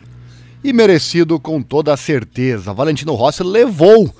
E 0.63 0.73
merecido 0.73 1.41
com 1.41 1.61
toda 1.61 1.97
certeza. 1.97 2.73
Valentino 2.73 3.15
Rossi 3.15 3.43
levou 3.43 4.15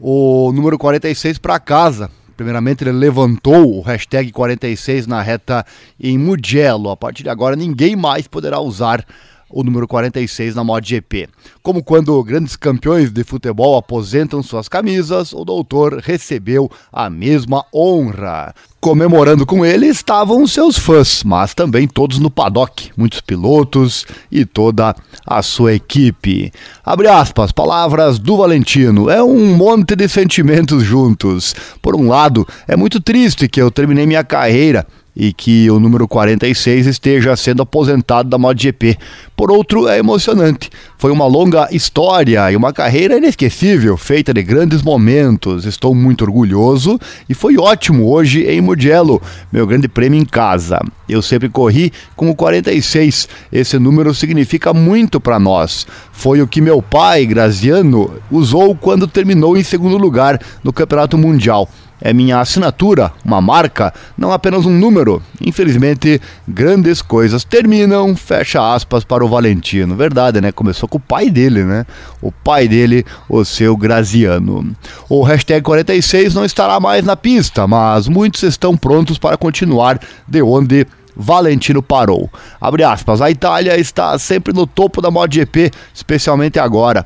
o 0.00 0.52
número 0.52 0.78
46 0.78 1.38
para 1.38 1.58
casa. 1.58 2.10
Primeiramente, 2.36 2.84
ele 2.84 2.92
levantou 2.92 3.78
o 3.78 3.80
hashtag 3.80 4.30
46 4.30 5.06
na 5.06 5.20
reta 5.20 5.66
em 5.98 6.16
Mugello. 6.16 6.90
A 6.90 6.96
partir 6.96 7.24
de 7.24 7.28
agora, 7.28 7.56
ninguém 7.56 7.96
mais 7.96 8.28
poderá 8.28 8.60
usar 8.60 9.04
o 9.50 9.62
número 9.62 9.86
46 9.88 10.54
na 10.54 10.64
MotoGP. 10.64 11.28
Como 11.62 11.82
quando 11.82 12.22
grandes 12.22 12.56
campeões 12.56 13.10
de 13.10 13.24
futebol 13.24 13.76
aposentam 13.76 14.42
suas 14.42 14.68
camisas, 14.68 15.32
o 15.32 15.44
doutor 15.44 15.98
recebeu 16.02 16.70
a 16.92 17.08
mesma 17.08 17.64
honra. 17.74 18.54
Comemorando 18.80 19.44
com 19.44 19.66
ele 19.66 19.86
estavam 19.86 20.46
seus 20.46 20.78
fãs, 20.78 21.24
mas 21.24 21.52
também 21.52 21.88
todos 21.88 22.20
no 22.20 22.30
paddock, 22.30 22.90
muitos 22.96 23.20
pilotos 23.20 24.06
e 24.30 24.44
toda 24.44 24.94
a 25.26 25.42
sua 25.42 25.74
equipe. 25.74 26.52
Abre 26.84 27.08
aspas, 27.08 27.50
palavras 27.50 28.20
do 28.20 28.36
Valentino. 28.36 29.10
É 29.10 29.20
um 29.20 29.56
monte 29.56 29.96
de 29.96 30.08
sentimentos 30.08 30.84
juntos. 30.84 31.56
Por 31.82 31.96
um 31.96 32.08
lado, 32.08 32.46
é 32.68 32.76
muito 32.76 33.00
triste 33.00 33.48
que 33.48 33.60
eu 33.60 33.68
terminei 33.68 34.06
minha 34.06 34.22
carreira 34.22 34.86
e 35.18 35.32
que 35.32 35.68
o 35.68 35.80
número 35.80 36.06
46 36.06 36.86
esteja 36.86 37.34
sendo 37.34 37.60
aposentado 37.60 38.28
da 38.28 38.38
MotoGP, 38.38 38.96
por 39.36 39.50
outro 39.50 39.88
é 39.88 39.98
emocionante. 39.98 40.70
Foi 40.96 41.10
uma 41.10 41.26
longa 41.26 41.68
história 41.72 42.50
e 42.52 42.56
uma 42.56 42.72
carreira 42.72 43.18
inesquecível, 43.18 43.96
feita 43.96 44.32
de 44.32 44.44
grandes 44.44 44.80
momentos. 44.80 45.64
Estou 45.64 45.92
muito 45.92 46.22
orgulhoso 46.22 47.00
e 47.28 47.34
foi 47.34 47.56
ótimo 47.56 48.08
hoje 48.08 48.44
em 48.44 48.60
Mugello, 48.60 49.20
meu 49.52 49.66
grande 49.66 49.88
prêmio 49.88 50.20
em 50.20 50.24
casa. 50.24 50.80
Eu 51.08 51.20
sempre 51.20 51.48
corri 51.48 51.92
com 52.14 52.30
o 52.30 52.34
46. 52.34 53.28
Esse 53.50 53.76
número 53.78 54.14
significa 54.14 54.72
muito 54.72 55.20
para 55.20 55.40
nós. 55.40 55.84
Foi 56.12 56.40
o 56.40 56.46
que 56.46 56.60
meu 56.60 56.80
pai, 56.80 57.26
Graziano, 57.26 58.12
usou 58.30 58.76
quando 58.76 59.08
terminou 59.08 59.56
em 59.56 59.64
segundo 59.64 59.96
lugar 59.96 60.40
no 60.62 60.72
Campeonato 60.72 61.18
Mundial 61.18 61.68
é 62.00 62.12
minha 62.12 62.40
assinatura, 62.40 63.12
uma 63.24 63.40
marca, 63.40 63.92
não 64.16 64.32
apenas 64.32 64.66
um 64.66 64.70
número. 64.70 65.22
Infelizmente, 65.40 66.20
grandes 66.46 67.02
coisas 67.02 67.44
terminam, 67.44 68.14
fecha 68.16 68.74
aspas 68.74 69.04
para 69.04 69.24
o 69.24 69.28
Valentino. 69.28 69.96
Verdade, 69.96 70.40
né? 70.40 70.52
Começou 70.52 70.88
com 70.88 70.98
o 70.98 71.00
pai 71.00 71.30
dele, 71.30 71.64
né? 71.64 71.84
O 72.22 72.30
pai 72.30 72.68
dele, 72.68 73.04
o 73.28 73.44
seu 73.44 73.76
Graziano. 73.76 74.74
O 75.08 75.22
hashtag 75.22 75.62
46 75.62 76.34
não 76.34 76.44
estará 76.44 76.78
mais 76.80 77.04
na 77.04 77.16
pista, 77.16 77.66
mas 77.66 78.08
muitos 78.08 78.42
estão 78.42 78.76
prontos 78.76 79.18
para 79.18 79.36
continuar 79.36 80.00
de 80.26 80.42
onde 80.42 80.86
Valentino 81.18 81.82
parou. 81.82 82.30
Abre 82.60 82.84
aspas, 82.84 83.20
a 83.20 83.28
Itália 83.28 83.76
está 83.76 84.16
sempre 84.18 84.52
no 84.52 84.66
topo 84.66 85.02
da 85.02 85.10
MotoGP, 85.10 85.72
especialmente 85.92 86.60
agora. 86.60 87.04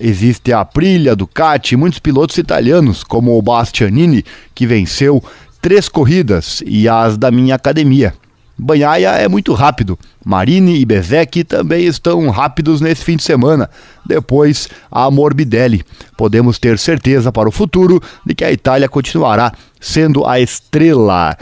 Existe 0.00 0.52
a 0.52 0.60
Aprilia, 0.60 1.16
Ducati 1.16 1.74
e 1.74 1.76
muitos 1.76 1.98
pilotos 1.98 2.36
italianos, 2.38 3.04
como 3.04 3.36
o 3.36 3.42
Bastianini, 3.42 4.24
que 4.54 4.66
venceu 4.66 5.22
três 5.60 5.88
corridas, 5.88 6.62
e 6.66 6.88
as 6.88 7.16
da 7.16 7.30
minha 7.30 7.54
academia. 7.54 8.14
Banhaia 8.58 9.10
é 9.10 9.28
muito 9.28 9.52
rápido. 9.52 9.98
Marini 10.24 10.78
e 10.78 10.84
Bezek 10.84 11.44
também 11.44 11.84
estão 11.84 12.28
rápidos 12.30 12.80
nesse 12.80 13.04
fim 13.04 13.16
de 13.16 13.22
semana. 13.22 13.68
Depois, 14.04 14.68
a 14.90 15.10
Morbidelli. 15.10 15.84
Podemos 16.16 16.58
ter 16.58 16.78
certeza 16.78 17.30
para 17.30 17.48
o 17.48 17.52
futuro 17.52 18.00
de 18.24 18.34
que 18.34 18.44
a 18.44 18.50
Itália 18.50 18.88
continuará 18.88 19.52
sendo 19.78 20.26
a 20.26 20.40
estrela. 20.40 21.36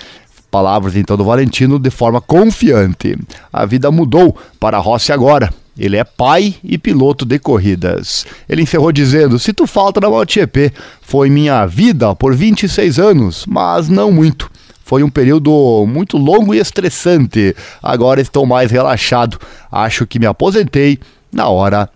Palavras 0.50 0.96
então 0.96 1.16
do 1.16 1.24
Valentino 1.24 1.78
de 1.78 1.90
forma 1.90 2.20
confiante. 2.20 3.16
A 3.52 3.64
vida 3.64 3.90
mudou 3.90 4.36
para 4.58 4.78
Rossi 4.78 5.12
agora. 5.12 5.52
Ele 5.78 5.96
é 5.96 6.04
pai 6.04 6.54
e 6.62 6.78
piloto 6.78 7.24
de 7.24 7.38
corridas. 7.38 8.24
Ele 8.48 8.62
encerrou 8.62 8.92
dizendo: 8.92 9.38
Se 9.38 9.52
tu 9.52 9.66
falta 9.66 10.00
na 10.00 10.08
MotoGP, 10.08 10.72
foi 11.02 11.28
minha 11.28 11.66
vida 11.66 12.14
por 12.14 12.34
26 12.34 12.98
anos, 12.98 13.44
mas 13.46 13.88
não 13.88 14.12
muito. 14.12 14.50
Foi 14.84 15.02
um 15.02 15.08
período 15.08 15.84
muito 15.88 16.16
longo 16.16 16.54
e 16.54 16.58
estressante. 16.58 17.56
Agora 17.82 18.20
estou 18.20 18.44
mais 18.44 18.70
relaxado. 18.70 19.38
Acho 19.72 20.06
que 20.06 20.18
me 20.18 20.26
aposentei 20.26 20.98
na 21.32 21.48
hora 21.48 21.88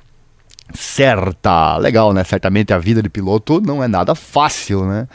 certa. 0.74 1.76
Legal, 1.76 2.12
né? 2.12 2.24
Certamente 2.24 2.72
a 2.72 2.78
vida 2.78 3.02
de 3.02 3.08
piloto 3.08 3.60
não 3.60 3.82
é 3.84 3.88
nada 3.88 4.14
fácil, 4.14 4.84
né? 4.86 5.06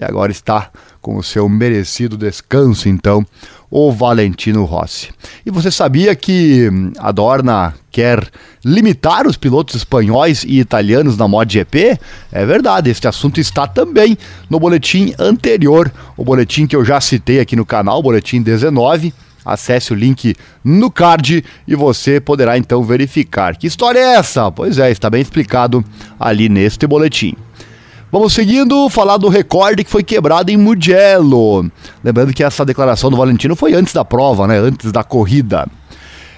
E 0.00 0.04
agora 0.04 0.30
está 0.30 0.70
com 1.00 1.16
o 1.16 1.22
seu 1.22 1.48
merecido 1.48 2.16
descanso, 2.16 2.88
então, 2.88 3.26
o 3.74 3.90
Valentino 3.90 4.66
Rossi. 4.66 5.08
E 5.46 5.50
você 5.50 5.70
sabia 5.70 6.14
que 6.14 6.68
hum, 6.70 6.92
a 6.98 7.10
Dorna 7.10 7.74
quer 7.90 8.28
limitar 8.62 9.26
os 9.26 9.38
pilotos 9.38 9.76
espanhóis 9.76 10.44
e 10.44 10.60
italianos 10.60 11.16
na 11.16 11.26
MotoGP? 11.26 11.98
É 12.30 12.44
verdade, 12.44 12.90
este 12.90 13.08
assunto 13.08 13.40
está 13.40 13.66
também 13.66 14.18
no 14.50 14.60
boletim 14.60 15.14
anterior, 15.18 15.90
o 16.18 16.22
boletim 16.22 16.66
que 16.66 16.76
eu 16.76 16.84
já 16.84 17.00
citei 17.00 17.40
aqui 17.40 17.56
no 17.56 17.64
canal, 17.64 18.02
boletim 18.02 18.42
19. 18.42 19.14
Acesse 19.44 19.92
o 19.92 19.96
link 19.96 20.36
no 20.62 20.90
card 20.90 21.42
e 21.66 21.74
você 21.74 22.20
poderá 22.20 22.58
então 22.58 22.84
verificar. 22.84 23.56
Que 23.56 23.66
história 23.66 23.98
é 23.98 24.14
essa? 24.16 24.52
Pois 24.52 24.78
é, 24.78 24.90
está 24.90 25.08
bem 25.08 25.22
explicado 25.22 25.82
ali 26.20 26.48
neste 26.48 26.86
boletim. 26.86 27.34
Vamos 28.12 28.34
seguindo, 28.34 28.90
falar 28.90 29.16
do 29.16 29.30
recorde 29.30 29.82
que 29.82 29.90
foi 29.90 30.02
quebrado 30.02 30.50
em 30.50 30.56
Mugello. 30.58 31.64
Lembrando 32.04 32.34
que 32.34 32.44
essa 32.44 32.62
declaração 32.62 33.10
do 33.10 33.16
Valentino 33.16 33.56
foi 33.56 33.72
antes 33.72 33.94
da 33.94 34.04
prova, 34.04 34.46
né? 34.46 34.58
Antes 34.58 34.92
da 34.92 35.02
corrida. 35.02 35.66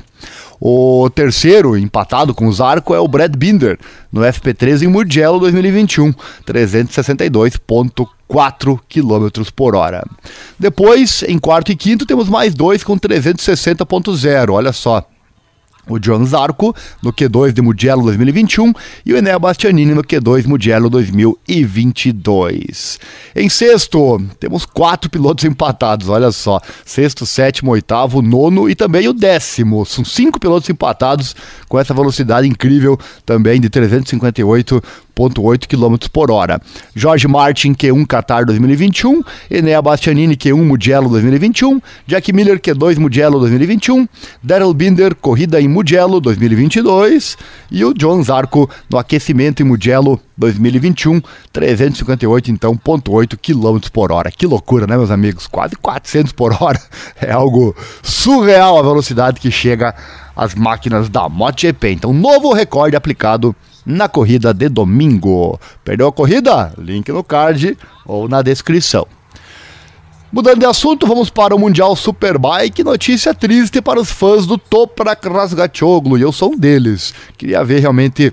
O 0.61 1.11
terceiro, 1.11 1.77
empatado 1.77 2.33
com 2.33 2.47
o 2.47 2.53
Zarco, 2.53 2.95
é 2.95 3.01
o 3.01 3.09
Brad 3.09 3.35
Binder, 3.35 3.77
no 4.13 4.21
FP3 4.21 4.83
em 4.83 4.87
Mugello 4.87 5.41
2021, 5.41 6.15
362,4 6.47 8.79
km 8.89 9.43
por 9.57 9.75
hora. 9.75 10.05
Depois, 10.57 11.25
em 11.25 11.37
quarto 11.37 11.73
e 11.73 11.77
quinto, 11.77 12.07
temos 12.07 12.29
mais 12.29 12.55
dois 12.55 12.85
com 12.85 12.92
360,0. 12.97 14.51
Olha 14.51 14.73
só 14.73 15.07
o 15.89 15.99
John 15.99 16.25
Zarco 16.25 16.73
no 17.03 17.13
Q2 17.13 17.53
de 17.53 17.61
Mugello 17.61 18.05
2021 18.05 18.73
e 19.05 19.13
o 19.13 19.17
Enel 19.17 19.41
Bastianini 19.41 19.93
no 19.93 20.05
Q2 20.05 20.47
Mugello 20.47 20.89
2022. 20.89 23.01
Em 23.35 23.49
sexto, 23.49 24.23
temos 24.39 24.65
quatro 24.65 25.11
pilotos 25.11 25.45
empatados, 25.45 26.09
olha 26.09 26.31
só. 26.31 26.61
Sexto, 26.85 27.27
sétimo, 27.27 27.73
oitavo, 27.73 28.23
nono 28.23 28.71
e 28.71 28.77
também 28.77 29.09
o 29.09 29.13
décimo. 29.13 29.85
São 29.85 30.05
cinco 30.05 30.39
pilotos 30.39 30.71
empatados 30.71 31.35
com 31.69 31.81
essa 31.81 31.93
velocidade 31.93 32.47
incrível 32.47 32.97
também 33.27 33.61
de 33.61 33.69
358 33.69 34.81
0,8 35.17 35.67
km 35.67 36.09
por 36.13 36.31
hora. 36.31 36.61
Jorge 36.95 37.29
Martin 37.29 37.75
Q1 37.75 38.07
Qatar 38.07 38.45
2021, 38.45 39.23
Enea 39.51 39.81
Bastianini 39.83 40.37
Q1 40.37 40.65
Mugello 40.65 41.09
2021, 41.09 41.81
Jack 42.07 42.33
Miller 42.33 42.59
Q2 42.59 42.99
Mugello 42.99 43.39
2021, 43.41 44.09
Daryl 44.43 44.75
Binder 44.75 45.15
Corrida 45.15 45.61
em 45.61 45.69
Mugello 45.69 46.21
2022 46.21 47.37
e 47.71 47.85
o 47.85 47.95
John 47.95 48.23
Zarco 48.23 48.69
no 48.91 48.99
aquecimento 48.99 49.63
em 49.63 49.67
Mugello 49.67 50.21
2021, 50.37 51.21
358 51.53 52.51
então, 52.51 52.75
0,8 52.75 53.37
km 53.37 53.89
por 53.93 54.11
hora. 54.11 54.31
Que 54.31 54.47
loucura, 54.47 54.87
né, 54.87 54.97
meus 54.97 55.11
amigos? 55.11 55.47
Quase 55.47 55.77
400 55.77 56.33
por 56.33 56.53
hora. 56.61 56.81
É 57.21 57.31
algo 57.31 57.75
surreal 58.03 58.79
a 58.79 58.83
velocidade 58.83 59.39
que 59.39 59.51
chega 59.51 59.95
às 60.35 60.55
máquinas 60.55 61.09
da 61.09 61.29
MotoGP. 61.29 61.93
Então, 61.93 62.13
novo 62.13 62.53
recorde 62.53 62.97
aplicado 62.97 63.55
na 63.85 64.09
corrida 64.09 64.53
de 64.55 64.69
domingo. 64.69 65.59
Perdeu 65.85 66.09
a 66.09 66.13
corrida? 66.13 66.73
Link 66.79 67.11
no 67.11 67.25
card 67.25 67.77
ou 68.07 68.29
na 68.29 68.43
descrição. 68.43 69.07
Mudando 70.33 70.61
de 70.61 70.67
assunto, 70.67 71.07
vamos 71.07 71.29
para 71.29 71.55
o 71.55 71.59
Mundial 71.59 71.95
Superbike. 71.95 72.83
Notícia 72.83 73.35
triste 73.35 73.83
para 73.83 74.01
os 74.01 74.11
fãs 74.11 74.47
do 74.47 74.57
Toprak 74.57 75.29
Razgatoglu, 75.29 76.17
e 76.17 76.23
eu 76.23 76.33
sou 76.33 76.53
um 76.53 76.57
deles. 76.57 77.13
Queria 77.37 77.63
ver 77.63 77.81
realmente 77.81 78.33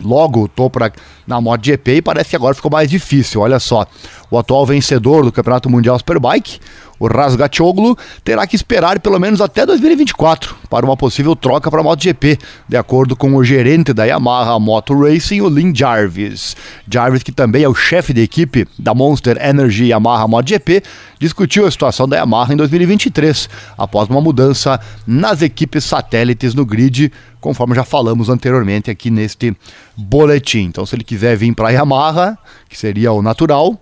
logo 0.00 0.42
o 0.42 0.48
Toprak 0.48 0.98
na 1.26 1.40
MotoGP 1.40 1.96
e 1.96 2.02
parece 2.02 2.30
que 2.30 2.36
agora 2.36 2.54
ficou 2.54 2.70
mais 2.70 2.88
difícil. 2.88 3.40
Olha 3.40 3.58
só, 3.58 3.86
o 4.30 4.38
atual 4.38 4.64
vencedor 4.64 5.24
do 5.24 5.32
Campeonato 5.32 5.68
Mundial 5.68 5.98
Superbike 5.98 6.60
o 6.98 7.06
Razgatoglu 7.06 7.96
terá 8.24 8.46
que 8.46 8.56
esperar 8.56 8.98
pelo 9.00 9.18
menos 9.18 9.40
até 9.40 9.66
2024 9.66 10.56
para 10.70 10.86
uma 10.86 10.96
possível 10.96 11.36
troca 11.36 11.70
para 11.70 11.80
a 11.80 11.84
MotoGP, 11.84 12.38
de 12.68 12.76
acordo 12.76 13.14
com 13.14 13.34
o 13.34 13.44
gerente 13.44 13.92
da 13.92 14.04
Yamaha 14.04 14.58
Moto 14.58 14.98
Racing, 14.98 15.40
o 15.40 15.48
Lynn 15.48 15.74
Jarvis. 15.74 16.56
Jarvis, 16.90 17.22
que 17.22 17.32
também 17.32 17.62
é 17.62 17.68
o 17.68 17.74
chefe 17.74 18.12
de 18.12 18.22
equipe 18.22 18.66
da 18.78 18.94
Monster 18.94 19.36
Energy 19.40 19.86
Yamaha 19.86 20.26
MotoGP, 20.26 20.82
discutiu 21.20 21.66
a 21.66 21.70
situação 21.70 22.08
da 22.08 22.16
Yamaha 22.16 22.54
em 22.54 22.56
2023, 22.56 23.48
após 23.76 24.08
uma 24.08 24.20
mudança 24.20 24.80
nas 25.06 25.42
equipes 25.42 25.84
satélites 25.84 26.54
no 26.54 26.64
grid, 26.64 27.12
conforme 27.40 27.74
já 27.74 27.84
falamos 27.84 28.28
anteriormente 28.28 28.90
aqui 28.90 29.10
neste 29.10 29.54
boletim. 29.96 30.64
Então, 30.64 30.84
se 30.84 30.96
ele 30.96 31.04
quiser 31.04 31.15
vir 31.16 31.54
para 31.54 31.70
Yamaha, 31.70 32.36
que 32.68 32.78
seria 32.78 33.12
o 33.12 33.22
natural, 33.22 33.80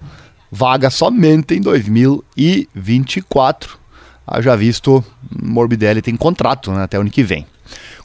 vaga 0.51 0.89
somente 0.91 1.55
em 1.55 1.61
2024. 1.61 3.79
Haja 4.27 4.57
visto, 4.57 5.05
Morbidelli 5.43 6.01
tem 6.01 6.17
contrato 6.17 6.71
né, 6.71 6.85
até 6.85 6.97
o 6.97 7.03
ano 7.03 7.11
que 7.11 7.23
vem. 7.23 7.47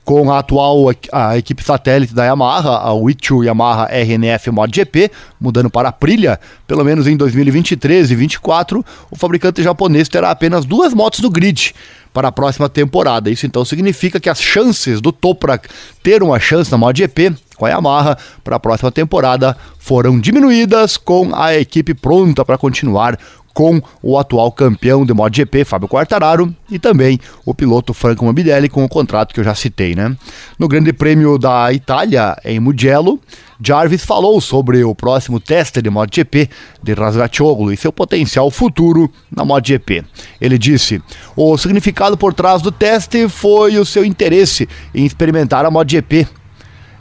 Com 0.03 0.29
a 0.31 0.39
atual 0.39 0.89
a 1.11 1.37
equipe 1.37 1.63
satélite 1.63 2.15
da 2.15 2.25
Yamaha, 2.25 2.77
a 2.77 2.93
Wichu 2.93 3.43
Yamaha 3.43 3.87
RNF 3.91 4.49
MotoGP, 4.49 5.11
mudando 5.39 5.69
para 5.69 5.89
a 5.89 5.91
Aprilia, 5.91 6.39
pelo 6.65 6.83
menos 6.83 7.05
em 7.05 7.15
2023 7.15 8.07
e 8.07 8.15
2024, 8.15 8.83
o 9.11 9.15
fabricante 9.15 9.61
japonês 9.61 10.09
terá 10.09 10.31
apenas 10.31 10.65
duas 10.65 10.93
motos 10.93 11.19
no 11.19 11.29
grid 11.29 11.75
para 12.11 12.29
a 12.29 12.31
próxima 12.31 12.67
temporada. 12.67 13.29
Isso 13.29 13.45
então 13.45 13.63
significa 13.63 14.19
que 14.19 14.29
as 14.29 14.41
chances 14.41 14.99
do 14.99 15.11
Toprak 15.11 15.69
ter 16.01 16.23
uma 16.23 16.39
chance 16.39 16.71
na 16.71 16.77
MotoGP 16.77 17.35
com 17.59 17.65
a 17.65 17.69
Yamaha 17.69 18.17
para 18.43 18.55
a 18.55 18.59
próxima 18.59 18.91
temporada 18.91 19.55
foram 19.77 20.19
diminuídas 20.19 20.95
com 20.95 21.35
a 21.35 21.53
equipe 21.53 21.93
pronta 21.93 22.45
para 22.45 22.57
continuar 22.57 23.19
com 23.53 23.81
o 24.01 24.17
atual 24.17 24.51
campeão 24.53 25.05
de 25.05 25.13
MotoGP, 25.13 25.65
Fábio 25.65 25.89
Quartararo, 25.89 26.55
e 26.71 26.79
também 26.79 27.19
o 27.45 27.53
piloto 27.53 27.93
Franco 27.93 28.23
Morbidelli 28.23 28.69
com 28.69 28.85
o 28.85 28.87
contrato 28.87 29.33
que 29.33 29.39
eu 29.41 29.43
já 29.43 29.53
citei, 29.53 29.95
né? 29.95 30.15
No 30.57 30.67
Grande 30.67 30.93
Prêmio 30.93 31.37
da 31.37 31.73
Itália, 31.73 32.37
em 32.45 32.57
Mugello, 32.57 33.19
Jarvis 33.61 34.05
falou 34.05 34.39
sobre 34.39 34.81
o 34.85 34.95
próximo 34.95 35.41
teste 35.41 35.81
de 35.81 35.89
MotoGP 35.89 36.49
de 36.81 36.93
Razgatoglu 36.93 37.73
e 37.73 37.75
seu 37.75 37.91
potencial 37.91 38.49
futuro 38.49 39.11
na 39.29 39.43
MotoGP. 39.43 40.05
Ele 40.39 40.57
disse: 40.57 41.01
"O 41.35 41.57
significado 41.57 42.15
por 42.15 42.33
trás 42.33 42.61
do 42.61 42.71
teste 42.71 43.27
foi 43.27 43.77
o 43.77 43.85
seu 43.85 44.05
interesse 44.05 44.69
em 44.95 45.05
experimentar 45.05 45.65
a 45.65 45.71
MotoGP 45.71 46.25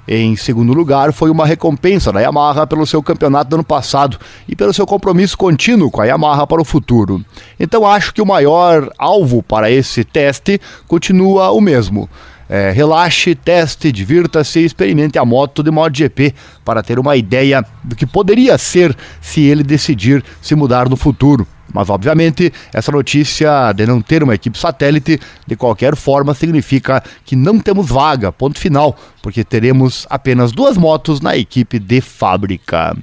em 0.09 0.35
segundo 0.37 0.73
lugar, 0.73 1.13
foi 1.13 1.31
uma 1.31 1.45
recompensa 1.45 2.11
da 2.11 2.21
Yamaha 2.21 2.67
pelo 2.67 2.87
seu 2.87 3.03
campeonato 3.03 3.51
do 3.51 3.57
ano 3.57 3.65
passado 3.65 4.19
e 4.49 4.57
pelo 4.57 4.73
seu 4.73 4.87
compromisso 4.87 5.37
contínuo 5.37 5.91
com 5.91 6.01
a 6.01 6.07
Yamaha 6.07 6.47
para 6.47 6.63
o 6.63 6.65
futuro. 6.65 7.23
Então 7.61 7.87
acho 7.87 8.15
que 8.15 8.23
o 8.23 8.27
maior 8.27 8.91
alvo 8.97 9.43
para 9.43 9.71
esse 9.71 10.05
teste 10.05 10.59
continua 10.87 11.51
o 11.51 11.61
mesmo. 11.61 12.09
É, 12.49 12.71
relaxe, 12.71 13.35
teste, 13.35 13.93
divirta-se 13.93 14.61
e 14.61 14.65
experimente 14.65 15.19
a 15.19 15.25
moto 15.27 15.63
de 15.63 15.71
MotoGP 15.71 16.35
para 16.65 16.83
ter 16.83 16.99
uma 16.99 17.15
ideia 17.15 17.63
do 17.85 17.95
que 17.95 18.07
poderia 18.07 18.57
ser 18.57 18.97
se 19.21 19.43
ele 19.43 19.63
decidir 19.63 20.25
se 20.41 20.55
mudar 20.55 20.89
no 20.89 20.97
futuro. 20.97 21.47
Mas, 21.73 21.91
obviamente, 21.91 22.53
essa 22.73 22.91
notícia 22.91 23.73
de 23.73 23.87
não 23.87 24.01
ter 24.01 24.23
uma 24.23 24.35
equipe 24.35 24.59
satélite, 24.59 25.21
de 25.47 25.57
qualquer 25.57 25.95
forma, 25.97 26.35
significa 26.35 27.03
que 27.25 27.37
não 27.37 27.59
temos 27.59 27.89
vaga, 27.89 28.33
ponto 28.33 28.59
final, 28.59 28.97
porque 29.23 29.45
teremos 29.45 30.07
apenas 30.09 30.53
duas 30.53 30.77
motos 30.77 31.21
na 31.21 31.37
equipe 31.37 31.79
de 31.79 32.01
fábrica. 32.01 32.97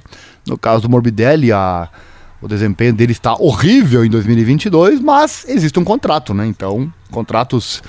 No 0.46 0.58
caso 0.58 0.82
do 0.82 0.88
Morbidelli, 0.88 1.52
a, 1.52 1.88
o 2.40 2.48
desempenho 2.48 2.92
dele 2.92 3.12
está 3.12 3.34
horrível 3.34 4.04
em 4.04 4.10
2022, 4.10 5.00
mas 5.00 5.44
existe 5.48 5.78
um 5.78 5.84
contrato, 5.84 6.34
né? 6.34 6.46
Então, 6.46 6.92
contratos 7.10 7.82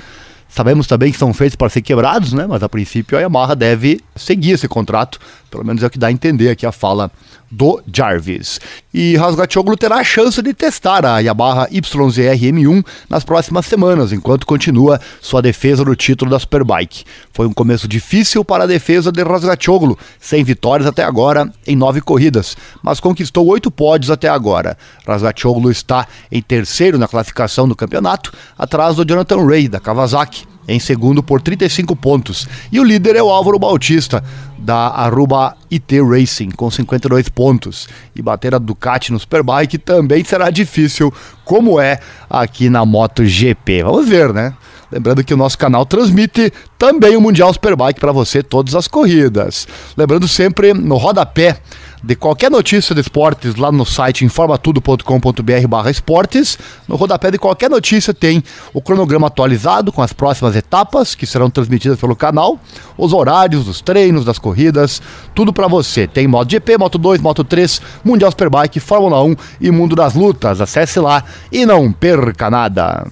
sabemos 0.50 0.88
também 0.88 1.12
que 1.12 1.18
são 1.18 1.34
feitos 1.34 1.56
para 1.56 1.70
ser 1.70 1.82
quebrados, 1.82 2.34
né? 2.34 2.46
Mas 2.48 2.64
a 2.64 2.70
princípio 2.70 3.18
a 3.18 3.22
Yamaha 3.22 3.56
deve 3.56 4.02
seguir 4.16 4.52
esse 4.52 4.68
contrato, 4.68 5.20
pelo 5.50 5.66
menos 5.66 5.84
é 5.84 5.88
o 5.88 5.90
que 5.90 6.00
dá 6.00 6.08
a 6.08 6.12
entender 6.12 6.50
aqui 6.50 6.66
a 6.66 6.72
fala 6.72 7.12
do 7.50 7.82
Jarvis. 7.92 8.60
E 8.94 9.16
Rasgatoglu 9.16 9.78
terá 9.78 9.98
a 9.98 10.04
chance 10.04 10.42
de 10.42 10.54
testar 10.54 11.06
a 11.06 11.20
Yamaha 11.20 11.68
YZR-M1 11.70 12.86
nas 13.10 13.24
próximas 13.24 13.66
semanas, 13.66 14.12
enquanto 14.12 14.46
continua 14.46 15.00
sua 15.22 15.42
defesa 15.42 15.86
do 15.86 15.96
título 15.96 16.32
da 16.32 16.40
Superbike. 16.40 17.04
Foi 17.32 17.48
um 17.48 17.54
começo 17.54 17.88
difícil 17.88 18.44
para 18.44 18.66
a 18.66 18.68
defesa 18.68 19.12
de 19.12 19.24
Rasgatoglu, 19.24 19.98
sem 20.20 20.44
vitórias 20.44 20.88
até 20.88 21.04
agora 21.04 21.52
em 21.66 21.76
nove 21.76 22.02
corridas, 22.02 22.58
mas 22.82 23.00
conquistou 23.00 23.46
oito 23.48 23.72
pódios 23.72 24.12
até 24.12 24.28
agora. 24.28 24.78
Rasgatoglu 25.08 25.72
está 25.72 26.08
em 26.32 26.42
terceiro 26.42 26.98
na 26.98 27.08
classificação 27.08 27.68
do 27.68 27.76
campeonato, 27.76 28.34
atrás 28.58 28.96
do 28.96 29.06
Jonathan 29.06 29.46
Ray, 29.46 29.68
da 29.68 29.80
Kawasaki, 29.80 30.47
em 30.68 30.80
segundo 30.80 31.24
por 31.24 31.42
35 31.42 31.96
pontos. 31.96 32.48
E 32.72 32.80
o 32.80 32.84
líder 32.84 33.16
é 33.16 33.24
o 33.24 33.30
Álvaro 33.30 33.58
Bautista, 33.58 34.24
da 34.58 34.90
Aruba 34.90 35.56
IT 35.72 36.02
Racing, 36.02 36.52
com 36.52 36.70
52 36.70 37.30
pontos. 37.30 37.88
E 38.16 38.22
bater 38.22 38.54
a 38.54 38.58
Ducati 38.58 39.12
no 39.12 39.20
Superbike 39.20 39.78
também 39.78 40.24
será 40.24 40.50
difícil, 40.50 41.14
como 41.46 41.80
é 41.80 42.00
aqui 42.30 42.70
na 42.70 42.86
MotoGP. 42.86 43.84
Vamos 43.84 44.08
ver, 44.10 44.34
né? 44.34 44.54
Lembrando 44.92 45.24
que 45.24 45.34
o 45.34 45.38
nosso 45.38 45.58
canal 45.58 45.86
transmite 45.86 46.52
também 46.78 47.16
o 47.16 47.22
Mundial 47.22 47.52
Superbike 47.54 48.00
para 48.00 48.12
você 48.12 48.42
todas 48.42 48.74
as 48.74 48.88
corridas. 48.88 49.68
Lembrando 49.98 50.28
sempre 50.28 50.74
no 50.74 50.96
rodapé 50.96 51.58
de 52.04 52.16
qualquer 52.16 52.52
notícia 52.52 52.94
de 52.94 53.02
esportes 53.02 53.56
lá 53.56 53.72
no 53.72 53.86
site 53.86 54.26
informatudo.com.br 54.26 55.90
esportes. 55.90 56.58
No 56.88 56.96
rodapé 56.96 57.32
de 57.32 57.38
qualquer 57.38 57.70
notícia 57.70 58.14
tem 58.14 58.44
o 58.74 58.82
cronograma 58.82 59.28
atualizado 59.28 59.92
com 59.92 60.02
as 60.02 60.14
próximas 60.14 60.56
etapas 60.56 61.16
que 61.16 61.26
serão 61.26 61.50
transmitidas 61.50 62.00
pelo 62.00 62.16
canal, 62.16 62.60
os 62.98 63.14
horários 63.14 63.66
dos 63.66 63.82
treinos, 63.82 64.26
das 64.26 64.40
corridas, 64.40 65.02
tudo 65.34 65.52
para 65.54 65.68
você. 65.68 66.08
Tem 66.08 66.28
MotoGP, 66.28 66.78
Moto 66.78 66.98
2, 66.98 67.22
Moto 67.22 67.44
3, 67.44 67.82
Mundial 68.04 68.32
Superbike, 68.32 68.80
Fórmula 68.80 69.24
1 69.24 69.36
e 69.62 69.72
Mundo 69.72 69.96
das 69.96 70.14
Lutas. 70.14 70.62
Acesse 70.62 71.00
lá 71.00 71.24
e 71.52 71.66
não 71.66 71.92
perca 71.92 72.50
nada. 72.50 73.06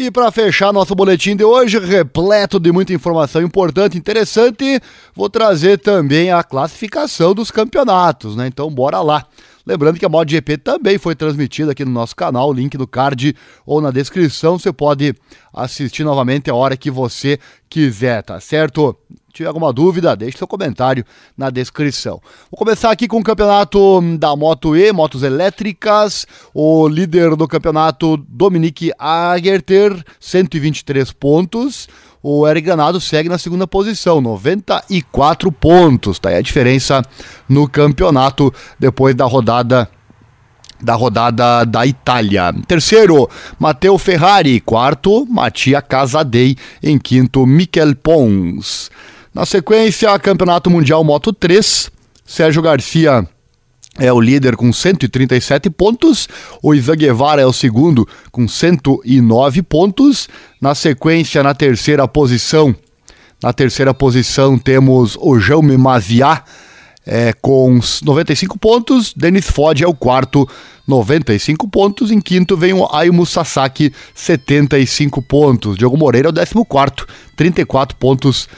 E 0.00 0.12
para 0.12 0.30
fechar 0.30 0.72
nosso 0.72 0.94
boletim 0.94 1.34
de 1.34 1.42
hoje, 1.42 1.76
repleto 1.76 2.60
de 2.60 2.70
muita 2.70 2.92
informação 2.92 3.42
importante 3.42 3.98
interessante, 3.98 4.80
vou 5.12 5.28
trazer 5.28 5.76
também 5.76 6.30
a 6.30 6.44
classificação 6.44 7.34
dos 7.34 7.50
campeonatos, 7.50 8.36
né? 8.36 8.46
Então 8.46 8.70
bora 8.70 9.00
lá. 9.00 9.26
Lembrando 9.68 9.98
que 9.98 10.06
a 10.06 10.08
MotoGP 10.08 10.56
também 10.56 10.96
foi 10.96 11.14
transmitida 11.14 11.72
aqui 11.72 11.84
no 11.84 11.90
nosso 11.90 12.16
canal, 12.16 12.50
link 12.50 12.78
no 12.78 12.86
card 12.86 13.36
ou 13.66 13.82
na 13.82 13.90
descrição, 13.90 14.58
você 14.58 14.72
pode 14.72 15.14
assistir 15.52 16.04
novamente 16.04 16.48
a 16.48 16.54
hora 16.54 16.74
que 16.74 16.90
você 16.90 17.38
quiser, 17.68 18.22
tá 18.22 18.40
certo? 18.40 18.96
tiver 19.30 19.48
alguma 19.48 19.72
dúvida, 19.72 20.16
deixe 20.16 20.38
seu 20.38 20.48
comentário 20.48 21.04
na 21.36 21.50
descrição. 21.50 22.20
Vou 22.50 22.58
começar 22.58 22.90
aqui 22.90 23.06
com 23.06 23.18
o 23.18 23.22
campeonato 23.22 24.00
da 24.18 24.34
Moto 24.34 24.74
E, 24.74 24.92
motos 24.92 25.22
elétricas. 25.22 26.26
O 26.52 26.88
líder 26.88 27.36
do 27.36 27.46
campeonato, 27.46 28.16
Dominique 28.16 28.90
Agerter, 28.98 30.02
123 30.18 31.12
pontos. 31.12 31.88
O 32.22 32.46
Eric 32.46 32.66
Granado 32.66 33.00
segue 33.00 33.28
na 33.28 33.38
segunda 33.38 33.66
posição, 33.66 34.20
94 34.20 35.52
pontos. 35.52 36.18
Tá 36.18 36.30
aí 36.30 36.36
a 36.36 36.42
diferença 36.42 37.02
no 37.48 37.68
campeonato 37.68 38.52
depois 38.78 39.14
da 39.14 39.24
rodada 39.24 39.88
da 40.80 40.94
rodada 40.94 41.64
da 41.64 41.84
Itália. 41.86 42.54
Terceiro, 42.66 43.28
Matteo 43.58 43.98
Ferrari. 43.98 44.60
Quarto, 44.60 45.26
Mattia 45.26 45.82
Casadei. 45.82 46.56
Em 46.82 46.98
quinto, 46.98 47.44
Miquel 47.46 47.96
Pons. 47.96 48.90
Na 49.34 49.44
sequência, 49.44 50.16
Campeonato 50.18 50.70
Mundial 50.70 51.02
Moto 51.02 51.32
3. 51.32 51.90
Sérgio 52.24 52.62
Garcia 52.62 53.26
é 53.98 54.12
o 54.12 54.20
líder 54.20 54.56
com 54.56 54.72
137 54.72 55.68
pontos. 55.70 56.28
O 56.62 56.74
Ivan 56.74 56.96
Guevara 56.96 57.42
é 57.42 57.46
o 57.46 57.52
segundo 57.52 58.06
com 58.30 58.46
109 58.46 59.62
pontos. 59.62 60.28
Na 60.60 60.74
sequência, 60.74 61.42
na 61.42 61.54
terceira 61.54 62.06
posição, 62.06 62.74
na 63.42 63.52
terceira 63.52 63.92
posição 63.92 64.58
temos 64.58 65.16
o 65.20 65.38
Jaume 65.38 65.76
Maziá 65.76 66.44
é, 67.06 67.32
com 67.40 67.80
95 68.02 68.58
pontos. 68.58 69.14
Denis 69.16 69.50
Fod 69.50 69.82
é 69.82 69.86
o 69.86 69.94
quarto, 69.94 70.48
95 70.86 71.66
pontos. 71.68 72.10
Em 72.10 72.20
quinto 72.20 72.56
vem 72.56 72.74
o 72.74 72.86
Ayumu 72.94 73.24
Sasaki, 73.24 73.92
75 74.14 75.22
pontos. 75.22 75.76
Diogo 75.76 75.96
Moreira 75.96 76.28
é 76.28 76.30
o 76.30 76.32
décimo 76.32 76.64
quarto, 76.64 77.06
34 77.34 77.96
pontos 77.96 78.48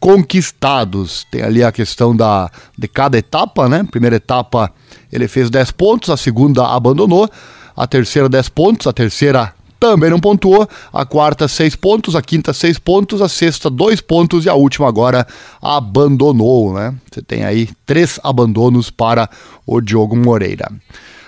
conquistados. 0.00 1.26
Tem 1.30 1.42
ali 1.42 1.62
a 1.62 1.70
questão 1.70 2.16
da, 2.16 2.50
de 2.76 2.88
cada 2.88 3.18
etapa, 3.18 3.68
né? 3.68 3.84
Primeira 3.88 4.16
etapa 4.16 4.72
ele 5.12 5.28
fez 5.28 5.50
10 5.50 5.70
pontos, 5.72 6.08
a 6.10 6.16
segunda 6.16 6.66
abandonou, 6.66 7.28
a 7.76 7.86
terceira 7.86 8.28
10 8.28 8.48
pontos, 8.48 8.86
a 8.86 8.92
terceira 8.92 9.52
também 9.78 10.10
não 10.10 10.20
pontuou, 10.20 10.68
a 10.92 11.06
quarta 11.06 11.48
6 11.48 11.74
pontos, 11.76 12.14
a 12.14 12.20
quinta 12.20 12.52
6 12.52 12.78
pontos, 12.78 13.22
a 13.22 13.28
sexta 13.28 13.70
2 13.70 14.00
pontos 14.02 14.44
e 14.44 14.48
a 14.48 14.54
última 14.54 14.86
agora 14.86 15.26
abandonou, 15.60 16.74
né? 16.74 16.94
Você 17.10 17.22
tem 17.22 17.44
aí 17.44 17.68
três 17.86 18.20
abandonos 18.22 18.90
para 18.90 19.28
o 19.66 19.80
Diogo 19.80 20.14
Moreira. 20.14 20.70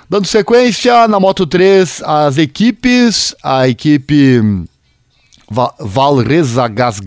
Dando 0.09 0.27
sequência, 0.27 1.09
na 1.09 1.19
Moto 1.19 1.47
3, 1.47 2.03
as 2.05 2.37
equipes, 2.37 3.35
a 3.43 3.67
equipe 3.67 4.43
Valreza 5.81 6.69
Gas 6.69 7.01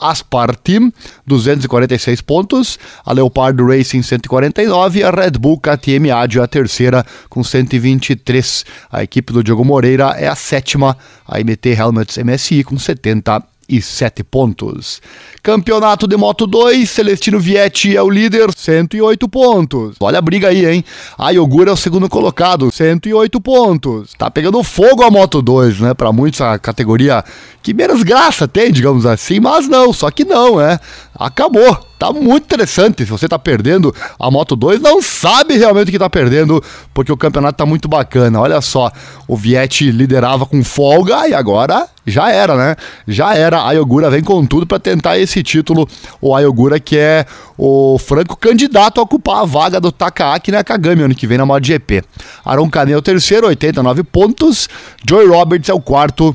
Gas 0.00 0.18
Aspar 0.18 0.54
Team, 0.56 0.92
246 1.26 2.20
pontos, 2.22 2.78
a 3.04 3.12
Leopardo 3.12 3.66
Racing 3.66 4.02
149 4.02 5.00
e 5.00 5.02
a 5.02 5.10
Red 5.10 5.32
Bull 5.32 5.58
KTM 5.60 6.10
Adio 6.10 6.42
a 6.42 6.46
terceira 6.46 7.04
com 7.28 7.42
123. 7.42 8.64
A 8.90 9.02
equipe 9.02 9.32
do 9.32 9.42
Diogo 9.42 9.64
Moreira 9.64 10.14
é 10.16 10.28
a 10.28 10.34
sétima, 10.34 10.96
a 11.26 11.38
MT 11.38 11.70
Helmets 11.70 12.18
MSI 12.18 12.64
com 12.64 12.78
70 12.78 13.42
e 13.68 13.82
7 13.82 14.24
pontos. 14.24 15.00
Campeonato 15.42 16.06
de 16.06 16.16
Moto 16.16 16.46
2, 16.46 16.88
Celestino 16.88 17.38
Vietti 17.38 17.96
é 17.96 18.02
o 18.02 18.08
líder, 18.08 18.50
108 18.56 19.28
pontos. 19.28 19.96
Olha 20.00 20.18
a 20.18 20.22
briga 20.22 20.48
aí, 20.48 20.64
hein? 20.64 20.84
A 21.18 21.30
Yogura 21.30 21.70
é 21.70 21.72
o 21.74 21.76
segundo 21.76 22.08
colocado, 22.08 22.70
108 22.72 23.40
pontos. 23.40 24.12
Tá 24.16 24.30
pegando 24.30 24.62
fogo 24.62 25.02
a 25.02 25.10
Moto 25.10 25.42
2, 25.42 25.80
né? 25.80 25.94
Para 25.94 26.12
muitos 26.12 26.40
a 26.40 26.58
categoria 26.58 27.24
que 27.62 27.74
menos 27.74 28.02
graça 28.02 28.48
tem, 28.48 28.72
digamos 28.72 29.04
assim, 29.04 29.40
mas 29.40 29.68
não, 29.68 29.92
só 29.92 30.10
que 30.10 30.24
não, 30.24 30.60
é. 30.60 30.80
Acabou. 31.14 31.87
Tá 31.98 32.12
muito 32.12 32.44
interessante. 32.44 33.04
Se 33.04 33.10
você 33.10 33.28
tá 33.28 33.38
perdendo 33.38 33.94
a 34.18 34.30
Moto 34.30 34.54
2, 34.54 34.80
não 34.80 35.02
sabe 35.02 35.56
realmente 35.56 35.88
o 35.88 35.92
que 35.92 35.98
tá 35.98 36.08
perdendo, 36.08 36.62
porque 36.94 37.10
o 37.10 37.16
campeonato 37.16 37.58
tá 37.58 37.66
muito 37.66 37.88
bacana. 37.88 38.40
Olha 38.40 38.60
só, 38.60 38.90
o 39.26 39.36
Vietti 39.36 39.90
liderava 39.90 40.46
com 40.46 40.62
folga 40.62 41.28
e 41.28 41.34
agora 41.34 41.88
já 42.06 42.30
era, 42.30 42.56
né? 42.56 42.76
Já 43.06 43.34
era. 43.34 43.58
A 43.58 43.70
Ayogura 43.70 44.10
vem 44.10 44.22
com 44.22 44.46
tudo 44.46 44.66
para 44.66 44.78
tentar 44.78 45.18
esse 45.18 45.42
título. 45.42 45.88
O 46.20 46.34
Ayogura 46.34 46.78
que 46.78 46.96
é 46.96 47.26
o 47.56 47.98
franco 47.98 48.36
candidato 48.36 49.00
a 49.00 49.02
ocupar 49.02 49.42
a 49.42 49.44
vaga 49.44 49.80
do 49.80 49.90
Takaaki 49.90 50.52
Nakagami 50.52 51.02
ano 51.02 51.14
que 51.14 51.26
vem 51.26 51.38
na 51.38 51.44
MotoGP. 51.44 52.04
Aron 52.44 52.70
Kane 52.70 52.92
é 52.92 52.96
o 52.96 53.02
terceiro, 53.02 53.48
89 53.48 54.04
pontos. 54.04 54.68
Joy 55.06 55.26
Roberts 55.26 55.68
é 55.68 55.74
o 55.74 55.80
quarto, 55.80 56.34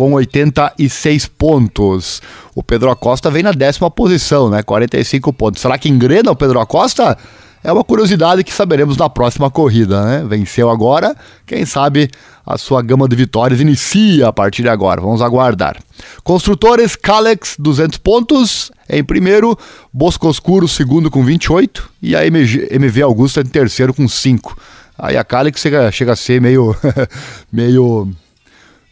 com 0.00 0.14
86 0.14 1.26
pontos. 1.26 2.22
O 2.54 2.62
Pedro 2.62 2.90
Acosta 2.90 3.30
vem 3.30 3.42
na 3.42 3.52
décima 3.52 3.90
posição, 3.90 4.48
né? 4.48 4.62
45 4.62 5.30
pontos. 5.30 5.60
Será 5.60 5.76
que 5.76 5.90
engrena 5.90 6.30
o 6.30 6.34
Pedro 6.36 6.58
Acosta? 6.58 7.18
É 7.62 7.70
uma 7.70 7.84
curiosidade 7.84 8.42
que 8.42 8.50
saberemos 8.50 8.96
na 8.96 9.10
próxima 9.10 9.50
corrida, 9.50 10.02
né? 10.02 10.24
Venceu 10.26 10.70
agora, 10.70 11.14
quem 11.44 11.66
sabe 11.66 12.10
a 12.46 12.56
sua 12.56 12.80
gama 12.80 13.06
de 13.06 13.14
vitórias 13.14 13.60
inicia 13.60 14.28
a 14.28 14.32
partir 14.32 14.62
de 14.62 14.70
agora. 14.70 15.02
Vamos 15.02 15.20
aguardar. 15.20 15.76
Construtores, 16.24 16.96
Calex, 16.96 17.56
200 17.58 17.98
pontos 17.98 18.72
em 18.88 19.04
primeiro, 19.04 19.54
Bosco 19.92 20.28
Oscuro, 20.28 20.66
segundo 20.66 21.10
com 21.10 21.22
28 21.22 21.90
e 22.00 22.16
a 22.16 22.24
MG, 22.24 22.68
MV 22.70 23.02
Augusta 23.02 23.42
em 23.42 23.44
terceiro 23.44 23.92
com 23.92 24.08
5. 24.08 24.56
Aí 24.98 25.18
a 25.18 25.24
Calex 25.24 25.60
chega, 25.60 25.92
chega 25.92 26.12
a 26.14 26.16
ser 26.16 26.40
meio 26.40 26.74
meio 27.52 28.10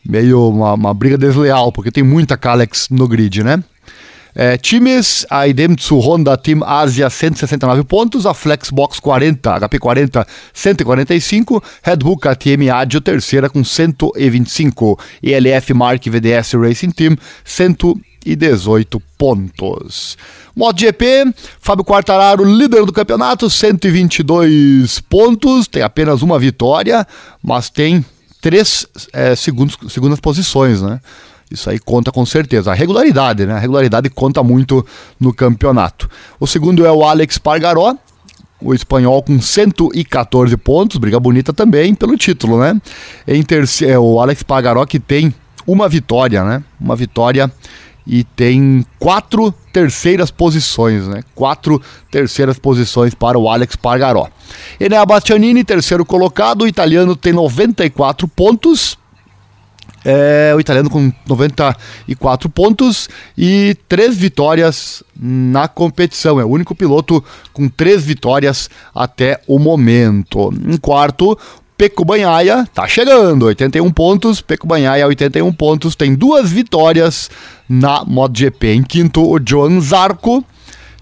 meio 0.08 0.48
uma, 0.48 0.72
uma 0.72 0.94
briga 0.94 1.18
desleal, 1.18 1.70
porque 1.70 1.90
tem 1.90 2.02
muita 2.02 2.36
Kalex 2.36 2.88
no 2.90 3.06
grid, 3.06 3.44
né? 3.44 3.62
É, 4.34 4.56
times, 4.56 5.26
a 5.28 5.48
Idemitsu 5.48 5.98
Honda 5.98 6.36
Team 6.36 6.62
Asia 6.62 7.10
169 7.10 7.82
pontos, 7.82 8.24
a 8.24 8.32
Flexbox 8.32 9.00
40, 9.00 9.58
HP 9.58 9.78
40 9.80 10.26
145, 10.54 11.62
Red 11.82 11.96
Bull 11.96 12.16
KTM 12.16 12.70
Adio 12.70 13.00
terceira 13.00 13.50
com 13.50 13.64
125, 13.64 14.98
ELF 15.22 15.74
Mark 15.74 16.04
VDS 16.06 16.52
Racing 16.52 16.90
Team 16.90 17.16
118 17.44 19.02
pontos. 19.18 20.16
MotoGP, 20.54 21.34
Fábio 21.60 21.84
Quartararo, 21.84 22.44
líder 22.44 22.84
do 22.84 22.92
campeonato, 22.92 23.50
122 23.50 25.00
pontos, 25.00 25.66
tem 25.66 25.82
apenas 25.82 26.22
uma 26.22 26.38
vitória, 26.38 27.04
mas 27.42 27.68
tem 27.70 28.04
três 28.40 28.86
é, 29.12 29.34
segundos, 29.34 29.76
segundas 29.92 30.20
posições, 30.20 30.82
né? 30.82 31.00
Isso 31.50 31.70
aí 31.70 31.78
conta 31.78 32.12
com 32.12 32.26
certeza. 32.26 32.70
A 32.70 32.74
regularidade, 32.74 33.46
né? 33.46 33.54
A 33.54 33.58
regularidade 33.58 34.10
conta 34.10 34.42
muito 34.42 34.84
no 35.18 35.32
campeonato. 35.32 36.08
O 36.38 36.46
segundo 36.46 36.84
é 36.84 36.92
o 36.92 37.04
Alex 37.04 37.38
Pargaró, 37.38 37.96
o 38.60 38.74
espanhol 38.74 39.22
com 39.22 39.40
114 39.40 40.56
pontos, 40.56 40.98
briga 40.98 41.18
bonita 41.18 41.52
também 41.52 41.94
pelo 41.94 42.16
título, 42.16 42.58
né? 42.58 42.80
Em 43.26 43.42
terceiro, 43.42 43.94
é 43.94 43.98
o 43.98 44.20
Alex 44.20 44.42
Pargaró 44.42 44.84
que 44.84 44.98
tem 44.98 45.34
uma 45.66 45.88
vitória, 45.88 46.44
né? 46.44 46.62
Uma 46.78 46.96
vitória 46.96 47.50
e 48.06 48.24
tem 48.24 48.84
quatro 48.98 49.52
terceiras 49.72 50.30
posições, 50.30 51.06
né? 51.06 51.22
Quatro 51.34 51.80
terceiras 52.10 52.58
posições 52.58 53.14
para 53.14 53.38
o 53.38 53.48
Alex 53.48 53.76
Pargaró. 53.76 54.28
Enea 54.78 55.04
Bastianini, 55.04 55.64
terceiro 55.64 56.04
colocado, 56.04 56.62
o 56.62 56.66
italiano 56.66 57.16
tem 57.16 57.32
94 57.32 58.26
pontos. 58.28 58.96
É, 60.04 60.52
o 60.56 60.60
italiano 60.60 60.88
com 60.88 61.12
94 61.26 62.48
pontos 62.48 63.08
e 63.36 63.76
três 63.88 64.16
vitórias 64.16 65.02
na 65.18 65.66
competição. 65.66 66.40
É 66.40 66.44
o 66.44 66.48
único 66.48 66.74
piloto 66.74 67.22
com 67.52 67.68
três 67.68 68.04
vitórias 68.04 68.70
até 68.94 69.40
o 69.46 69.58
momento. 69.58 70.52
Em 70.66 70.76
quarto, 70.76 71.36
Peco 71.78 72.04
Banhaia 72.04 72.66
tá 72.74 72.88
chegando, 72.88 73.46
81 73.46 73.90
pontos. 73.92 74.40
Peco 74.40 74.66
Banhaia, 74.66 75.06
81 75.06 75.52
pontos, 75.52 75.94
tem 75.94 76.14
duas 76.14 76.50
vitórias 76.50 77.30
na 77.68 78.04
MotoGP. 78.04 78.74
Em 78.74 78.82
quinto, 78.82 79.22
o 79.22 79.38
Joan 79.44 79.80
Zarco 79.80 80.44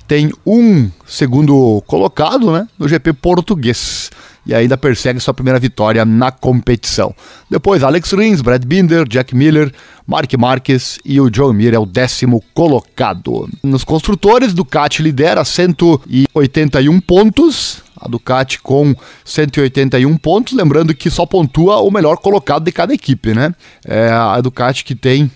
tem 0.07 0.33
um 0.47 0.91
segundo 1.07 1.83
colocado 1.87 2.53
né, 2.53 2.67
no 2.79 2.89
GP 2.89 3.13
português 3.15 4.11
e 4.47 4.55
ainda 4.55 4.77
persegue 4.77 5.19
sua 5.19 5.35
primeira 5.35 5.59
vitória 5.59 6.05
na 6.05 6.31
competição. 6.31 7.15
Depois, 7.51 7.83
Alex 7.83 8.13
Rins, 8.13 8.41
Brad 8.41 8.65
Binder, 8.65 9.07
Jack 9.09 9.35
Miller, 9.35 9.73
Mark 10.07 10.33
Marques 10.39 11.01
e 11.05 11.21
o 11.21 11.29
John 11.29 11.53
Mir 11.53 11.75
é 11.75 11.79
o 11.79 11.85
décimo 11.85 12.43
colocado. 12.55 13.49
Nos 13.63 13.83
construtores, 13.83 14.55
Ducati 14.55 15.03
lidera 15.03 15.45
181 15.45 17.01
pontos, 17.01 17.83
a 18.01 18.07
Ducati 18.09 18.61
com 18.61 18.95
181 19.25 20.17
pontos, 20.17 20.53
lembrando 20.53 20.95
que 20.95 21.11
só 21.11 21.27
pontua 21.27 21.79
o 21.81 21.91
melhor 21.91 22.19
colocado 22.19 22.65
de 22.65 22.71
cada 22.71 22.95
equipe, 22.95 23.35
né? 23.35 23.53
É 23.85 24.09
a 24.11 24.41
Ducati 24.41 24.85
que 24.85 24.95
tem 24.95 25.29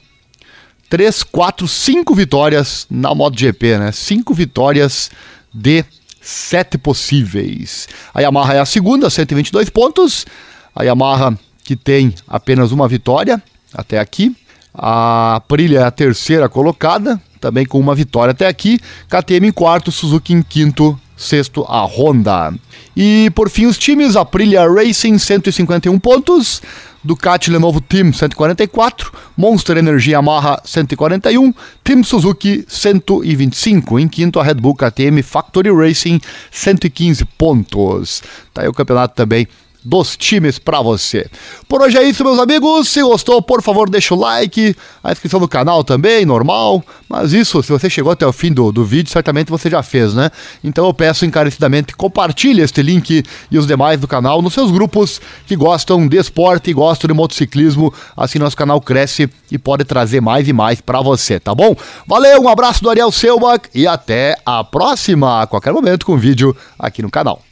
3, 0.91 1.23
4, 1.23 1.69
5 1.69 2.15
vitórias 2.15 2.87
na 2.91 3.15
MotoGP, 3.15 3.79
né? 3.79 3.93
5 3.93 4.35
vitórias 4.35 5.11
de 5.55 5.85
7 6.21 6.77
possíveis. 6.77 7.89
A 8.13 8.21
Yamaha 8.21 8.55
é 8.55 8.61
a 8.61 8.67
segunda, 8.67 9.09
122 9.09 9.71
pontos. 9.71 10.27
A 10.75 10.83
Yamaha 10.83 11.39
que 11.65 11.77
tem 11.77 12.13
apenas 12.27 12.73
uma 12.73 12.89
vitória 12.89 13.41
até 13.73 14.01
aqui. 14.01 14.35
A 14.75 15.37
Aprilia 15.37 15.81
é 15.81 15.83
a 15.85 15.91
terceira 15.91 16.49
colocada, 16.49 17.21
também 17.41 17.65
com 17.65 17.79
uma 17.79 17.95
vitória 17.95 18.33
até 18.33 18.49
aqui. 18.49 18.81
KTM 19.09 19.47
em 19.47 19.53
quarto, 19.53 19.93
Suzuki 19.93 20.33
em 20.33 20.43
quinto, 20.43 20.99
sexto 21.17 21.65
a 21.69 21.85
Honda. 21.85 22.53
E 22.97 23.31
por 23.37 23.49
fim 23.49 23.67
os 23.67 23.79
times, 23.79 24.17
Aprilia 24.17 24.69
Racing 24.69 25.19
151 25.19 25.97
pontos, 26.01 26.61
Ducati 27.03 27.51
Lenovo 27.51 27.81
Team 27.81 28.13
144, 28.13 29.13
Monster 29.37 29.79
Energy 29.79 30.11
Yamaha 30.11 30.61
141, 30.65 31.55
Team 31.83 32.03
Suzuki 32.05 32.65
125, 32.69 33.99
em 33.99 34.09
quinto 34.09 34.39
a 34.39 34.45
Red 34.45 34.55
Bull 34.55 34.75
KTM 34.75 35.23
Factory 35.23 35.71
Racing 35.71 36.21
115 36.51 37.25
pontos. 37.39 38.23
Tá 38.53 38.63
aí 38.63 38.69
o 38.69 38.73
campeonato 38.73 39.15
também 39.15 39.49
dos 39.85 40.17
times 40.17 40.59
para 40.59 40.81
você. 40.81 41.27
Por 41.69 41.83
hoje 41.83 41.97
é 41.97 42.03
isso, 42.03 42.25
meus 42.25 42.39
amigos. 42.39 42.89
Se 42.89 43.03
gostou, 43.03 43.41
por 43.41 43.63
favor, 43.63 43.89
deixa 43.89 44.15
o 44.15 44.19
like, 44.19 44.77
a 45.03 45.13
inscrição 45.13 45.41
no 45.41 45.49
canal 45.49 45.83
também, 45.83 46.25
normal. 46.25 46.85
Mas 47.09 47.33
isso, 47.33 47.63
se 47.63 47.71
você 47.71 47.89
chegou 47.89 48.13
até 48.13 48.27
o 48.27 48.33
fim 48.33 48.53
do, 48.53 48.71
do 48.71 48.85
vídeo, 48.85 49.11
certamente 49.11 49.51
você 49.51 49.71
já 49.71 49.83
fez, 49.83 50.15
né? 50.15 50.31
Então 50.63 50.87
eu 50.87 50.95
peço 50.95 51.25
encarecidamente 51.25 51.95
compartilhe 51.97 52.63
este 52.63 52.83
link 52.83 53.23
e 53.51 53.59
os 53.59 53.67
demais 53.67 54.01
do 54.01 54.09
canal 54.09 54.43
nos 54.43 54.55
seus 54.55 54.71
grupos 54.71 55.21
que 55.47 55.57
gostam 55.57 56.07
de 56.07 56.17
esporte 56.17 56.71
e 56.71 56.73
gostam 56.73 57.09
de 57.09 57.15
motociclismo. 57.15 57.93
Assim 58.17 58.39
nosso 58.39 58.57
canal 58.57 58.81
cresce 58.81 59.29
e 59.51 59.59
pode 59.59 59.85
trazer 59.85 60.21
mais 60.21 60.49
e 60.49 60.53
mais 60.53 60.81
para 60.81 61.01
você, 61.01 61.41
tá 61.41 61.55
bom? 61.55 61.75
Valeu, 62.07 62.43
um 62.43 62.49
abraço 62.49 62.83
do 62.83 62.91
Ariel 62.91 63.13
Selbach 63.13 63.69
e 63.75 63.87
até 63.87 64.37
a 64.45 64.63
próxima, 64.65 65.43
a 65.43 65.47
qualquer 65.47 65.73
momento 65.73 66.07
com 66.07 66.17
vídeo 66.17 66.57
aqui 66.79 67.03
no 67.03 67.11
canal. 67.11 67.50